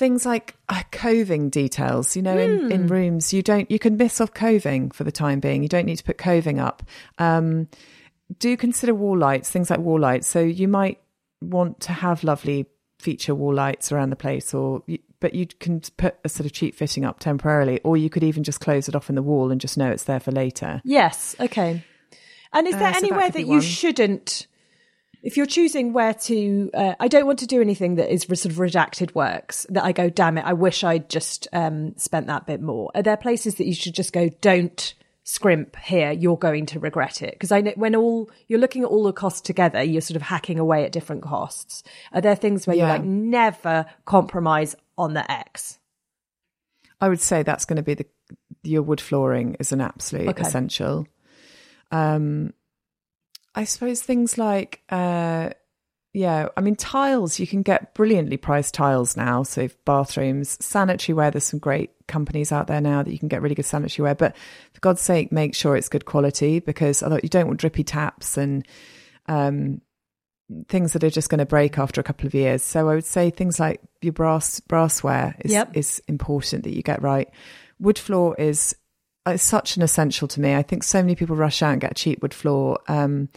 things 0.00 0.24
like 0.24 0.56
uh, 0.70 0.82
coving 0.90 1.50
details 1.50 2.16
you 2.16 2.22
know 2.22 2.36
in, 2.36 2.72
in 2.72 2.86
rooms 2.86 3.34
you 3.34 3.42
don't 3.42 3.70
you 3.70 3.78
can 3.78 3.98
miss 3.98 4.20
off 4.20 4.32
coving 4.32 4.90
for 4.90 5.04
the 5.04 5.12
time 5.12 5.38
being. 5.40 5.62
You 5.62 5.68
don't 5.68 5.84
need 5.84 5.98
to 5.98 6.04
put 6.04 6.16
coving 6.18 6.58
up. 6.58 6.82
Um, 7.18 7.68
do 8.38 8.56
consider 8.56 8.94
wall 8.94 9.18
lights 9.18 9.50
things 9.50 9.68
like 9.70 9.80
wall 9.80 10.00
lights. 10.00 10.26
So 10.26 10.40
you 10.40 10.66
might 10.68 10.98
want 11.42 11.80
to 11.80 11.92
have 11.92 12.24
lovely 12.24 12.66
feature 12.98 13.34
wall 13.34 13.54
lights 13.54 13.92
around 13.92 14.10
the 14.10 14.16
place 14.16 14.54
or 14.54 14.82
but 15.20 15.34
you 15.34 15.46
can 15.46 15.80
put 15.98 16.16
a 16.24 16.28
sort 16.28 16.46
of 16.46 16.52
cheap 16.52 16.74
fitting 16.74 17.04
up 17.04 17.18
temporarily 17.20 17.78
or 17.84 17.96
you 17.96 18.08
could 18.08 18.22
even 18.24 18.42
just 18.42 18.60
close 18.60 18.88
it 18.88 18.94
off 18.94 19.08
in 19.10 19.14
the 19.16 19.22
wall 19.22 19.50
and 19.50 19.60
just 19.60 19.76
know 19.76 19.90
it's 19.90 20.04
there 20.04 20.20
for 20.20 20.32
later. 20.32 20.80
Yes. 20.82 21.36
Okay. 21.38 21.84
And 22.52 22.66
is 22.66 22.74
Uh, 22.74 22.78
there 22.78 22.94
so 22.94 23.00
that 23.00 23.04
anywhere 23.04 23.26
could 23.26 23.34
that, 23.34 23.46
you 23.46 23.60
shouldn't, 23.60 24.46
if 25.22 25.36
you're 25.36 25.46
choosing 25.46 25.92
where 25.92 26.14
to, 26.14 26.70
uh, 26.74 26.94
I 26.98 27.08
don't 27.08 27.26
want 27.26 27.38
to 27.40 27.46
do 27.46 27.60
anything 27.60 27.96
that 27.96 28.12
is 28.12 28.22
sort 28.22 28.46
of 28.46 28.52
redacted 28.52 29.14
works 29.14 29.66
that 29.70 29.84
I 29.84 29.92
go, 29.92 30.08
damn 30.08 30.38
it, 30.38 30.44
I 30.44 30.52
wish 30.52 30.82
I'd 30.84 31.08
just 31.08 31.48
um, 31.52 31.96
spent 31.96 32.26
that 32.28 32.46
bit 32.46 32.60
more. 32.60 32.90
Are 32.94 33.02
there 33.02 33.16
places 33.16 33.56
that 33.56 33.66
you 33.66 33.74
should 33.74 33.94
just 33.94 34.12
go, 34.12 34.28
don't 34.40 34.94
scrimp 35.22 35.76
here, 35.76 36.10
you're 36.10 36.38
going 36.38 36.66
to 36.66 36.80
regret 36.80 37.22
it? 37.22 37.32
Because 37.32 37.52
I 37.52 37.60
know 37.60 37.72
when 37.76 37.94
all, 37.94 38.30
you're 38.48 38.58
looking 38.58 38.82
at 38.82 38.88
all 38.88 39.04
the 39.04 39.12
costs 39.12 39.42
together, 39.42 39.82
you're 39.82 40.00
sort 40.00 40.16
of 40.16 40.22
hacking 40.22 40.58
away 40.58 40.84
at 40.84 40.92
different 40.92 41.22
costs. 41.22 41.82
Are 42.12 42.20
there 42.20 42.34
things 42.34 42.66
where 42.66 42.76
you're 42.76 42.88
like, 42.88 43.04
never 43.04 43.86
compromise 44.06 44.74
on 44.96 45.14
the 45.14 45.30
X? 45.30 45.78
I 47.00 47.08
would 47.08 47.20
say 47.20 47.42
that's 47.42 47.64
going 47.64 47.76
to 47.76 47.82
be 47.82 47.94
the 47.94 48.06
your 48.62 48.82
wood 48.82 49.00
flooring 49.00 49.56
is 49.58 49.72
an 49.72 49.80
absolute 49.80 50.28
Okay. 50.28 50.42
essential. 50.42 51.06
Um, 51.90 52.52
I 53.54 53.64
suppose 53.64 54.00
things 54.02 54.38
like, 54.38 54.82
uh, 54.90 55.50
yeah, 56.12 56.48
I 56.56 56.60
mean 56.60 56.76
tiles. 56.76 57.38
You 57.38 57.46
can 57.46 57.62
get 57.62 57.94
brilliantly 57.94 58.36
priced 58.36 58.74
tiles 58.74 59.16
now. 59.16 59.42
So 59.44 59.68
bathrooms, 59.84 60.64
sanitary 60.64 61.14
ware. 61.14 61.30
There's 61.30 61.44
some 61.44 61.60
great 61.60 61.90
companies 62.08 62.50
out 62.50 62.66
there 62.66 62.80
now 62.80 63.02
that 63.02 63.12
you 63.12 63.18
can 63.18 63.28
get 63.28 63.42
really 63.42 63.54
good 63.54 63.64
sanitary 63.64 64.04
ware. 64.04 64.14
But 64.16 64.36
for 64.72 64.80
God's 64.80 65.00
sake, 65.02 65.30
make 65.30 65.54
sure 65.54 65.76
it's 65.76 65.88
good 65.88 66.04
quality 66.06 66.58
because 66.58 67.02
you 67.02 67.28
don't 67.28 67.46
want 67.46 67.60
drippy 67.60 67.84
taps 67.84 68.36
and 68.36 68.66
um, 69.26 69.80
things 70.68 70.92
that 70.94 71.04
are 71.04 71.10
just 71.10 71.30
going 71.30 71.38
to 71.38 71.46
break 71.46 71.78
after 71.78 72.00
a 72.00 72.04
couple 72.04 72.26
of 72.26 72.34
years. 72.34 72.62
So 72.64 72.88
I 72.88 72.94
would 72.94 73.04
say 73.04 73.30
things 73.30 73.60
like 73.60 73.80
your 74.02 74.12
brass 74.12 74.60
brassware 74.68 75.34
is 75.44 75.52
Yep. 75.52 75.76
is 75.76 76.02
important 76.08 76.64
that 76.64 76.74
you 76.74 76.82
get 76.82 77.02
right. 77.02 77.28
Wood 77.78 77.98
floor 77.98 78.34
is 78.36 78.74
is 79.34 79.42
such 79.42 79.76
an 79.76 79.82
essential 79.82 80.28
to 80.28 80.40
me. 80.40 80.54
I 80.54 80.62
think 80.62 80.82
so 80.82 81.02
many 81.02 81.14
people 81.14 81.36
rush 81.36 81.62
out 81.62 81.72
and 81.72 81.80
get 81.80 81.92
a 81.92 81.94
cheap 81.94 82.22
wood 82.22 82.34
floor, 82.34 82.78
um, 82.88 83.28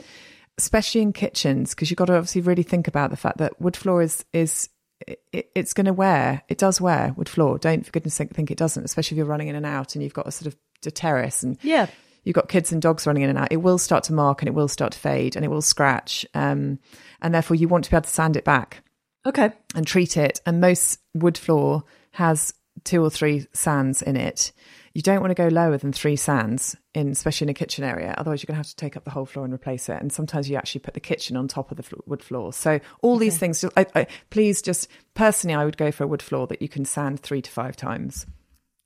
especially 0.58 1.01
in 1.01 1.13
kitchens, 1.13 1.71
because 1.73 1.89
you've 1.89 1.97
got 1.97 2.06
to 2.06 2.15
obviously 2.15 2.41
really 2.41 2.63
think 2.63 2.88
about 2.88 3.10
the 3.10 3.17
fact 3.17 3.38
that 3.39 3.60
wood 3.62 3.75
floor 3.77 4.01
is 4.01 4.23
is 4.34 4.69
it, 5.08 5.49
it's 5.56 5.73
going 5.73 5.86
to 5.86 5.93
wear. 5.93 6.43
It 6.47 6.58
does 6.58 6.79
wear 6.79 7.13
wood 7.17 7.27
floor. 7.29 7.58
Don't 7.58 7.86
for 7.86 7.91
goodness 7.91 8.13
sake 8.15 8.32
think 8.32 8.51
it 8.51 8.58
doesn't, 8.58 8.84
especially 8.86 9.15
if 9.15 9.17
you're 9.17 9.25
running 9.25 9.47
in 9.49 9.56
and 9.56 9.65
out 9.65 9.95
and 9.95 10.03
you've 10.03 10.13
got 10.13 10.27
a 10.27 10.32
sort 10.32 10.47
of 10.53 10.58
a 10.86 10.91
terrace 10.91 11.43
and 11.43 11.58
Yeah. 11.62 11.88
you've 12.23 12.36
got 12.36 12.47
kids 12.49 12.71
and 12.71 12.82
dogs 12.82 13.06
running 13.08 13.23
in 13.23 13.29
and 13.29 13.38
out, 13.39 13.51
it 13.51 13.58
will 13.58 13.77
start 13.77 14.03
to 14.06 14.13
mark 14.13 14.41
and 14.41 14.47
it 14.47 14.53
will 14.53 14.67
start 14.69 14.93
to 14.93 14.99
fade 14.99 15.36
and 15.36 15.43
it 15.43 15.49
will 15.49 15.62
scratch. 15.62 16.25
Um, 16.34 16.79
and 17.21 17.34
therefore, 17.34 17.56
you 17.56 17.67
want 17.67 17.84
to 17.86 17.91
be 17.91 17.95
able 17.97 18.03
to 18.03 18.10
sand 18.10 18.38
it 18.38 18.43
back 18.45 18.82
Okay. 19.25 19.51
and 19.75 19.86
treat 19.88 20.15
it. 20.17 20.39
And 20.45 20.62
most 20.62 20.99
wood 21.13 21.38
floor 21.38 21.84
has 22.12 22.53
two 22.84 23.03
or 23.03 23.10
three 23.10 23.47
sands 23.53 24.01
in 24.01 24.15
it. 24.15 24.51
You 24.95 25.01
don't 25.01 25.21
want 25.21 25.32
to 25.32 25.36
go 25.36 25.47
lower 25.47 25.77
than 25.77 25.91
three 25.91 26.15
sands, 26.15 26.75
in 26.93 27.10
especially 27.10 27.45
in 27.45 27.49
a 27.49 27.53
kitchen 27.56 27.84
area. 27.84 28.13
Otherwise, 28.15 28.43
you're 28.43 28.47
going 28.47 28.56
to 28.56 28.60
have 28.60 28.67
to 28.67 28.75
take 28.75 28.95
up 28.95 29.03
the 29.06 29.10
whole 29.12 29.25
floor 29.25 29.43
and 29.43 29.51
replace 29.53 29.89
it. 29.89 29.99
And 29.99 30.13
sometimes 30.13 30.47
you 30.49 30.56
actually 30.56 30.82
put 30.82 30.93
the 30.93 30.99
kitchen 30.99 31.36
on 31.36 31.47
top 31.47 31.71
of 31.71 31.77
the 31.77 31.84
wood 32.06 32.21
floor. 32.21 32.53
So 32.53 32.79
all 33.01 33.17
these 33.17 33.38
things, 33.39 33.62
just, 33.62 33.73
I, 33.75 33.88
I, 33.95 34.08
please 34.29 34.62
just 34.62 34.88
personally, 35.15 35.56
I 35.56 35.65
would 35.65 35.77
go 35.77 35.91
for 35.91 36.03
a 36.03 36.08
wood 36.08 36.21
floor 36.21 36.45
that 36.47 36.62
you 36.62 36.69
can 36.69 36.86
sand 36.86 37.21
three 37.21 37.41
to 37.41 37.49
five 37.49 37.75
times. 37.75 38.27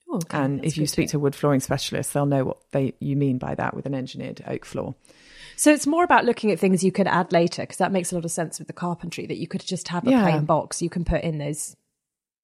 Oh, 0.09 0.15
okay, 0.15 0.37
and 0.37 0.59
that's 0.59 0.69
if 0.69 0.77
you 0.77 0.87
speak 0.87 1.07
to 1.07 1.11
to 1.11 1.17
a 1.17 1.19
wood 1.19 1.35
flooring 1.35 1.59
specialist, 1.59 2.13
they'll 2.13 2.25
know 2.25 2.45
what 2.45 2.59
they 2.71 2.93
you 3.01 3.17
mean 3.17 3.37
by 3.37 3.55
that 3.55 3.75
with 3.75 3.85
an 3.85 3.93
engineered 3.93 4.41
oak 4.47 4.63
floor. 4.63 4.95
So 5.57 5.73
it's 5.73 5.85
more 5.85 6.05
about 6.05 6.23
looking 6.23 6.51
at 6.51 6.59
things 6.59 6.81
you 6.85 6.93
could 6.93 7.07
add 7.07 7.33
later 7.33 7.63
because 7.63 7.77
that 7.77 7.91
makes 7.91 8.13
a 8.13 8.15
lot 8.15 8.23
of 8.23 8.31
sense 8.31 8.59
with 8.59 8.67
the 8.69 8.73
carpentry 8.73 9.25
that 9.25 9.35
you 9.37 9.47
could 9.47 9.59
just 9.65 9.89
have 9.89 10.07
a 10.07 10.11
Yeah. 10.11 10.21
plain 10.23 10.45
box 10.45 10.81
you 10.81 10.89
can 10.89 11.03
put 11.03 11.23
in 11.23 11.39
those. 11.39 11.75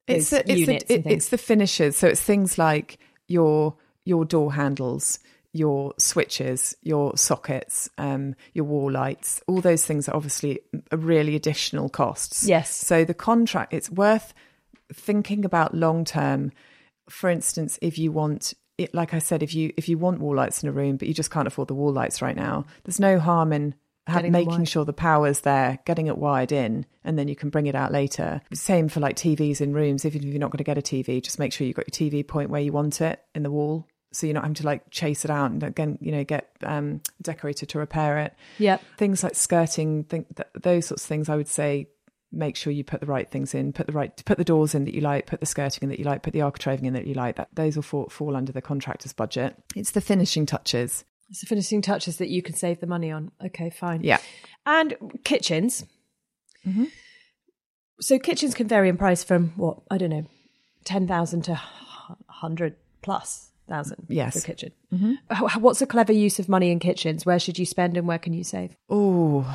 It's 0.08 0.32
the, 0.32 0.40
it's, 0.52 0.66
the, 0.66 0.94
it- 0.94 1.06
it's 1.06 1.30
the 1.30 1.38
finishes. 1.38 1.96
So 1.96 2.08
it's 2.10 2.20
things 2.20 2.58
like 2.58 3.00
your 3.28 3.76
your 4.06 4.26
door 4.26 4.54
handles, 4.54 5.20
your 5.54 5.94
switches, 5.98 6.76
your 6.82 7.16
sockets, 7.16 7.90
um, 7.98 8.36
your 8.54 8.66
wall 8.66 8.92
lights. 8.92 9.42
All 9.48 9.62
those 9.62 9.86
things 9.86 10.10
are 10.10 10.16
obviously 10.16 10.60
really 10.92 11.36
additional 11.36 11.90
costs. 11.90 12.46
Yes. 12.46 12.70
So 12.70 13.06
the 13.06 13.14
contract, 13.14 13.74
it's 13.74 13.90
worth 13.90 14.34
thinking 14.92 15.46
about 15.46 15.76
long 15.76 16.06
term. 16.06 16.52
For 17.10 17.30
instance, 17.30 17.78
if 17.82 17.98
you 17.98 18.12
want 18.12 18.54
it, 18.78 18.94
like 18.94 19.14
I 19.14 19.20
said, 19.20 19.44
if 19.44 19.54
you 19.54 19.72
if 19.78 19.88
you 19.88 19.98
want 19.98 20.20
wall 20.20 20.36
lights 20.36 20.64
in 20.64 20.70
a 20.70 20.72
room, 20.72 20.98
but 20.98 21.08
you 21.08 21.14
just 21.14 21.32
can't 21.32 21.48
afford 21.48 21.68
the 21.68 21.76
wall 21.76 21.94
lights 21.94 22.22
right 22.22 22.36
now, 22.36 22.66
there's 22.84 23.00
no 23.00 23.20
harm 23.20 23.54
in 23.54 23.76
ha- 24.08 24.16
Getting 24.18 24.32
them 24.32 24.46
making 24.46 24.66
sure 24.66 24.86
the 24.86 24.94
power's 24.94 25.42
there, 25.42 25.80
getting 25.86 26.08
it 26.08 26.18
wired 26.18 26.52
in, 26.52 26.86
and 27.04 27.18
then 27.18 27.28
you 27.28 27.36
can 27.36 27.50
bring 27.50 27.68
it 27.68 27.76
out 27.76 27.92
later. 27.92 28.42
Same 28.54 28.90
for 28.90 29.00
like 29.00 29.16
TVs 29.16 29.62
in 29.62 29.74
rooms. 29.74 30.06
If 30.06 30.16
you're 30.16 30.40
not 30.40 30.52
going 30.52 30.58
to 30.58 30.64
get 30.64 30.78
a 30.78 30.82
TV, 30.82 31.22
just 31.22 31.40
make 31.40 31.54
sure 31.54 31.66
you've 31.66 31.76
got 31.76 31.88
your 31.88 32.10
TV 32.10 32.28
point 32.28 32.50
where 32.50 32.62
you 32.62 32.72
want 32.72 33.02
it 33.02 33.22
in 33.34 33.44
the 33.44 33.52
wall. 33.52 33.88
So 34.12 34.28
you're 34.28 34.36
not 34.36 34.44
having 34.44 34.56
to 34.56 34.66
like 34.66 34.92
chase 34.92 35.26
it 35.26 35.32
out 35.32 35.50
and 35.50 35.64
again, 35.64 35.98
you 36.00 36.12
know, 36.12 36.24
get 36.24 36.52
um, 36.62 37.02
a 37.20 37.24
decorator 37.24 37.66
to 37.66 37.80
repair 37.80 38.20
it. 38.20 38.36
Yep. 38.60 38.84
Things 38.98 39.24
like 39.24 39.34
skirting, 39.34 40.04
think 40.04 40.36
th- 40.36 40.50
those 40.62 40.86
sorts 40.86 41.04
of 41.04 41.08
things. 41.08 41.30
I 41.30 41.36
would 41.36 41.48
say 41.48 41.88
make 42.34 42.56
sure 42.56 42.74
you 42.74 42.84
put 42.84 43.00
the 43.00 43.06
right 43.06 43.30
things 43.30 43.54
in. 43.54 43.74
Put 43.74 43.88
the 43.88 43.94
right, 43.94 44.24
put 44.26 44.38
the 44.38 44.44
doors 44.44 44.76
in 44.76 44.86
that 44.86 44.94
you 44.94 45.02
like. 45.02 45.28
Put 45.28 45.40
the 45.40 45.46
skirting 45.46 45.84
in 45.84 45.90
that 45.90 46.00
you 46.00 46.06
like. 46.06 46.24
Put 46.24 46.34
the 46.34 46.40
architraving 46.40 46.84
in 46.84 46.94
that 46.94 47.08
you 47.08 47.14
like. 47.14 47.38
That 47.38 47.50
those 47.54 47.76
will 47.76 47.84
fall, 47.84 48.10
fall 48.10 48.36
under 48.36 48.52
the 48.52 48.62
contractor's 48.62 49.14
budget. 49.14 49.56
It's 49.76 49.92
the 49.92 50.02
finishing 50.02 50.46
touches. 50.46 51.06
It's 51.30 51.42
the 51.42 51.48
finishing 51.48 51.82
touches 51.82 52.18
that 52.18 52.30
you 52.30 52.42
can 52.42 52.56
save 52.56 52.80
the 52.80 52.88
money 52.88 53.12
on. 53.12 53.32
Okay, 53.44 53.70
fine. 53.70 54.02
Yeah. 54.04 54.20
And 54.66 54.96
kitchens. 55.24 55.86
Mm-hmm. 56.66 56.86
So 58.00 58.20
kitchens 58.20 58.54
can 58.54 58.68
vary 58.68 58.90
in 58.90 58.98
price 58.98 59.24
from 59.24 59.50
what 59.56 59.80
I 59.90 59.98
don't 59.98 60.10
know, 60.10 60.26
ten 60.84 61.08
thousand 61.08 61.44
to 61.44 61.60
hundred 62.28 62.76
plus 63.02 63.50
thousand. 63.68 64.06
Yes. 64.10 64.34
for 64.34 64.40
a 64.40 64.42
kitchen. 64.42 64.72
Mm-hmm. 64.94 65.62
What's 65.62 65.82
a 65.82 65.88
clever 65.88 66.14
use 66.14 66.40
of 66.40 66.50
money 66.50 66.72
in 66.72 66.80
kitchens? 66.80 67.26
Where 67.26 67.40
should 67.40 67.58
you 67.58 67.66
spend 67.66 67.98
and 67.98 68.08
where 68.08 68.20
can 68.20 68.34
you 68.34 68.44
save? 68.44 68.76
Oh, 68.90 69.46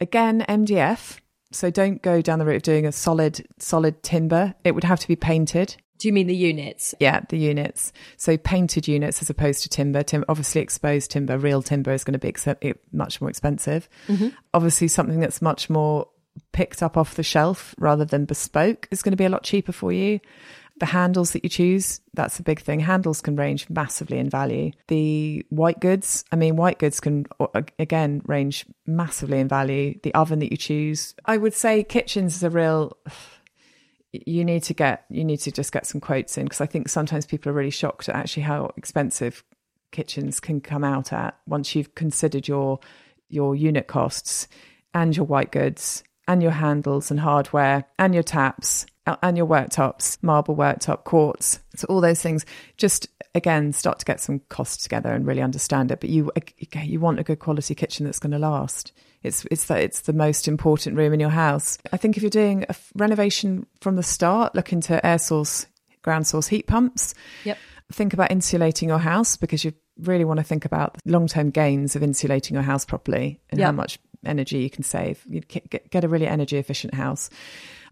again, 0.00 0.44
MDF. 0.48 1.18
So 1.52 1.70
don't 1.70 2.00
go 2.00 2.22
down 2.22 2.38
the 2.38 2.46
route 2.46 2.56
of 2.56 2.62
doing 2.62 2.86
a 2.86 2.92
solid, 2.92 3.46
solid 3.58 4.02
timber. 4.02 4.54
It 4.64 4.72
would 4.72 4.84
have 4.84 5.00
to 5.00 5.08
be 5.08 5.16
painted. 5.16 5.76
Do 5.98 6.08
you 6.08 6.12
mean 6.12 6.26
the 6.26 6.34
units? 6.34 6.94
Yeah, 6.98 7.20
the 7.28 7.38
units. 7.38 7.92
So 8.16 8.36
painted 8.36 8.88
units 8.88 9.22
as 9.22 9.30
opposed 9.30 9.62
to 9.62 9.68
timber. 9.68 10.02
Tim, 10.02 10.24
obviously, 10.28 10.60
exposed 10.60 11.10
timber, 11.10 11.38
real 11.38 11.62
timber 11.62 11.92
is 11.92 12.02
going 12.02 12.14
to 12.14 12.18
be 12.18 12.28
ex- 12.28 12.48
much 12.92 13.20
more 13.20 13.30
expensive. 13.30 13.88
Mm-hmm. 14.08 14.28
Obviously, 14.52 14.88
something 14.88 15.20
that's 15.20 15.40
much 15.40 15.70
more 15.70 16.08
picked 16.52 16.82
up 16.82 16.96
off 16.96 17.14
the 17.14 17.22
shelf 17.22 17.74
rather 17.78 18.04
than 18.04 18.24
bespoke 18.24 18.88
is 18.90 19.02
going 19.02 19.12
to 19.12 19.16
be 19.16 19.24
a 19.24 19.28
lot 19.28 19.44
cheaper 19.44 19.72
for 19.72 19.92
you. 19.92 20.18
The 20.78 20.86
handles 20.86 21.32
that 21.32 21.44
you 21.44 21.50
choose, 21.50 22.00
that's 22.14 22.40
a 22.40 22.42
big 22.42 22.58
thing. 22.58 22.80
Handles 22.80 23.20
can 23.20 23.36
range 23.36 23.68
massively 23.68 24.18
in 24.18 24.30
value. 24.30 24.72
The 24.88 25.44
white 25.50 25.78
goods, 25.78 26.24
I 26.32 26.36
mean, 26.36 26.56
white 26.56 26.78
goods 26.78 26.98
can, 26.98 27.26
again, 27.78 28.22
range 28.24 28.64
massively 28.86 29.38
in 29.38 29.48
value. 29.48 30.00
The 30.02 30.14
oven 30.14 30.38
that 30.40 30.50
you 30.50 30.56
choose, 30.56 31.14
I 31.26 31.36
would 31.36 31.54
say 31.54 31.84
kitchens 31.84 32.34
is 32.36 32.42
a 32.42 32.50
real, 32.50 32.96
you 34.12 34.44
need 34.44 34.62
to 34.64 34.74
get, 34.74 35.04
you 35.08 35.24
need 35.24 35.38
to 35.38 35.52
just 35.52 35.72
get 35.72 35.86
some 35.86 36.00
quotes 36.00 36.36
in 36.36 36.44
because 36.44 36.60
I 36.60 36.66
think 36.66 36.88
sometimes 36.88 37.26
people 37.26 37.50
are 37.50 37.54
really 37.54 37.70
shocked 37.70 38.08
at 38.08 38.14
actually 38.14 38.44
how 38.44 38.70
expensive 38.76 39.42
kitchens 39.90 40.40
can 40.40 40.60
come 40.60 40.84
out 40.84 41.12
at 41.12 41.36
once 41.46 41.74
you've 41.74 41.94
considered 41.94 42.48
your 42.48 42.80
your 43.28 43.54
unit 43.54 43.86
costs 43.86 44.48
and 44.94 45.16
your 45.16 45.26
white 45.26 45.52
goods 45.52 46.02
and 46.28 46.42
your 46.42 46.52
handles 46.52 47.10
and 47.10 47.20
hardware 47.20 47.84
and 47.98 48.14
your 48.14 48.22
taps 48.22 48.86
uh, 49.06 49.16
and 49.22 49.36
your 49.36 49.46
worktops, 49.46 50.22
marble 50.22 50.54
worktop, 50.54 51.04
quartz. 51.04 51.60
So 51.74 51.86
all 51.88 52.00
those 52.00 52.22
things. 52.22 52.46
Just 52.76 53.08
again, 53.34 53.72
start 53.72 53.98
to 53.98 54.04
get 54.04 54.20
some 54.20 54.40
costs 54.48 54.82
together 54.82 55.12
and 55.12 55.26
really 55.26 55.42
understand 55.42 55.90
it. 55.90 56.00
But 56.00 56.10
you 56.10 56.30
you 56.82 57.00
want 57.00 57.18
a 57.18 57.24
good 57.24 57.38
quality 57.38 57.74
kitchen 57.74 58.06
that's 58.06 58.18
going 58.18 58.32
to 58.32 58.38
last. 58.38 58.92
It's 59.22 59.46
it's 59.50 59.66
the, 59.66 59.80
it's 59.82 60.00
the 60.02 60.12
most 60.12 60.48
important 60.48 60.96
room 60.96 61.12
in 61.12 61.20
your 61.20 61.30
house. 61.30 61.78
I 61.92 61.96
think 61.96 62.16
if 62.16 62.22
you're 62.22 62.30
doing 62.30 62.62
a 62.64 62.70
f- 62.70 62.90
renovation 62.94 63.66
from 63.80 63.96
the 63.96 64.02
start, 64.02 64.54
look 64.54 64.72
into 64.72 65.04
air 65.06 65.18
source, 65.18 65.66
ground 66.02 66.26
source 66.26 66.48
heat 66.48 66.66
pumps 66.66 67.14
Yep. 67.44 67.58
think 67.92 68.12
about 68.14 68.30
insulating 68.32 68.88
your 68.88 68.98
house 68.98 69.36
because 69.36 69.64
you 69.64 69.72
really 69.98 70.24
want 70.24 70.38
to 70.38 70.44
think 70.44 70.64
about 70.64 70.96
long 71.04 71.28
term 71.28 71.50
gains 71.50 71.94
of 71.94 72.02
insulating 72.02 72.54
your 72.54 72.62
house 72.64 72.84
properly 72.84 73.40
and 73.50 73.60
Yeah. 73.60 73.66
how 73.66 73.72
much 73.72 73.98
energy 74.24 74.58
you 74.58 74.70
can 74.70 74.82
save. 74.82 75.22
You 75.28 75.40
get, 75.40 75.90
get 75.90 76.02
a 76.04 76.08
really 76.08 76.26
energy 76.26 76.56
efficient 76.56 76.94
house. 76.94 77.28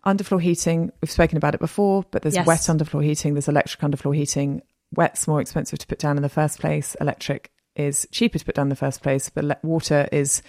Underfloor 0.07 0.41
heating, 0.41 0.91
we've 1.03 1.11
spoken 1.11 1.37
about 1.37 1.55
it 1.55 1.61
before, 1.61 2.05
but 2.11 2.23
there's 2.23 2.35
Yes. 2.37 2.47
wet 2.47 2.61
underfloor 2.61 3.05
heating, 3.05 3.35
there's 3.35 3.49
electric 3.49 3.81
underfloor 3.83 4.17
heating. 4.17 4.63
Wet's 4.95 5.29
more 5.29 5.41
expensive 5.41 5.79
to 5.79 5.87
put 5.87 5.99
down 5.99 6.17
in 6.17 6.23
the 6.23 6.29
first 6.29 6.59
place. 6.59 6.97
Electric 7.01 7.51
is 7.77 8.09
cheaper 8.11 8.39
to 8.39 8.45
put 8.45 8.55
down 8.55 8.67
in 8.67 8.71
the 8.71 8.77
first 8.77 9.03
place, 9.03 9.29
but 9.29 9.63
water 9.63 10.09
is 10.11 10.43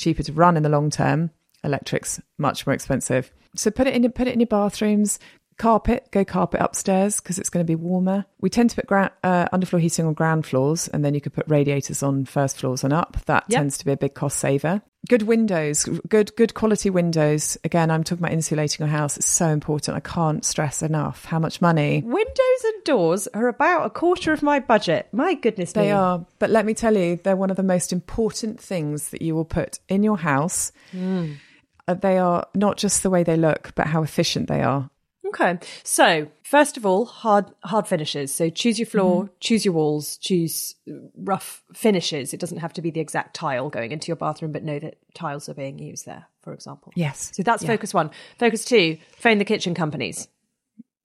cheaper 0.00 0.22
to 0.24 0.32
run 0.32 0.56
in 0.56 0.62
the 0.62 0.68
long 0.68 0.90
term. 0.90 1.30
Electric's 1.62 2.20
much 2.38 2.66
more 2.66 2.74
expensive. 2.74 3.30
So 3.54 3.70
put 3.70 3.86
it 3.86 3.94
in 3.94 4.10
put 4.12 4.26
it 4.26 4.34
in 4.34 4.40
your 4.40 4.46
bathrooms. 4.46 5.18
Carpet, 5.58 6.08
go 6.10 6.24
carpet 6.24 6.62
upstairs 6.62 7.20
because 7.20 7.38
it's 7.38 7.50
going 7.50 7.64
to 7.64 7.70
be 7.70 7.74
warmer. 7.74 8.24
We 8.40 8.48
tend 8.48 8.70
to 8.70 8.76
put 8.76 8.90
uh, 8.90 9.46
underfloor 9.52 9.78
heating 9.78 10.06
on 10.06 10.14
ground 10.14 10.46
floors, 10.46 10.88
and 10.88 11.04
then 11.04 11.12
you 11.12 11.20
could 11.20 11.34
put 11.34 11.46
radiators 11.48 12.02
on 12.02 12.24
first 12.24 12.56
floors 12.58 12.82
and 12.82 12.94
up. 12.94 13.18
That 13.26 13.44
Yep. 13.48 13.58
tends 13.58 13.76
to 13.78 13.84
be 13.84 13.92
a 13.92 13.96
big 13.98 14.14
cost 14.14 14.38
saver. 14.38 14.80
Good 15.08 15.22
windows, 15.22 15.84
good 16.08 16.36
good 16.36 16.52
quality 16.52 16.90
windows. 16.90 17.56
Again, 17.64 17.90
I'm 17.90 18.04
talking 18.04 18.22
about 18.22 18.34
insulating 18.34 18.84
your 18.86 18.94
house. 18.94 19.16
It's 19.16 19.26
so 19.26 19.48
important. 19.48 19.96
I 19.96 20.00
can't 20.00 20.44
stress 20.44 20.82
enough 20.82 21.24
how 21.24 21.38
much 21.38 21.62
money 21.62 22.02
Windows 22.04 22.64
and 22.64 22.84
doors 22.84 23.26
are 23.28 23.48
about 23.48 23.86
a 23.86 23.90
quarter 23.90 24.32
of 24.34 24.42
my 24.42 24.60
budget. 24.60 25.08
My 25.12 25.34
goodness 25.34 25.74
me. 25.74 25.82
They 25.82 25.90
are. 25.90 26.24
But 26.38 26.50
let 26.50 26.66
me 26.66 26.74
tell 26.74 26.94
you, 26.96 27.16
they're 27.16 27.34
one 27.34 27.50
of 27.50 27.56
the 27.56 27.62
most 27.62 27.94
important 27.94 28.60
things 28.60 29.08
that 29.08 29.22
you 29.22 29.34
will 29.34 29.46
put 29.46 29.80
in 29.88 30.02
your 30.02 30.18
house. 30.18 30.70
Uh, 31.88 31.94
They 31.94 32.18
are 32.18 32.46
not 32.54 32.76
just 32.76 33.02
the 33.02 33.10
way 33.10 33.22
they 33.22 33.36
look, 33.36 33.72
but 33.74 33.86
how 33.86 34.02
efficient 34.02 34.48
they 34.48 34.62
are. 34.62 34.90
Okay. 35.30 35.58
So, 35.82 36.28
first 36.42 36.76
of 36.76 36.84
all, 36.84 37.06
hard 37.06 37.46
hard 37.64 37.86
finishes. 37.86 38.32
So 38.34 38.50
choose 38.50 38.78
your 38.78 38.86
floor, 38.86 39.24
Mm-hmm. 39.24 39.34
choose 39.40 39.64
your 39.64 39.74
walls, 39.74 40.16
choose 40.18 40.74
uh, 40.88 40.94
rough 41.16 41.62
finishes. 41.72 42.32
It 42.34 42.40
doesn't 42.40 42.58
have 42.58 42.72
to 42.74 42.82
be 42.82 42.90
the 42.90 43.00
exact 43.00 43.34
tile 43.34 43.70
going 43.70 43.92
into 43.92 44.08
your 44.08 44.16
bathroom, 44.16 44.52
but 44.52 44.62
know 44.62 44.78
that 44.78 44.96
tiles 45.14 45.48
are 45.48 45.54
being 45.54 45.78
used 45.78 46.06
there, 46.06 46.26
for 46.42 46.52
example. 46.52 46.92
Yes. 46.94 47.30
So 47.34 47.42
that's 47.42 47.64
focus 47.64 47.94
one. 47.94 48.10
Focus 48.38 48.64
two, 48.64 48.98
phone 49.16 49.38
the 49.38 49.44
kitchen 49.44 49.74
companies. 49.74 50.28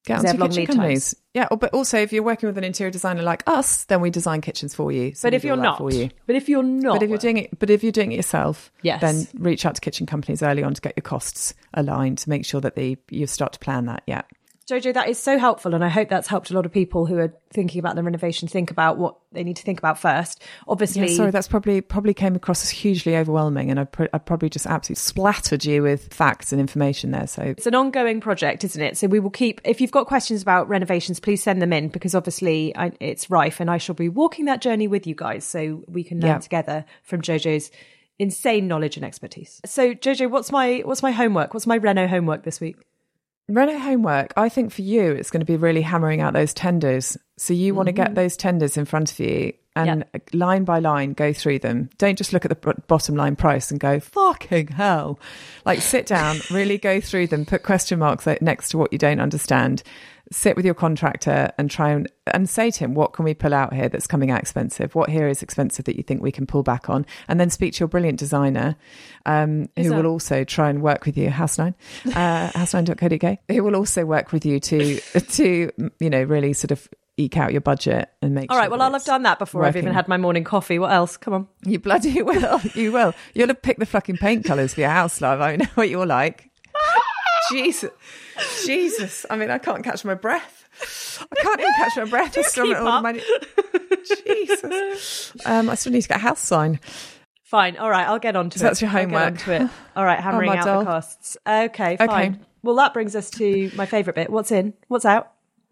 Get 0.06 0.20
onto 0.20 0.38
long 0.38 0.50
kitchen 0.50 0.66
companies. 0.68 1.16
Yeah, 1.34 1.48
or- 1.52 1.58
but 1.58 1.74
also 1.74 1.98
if 1.98 2.14
you're 2.14 2.24
working 2.24 2.48
with 2.48 2.58
an 2.58 2.64
interior 2.64 2.92
designer 2.92 3.22
like 3.24 3.44
us, 3.48 3.86
then 3.86 4.02
we 4.02 4.10
design 4.10 4.42
kitchens 4.42 4.74
for 4.76 4.92
you. 4.92 5.14
So 5.16 5.28
But 5.28 5.34
if 5.34 5.44
you're 5.44 5.58
not, 5.58 5.78
for 5.80 5.92
you. 5.92 6.10
but 6.28 6.36
if 6.36 6.48
you're 6.48 6.64
not, 6.64 6.94
But 6.94 7.04
if 7.04 7.10
you're 7.10 7.18
doing 7.18 7.38
it, 7.38 7.58
but 7.60 7.70
if 7.70 7.84
you're 7.84 7.92
doing 7.92 8.12
it 8.12 8.16
yourself, 8.16 8.72
Yes. 8.84 9.02
then 9.02 9.28
reach 9.34 9.66
out 9.66 9.76
to 9.76 9.82
kitchen 9.82 10.06
companies 10.06 10.42
early 10.44 10.64
on 10.64 10.74
to 10.74 10.82
get 10.82 10.94
your 10.96 11.02
costs 11.04 11.54
aligned 11.74 12.20
to 12.20 12.30
make 12.30 12.46
sure 12.46 12.62
that 12.62 12.76
they 12.76 12.98
you 13.10 13.28
start 13.28 13.54
to 13.54 13.60
plan 13.60 13.86
that. 13.86 14.04
Yeah. 14.08 14.22
Jojo, 14.68 14.96
that 14.96 15.08
is 15.10 15.22
so 15.22 15.38
helpful, 15.38 15.76
and 15.76 15.84
I 15.86 15.90
hope 15.90 16.10
that's 16.10 16.28
helped 16.28 16.50
a 16.50 16.56
lot 16.56 16.66
of 16.66 16.72
people 16.72 17.06
who 17.06 17.20
are 17.20 17.32
thinking 17.54 17.78
about 17.78 17.96
the 17.96 18.02
renovation 18.02 18.48
think 18.48 18.72
about 18.72 18.98
what 18.98 19.16
they 19.32 19.44
need 19.44 19.58
to 19.58 19.64
think 19.64 19.78
about 19.78 20.00
first. 20.00 20.42
Obviously, 20.68 21.08
Yeah, 21.08 21.16
sorry, 21.18 21.32
that's 21.32 21.48
probably 21.48 21.82
probably 21.82 22.16
came 22.16 22.36
across 22.36 22.64
as 22.64 22.72
hugely 22.72 23.16
overwhelming, 23.16 23.70
and 23.70 23.80
I, 23.80 23.84
pr- 23.84 24.06
I 24.12 24.18
probably 24.18 24.50
just 24.50 24.66
absolutely 24.66 25.02
splattered 25.02 25.66
you 25.66 25.84
with 25.84 26.12
facts 26.12 26.52
and 26.52 26.60
information 26.60 27.12
there. 27.12 27.28
So 27.28 27.44
It's 27.44 27.68
an 27.68 27.76
ongoing 27.76 28.22
project, 28.22 28.64
isn't 28.64 28.82
it? 28.82 28.98
So 28.98 29.06
we 29.06 29.20
will 29.20 29.30
keep. 29.30 29.62
If 29.64 29.82
you've 29.82 29.92
got 29.92 30.08
questions 30.08 30.42
about 30.42 30.68
renovations, 30.68 31.20
please 31.20 31.44
send 31.44 31.62
them 31.62 31.72
in 31.72 31.90
because 31.90 32.16
obviously 32.16 32.76
I, 32.76 32.92
it's 33.00 33.30
rife, 33.30 33.60
and 33.60 33.70
I 33.70 33.78
shall 33.78 33.96
be 33.96 34.10
walking 34.10 34.46
that 34.46 34.62
journey 34.62 34.88
with 34.88 35.06
you 35.06 35.14
guys, 35.14 35.46
so 35.46 35.84
we 35.88 36.04
can 36.04 36.20
learn 36.20 36.32
Yeah. 36.32 36.38
together 36.40 36.86
from 37.04 37.22
Jojo's 37.22 37.70
insane 38.18 38.68
knowledge 38.68 38.96
and 38.98 39.06
expertise. 39.06 39.62
So 39.64 39.94
Jojo, 39.94 40.28
what's 40.32 40.52
my 40.52 40.80
what's 40.86 41.04
my 41.04 41.12
homework? 41.12 41.54
What's 41.54 41.68
my 41.68 41.76
Reno 41.76 42.08
homework 42.08 42.44
this 42.44 42.60
week? 42.60 42.78
Reno 43.48 43.78
homework, 43.78 44.34
I 44.36 44.50
think 44.50 44.72
for 44.72 44.82
you, 44.82 45.12
it's 45.12 45.30
going 45.30 45.42
to 45.42 45.46
be 45.46 45.58
really 45.58 45.82
hammering 45.82 46.22
out 46.22 46.34
those 46.34 46.54
tenders. 46.54 47.18
So 47.38 47.54
you 47.54 47.76
want 47.76 47.88
to 47.88 47.92
get 47.92 48.08
mm-hmm. 48.08 48.16
those 48.16 48.38
tenders 48.38 48.78
in 48.78 48.86
front 48.86 49.12
of 49.12 49.20
you 49.20 49.54
and 49.76 50.06
line 50.34 50.64
by 50.64 50.80
line 50.80 51.14
go 51.14 51.34
through 51.34 51.60
them. 51.60 51.90
Don't 51.98 52.18
just 52.18 52.32
look 52.32 52.46
at 52.46 52.50
the 52.50 52.74
bottom 52.88 53.16
line 53.16 53.36
price 53.36 53.72
and 53.72 53.80
go, 53.80 54.00
fucking 54.00 54.70
hell. 54.70 55.20
Like 55.66 55.82
sit 55.82 56.06
down, 56.06 56.38
really 56.50 56.78
go 56.78 57.02
through 57.02 57.28
them, 57.28 57.46
put 57.46 57.64
question 57.64 58.00
marks 58.00 58.26
next 58.42 58.70
to 58.70 58.78
what 58.78 58.94
you 58.94 58.98
don't 58.98 59.20
understand. 59.20 59.84
Sit 60.32 60.56
with 60.56 60.66
your 60.66 60.74
contractor 60.74 61.52
and 61.58 61.70
try 61.70 61.92
and, 61.92 62.12
and 62.28 62.50
say 62.50 62.72
to 62.72 62.80
him, 62.80 62.96
what 62.96 63.14
can 63.14 63.26
we 63.26 63.34
pull 63.34 63.54
out 63.54 63.74
here 63.74 63.88
that's 63.90 64.08
coming 64.08 64.32
out 64.32 64.40
expensive? 64.40 64.96
What 64.96 65.10
here 65.10 65.28
is 65.28 65.44
expensive 65.44 65.86
that 65.86 65.96
you 65.98 66.04
think 66.04 66.22
we 66.22 66.32
can 66.32 66.48
pull 66.48 66.64
back 66.64 66.90
on? 66.90 67.06
And 67.28 67.40
then 67.40 67.50
speak 67.50 67.74
to 67.76 67.80
your 67.82 67.88
brilliant 67.88 68.18
designer, 68.18 68.76
um, 69.26 69.70
who 69.76 69.90
that- 69.90 69.96
will 69.96 70.08
also 70.08 70.44
try 70.44 70.70
and 70.70 70.82
work 70.82 71.06
with 71.06 71.18
you, 71.18 71.30
House 71.30 71.58
Nine, 71.58 71.76
uh, 72.08 72.50
housenine.co.uk, 72.56 73.38
who 73.50 73.64
will 73.64 73.76
also 73.76 74.04
work 74.06 74.32
with 74.32 74.46
you 74.46 74.60
to, 74.60 75.00
to, 75.00 75.72
you 76.00 76.10
know, 76.10 76.24
really 76.24 76.54
sort 76.54 76.72
of 76.72 76.88
eke 77.18 77.38
out 77.38 77.52
your 77.52 77.62
budget 77.62 78.10
and 78.22 78.34
make. 78.36 78.52
All 78.52 78.58
right. 78.58 78.66
sure 78.66 78.72
Well, 78.72 78.82
I'll 78.82 78.92
have 78.94 79.06
done 79.06 79.24
that 79.24 79.40
before 79.40 79.64
I've 79.64 79.78
even 79.78 79.94
had 79.94 80.08
my 80.08 80.18
morning 80.18 80.44
coffee. 80.44 80.80
What 80.80 80.92
else? 80.92 81.16
Come 81.18 81.34
on. 81.34 81.48
You 81.64 81.80
bloody 81.80 82.22
will. 82.24 82.60
You 82.74 82.92
will. 82.92 83.14
You'll 83.34 83.48
have 83.48 83.62
picked 83.62 83.80
the 83.80 83.86
fucking 83.86 84.18
paint 84.18 84.44
colours 84.44 84.74
for 84.74 84.82
your 84.82 84.90
house, 84.90 85.22
love. 85.22 85.40
I 85.40 85.56
know 85.56 85.66
what 85.76 85.90
you're 85.90 86.06
like. 86.06 86.50
Jesus. 87.52 87.92
Jesus. 88.66 89.26
I 89.30 89.36
mean, 89.36 89.50
I 89.50 89.58
can't 89.58 89.84
catch 89.84 90.04
my 90.06 90.14
breath. 90.16 90.64
I 91.32 91.36
can't 91.42 91.60
even 91.60 91.74
catch 91.78 91.96
my 91.98 92.06
breath. 92.06 92.38
I 92.38 92.42
still 92.42 92.66
keep 92.66 92.78
up. 92.78 93.04
my- 93.04 93.22
Jesus. 94.26 95.34
Um, 95.46 95.70
I 95.70 95.76
still 95.76 95.92
need 95.92 96.02
to 96.02 96.08
get 96.08 96.18
a 96.18 96.22
house 96.22 96.40
sign. 96.42 96.80
Fine. 97.44 97.78
All 97.78 97.90
right. 97.90 98.08
I'll 98.08 98.20
get 98.20 98.36
on 98.36 98.50
to 98.50 98.60
So 98.60 98.66
it. 98.66 98.70
that's 98.70 98.82
your 98.82 98.90
I'll 98.90 98.96
get 98.98 99.04
homework. 99.06 99.24
onto 99.26 99.52
it. 99.52 99.70
All 99.96 100.04
right. 100.06 100.20
Hammering 100.20 100.50
my 100.50 100.58
out 100.58 100.66
doll. 100.66 100.80
the 100.80 100.86
costs. 100.86 101.38
Okay. 101.48 101.98
Fine. 101.98 102.10
Okay. 102.10 102.36
Well, 102.64 102.76
that 102.76 102.94
brings 102.94 103.16
us 103.16 103.30
to 103.32 103.72
my 103.76 103.86
favourite 103.86 104.16
bit. 104.16 104.30
What's 104.30 104.52
in? 104.52 104.74
What's 104.88 105.06
out? 105.06 105.32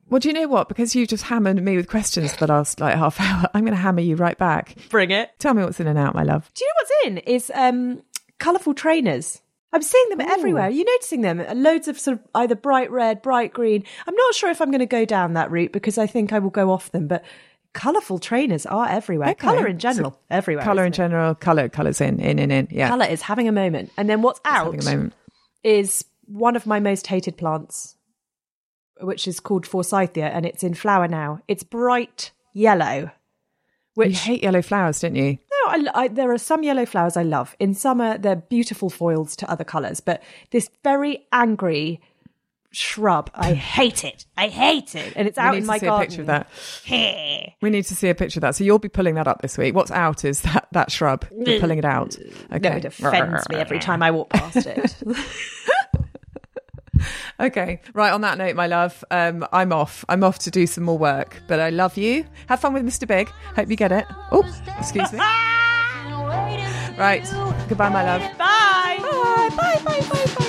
Well, 0.09 0.19
do 0.19 0.27
you 0.27 0.33
know 0.33 0.47
what? 0.47 0.67
Because 0.67 0.95
you 0.95 1.07
just 1.07 1.23
hammered 1.23 1.61
me 1.63 1.75
with 1.75 1.87
questions 1.87 2.33
for 2.33 2.45
the 2.45 2.53
last 2.53 2.79
like 2.79 2.95
half 2.95 3.19
hour, 3.19 3.47
I'm 3.53 3.63
going 3.65 3.73
to 3.75 3.81
hammer 3.81 4.01
you 4.01 4.15
right 4.15 4.37
back. 4.37 4.75
Bring 4.89 5.09
it. 5.11 5.31
Tell 5.39 5.53
me 5.53 5.63
what's 5.63 5.79
in 5.79 5.87
and 5.87 5.97
out, 5.97 6.13
my 6.13 6.23
love. 6.23 6.51
Do 6.53 6.63
you 6.65 6.69
know 6.69 6.73
what's 6.77 6.91
in? 7.07 7.17
Is 7.33 7.51
um, 7.55 8.03
colourful 8.37 8.75
trainers. 8.75 9.41
I'm 9.73 9.81
seeing 9.81 10.09
them 10.09 10.21
oh. 10.21 10.31
everywhere. 10.31 10.65
Are 10.65 10.69
you 10.69 10.85
noticing 10.85 11.21
them? 11.21 11.39
Uh, 11.39 11.53
loads 11.55 11.87
of 11.87 11.99
sort 11.99 12.19
of 12.19 12.23
either 12.35 12.55
bright 12.55 12.91
red, 12.91 13.21
bright 13.21 13.51
green. 13.53 13.83
I'm 14.07 14.15
not 14.15 14.35
sure 14.35 14.49
if 14.49 14.61
I'm 14.61 14.69
going 14.69 14.79
to 14.79 14.85
go 14.85 15.03
down 15.03 15.33
that 15.33 15.51
route 15.51 15.73
because 15.73 15.97
I 15.97 16.07
think 16.07 16.31
I 16.31 16.39
will 16.39 16.51
go 16.51 16.71
off 16.71 16.91
them, 16.91 17.07
but 17.07 17.25
colourful 17.73 18.19
trainers 18.19 18.65
are 18.67 18.87
everywhere. 18.87 19.29
Okay. 19.29 19.39
Colour 19.39 19.67
in 19.67 19.79
general, 19.79 20.11
So 20.11 20.19
everywhere. 20.29 20.63
Colour 20.63 20.83
in 20.83 20.93
it? 20.93 20.95
general, 20.95 21.35
colour, 21.35 21.69
colours 21.69 21.99
in, 21.99 22.19
in, 22.19 22.37
in, 22.39 22.51
in. 22.51 22.67
Yeah. 22.71 22.87
Colour 22.87 23.05
is 23.05 23.23
having 23.23 23.47
a 23.47 23.51
moment. 23.51 23.91
And 23.97 24.09
then 24.09 24.21
what's 24.21 24.39
out 24.45 24.75
Having 24.75 24.81
a 24.81 24.95
moment. 24.95 25.13
is 25.63 26.05
one 26.25 26.55
of 26.55 26.65
my 26.67 26.79
most 26.79 27.07
hated 27.07 27.35
plants, 27.37 27.95
which 29.01 29.27
is 29.27 29.39
called 29.39 29.65
Forsythia, 29.65 30.27
and 30.27 30.45
it's 30.45 30.63
in 30.63 30.75
flower 30.75 31.07
now. 31.07 31.41
It's 31.47 31.63
bright 31.63 32.31
yellow. 32.53 32.99
You 33.01 33.11
Which 33.95 34.19
hate 34.19 34.43
yellow 34.43 34.61
flowers, 34.61 35.01
don't 35.01 35.15
you? 35.15 35.37
I, 35.67 35.85
I, 35.93 36.07
there 36.07 36.31
are 36.31 36.37
some 36.37 36.63
yellow 36.63 36.85
flowers 36.85 37.17
I 37.17 37.23
love. 37.23 37.55
In 37.59 37.73
summer, 37.73 38.17
they're 38.17 38.35
beautiful 38.35 38.89
foils 38.89 39.35
to 39.37 39.49
other 39.49 39.63
colours, 39.63 39.99
but 39.99 40.21
this 40.51 40.69
very 40.83 41.25
angry 41.31 42.01
shrub, 42.71 43.29
I 43.35 43.53
hate 43.75 44.03
it. 44.03 44.25
I 44.35 44.47
hate 44.47 44.95
it, 44.95 45.13
and 45.15 45.27
it's 45.27 45.37
out 45.37 45.43
We 45.43 45.47
out 45.47 45.51
need 45.53 45.57
in 45.57 45.63
to 45.63 45.67
my 45.67 45.77
see 45.77 45.85
garden. 45.85 46.01
a 46.01 46.07
picture 46.07 46.21
of 46.21 46.27
that. 46.27 46.47
We 47.61 47.69
need 47.69 47.83
to 47.85 47.95
see 47.95 48.09
a 48.09 48.15
picture 48.15 48.39
of 48.39 48.41
that. 48.41 48.55
So 48.55 48.63
you'll 48.63 48.79
be 48.79 48.89
pulling 48.89 49.15
that 49.15 49.27
up 49.27 49.41
this 49.41 49.57
week. 49.57 49.75
What's 49.75 49.91
out 49.91 50.25
is 50.25 50.41
that 50.41 50.67
that 50.71 50.91
shrub. 50.91 51.25
You're 51.45 51.59
pulling 51.59 51.77
it 51.79 51.85
out. 51.85 52.17
Okay. 52.51 52.69
No, 52.69 52.75
it 52.77 52.85
offends 52.85 53.47
me 53.49 53.55
every 53.57 53.79
time 53.79 54.01
I 54.01 54.11
walk 54.11 54.29
past 54.29 54.65
it. 54.65 54.95
Okay. 57.39 57.81
Right. 57.93 58.13
On 58.13 58.21
that 58.21 58.37
note, 58.37 58.55
my 58.55 58.67
love, 58.67 59.03
um, 59.09 59.45
I'm 59.51 59.73
off. 59.73 60.05
I'm 60.07 60.23
off 60.23 60.39
to 60.39 60.51
do 60.51 60.67
some 60.67 60.83
more 60.83 60.97
work. 60.97 61.41
But 61.47 61.59
I 61.59 61.71
love 61.71 61.97
you. 61.97 62.25
Have 62.47 62.59
fun 62.61 62.73
with 62.73 62.85
Mr. 62.85 63.07
Big. 63.07 63.27
Hope 63.55 63.69
you 63.69 63.75
get 63.75 63.91
it. 63.91 64.05
Oh, 64.31 64.43
excuse 64.77 65.11
me. 65.11 65.19
Right. 66.95 67.23
Goodbye, 67.67 67.89
my 67.89 68.03
love. 68.03 68.21
Bye. 68.37 68.99
Bye. 69.01 69.49
Bye. 69.83 70.01
Bye. 70.01 70.25
Bye. 70.35 70.42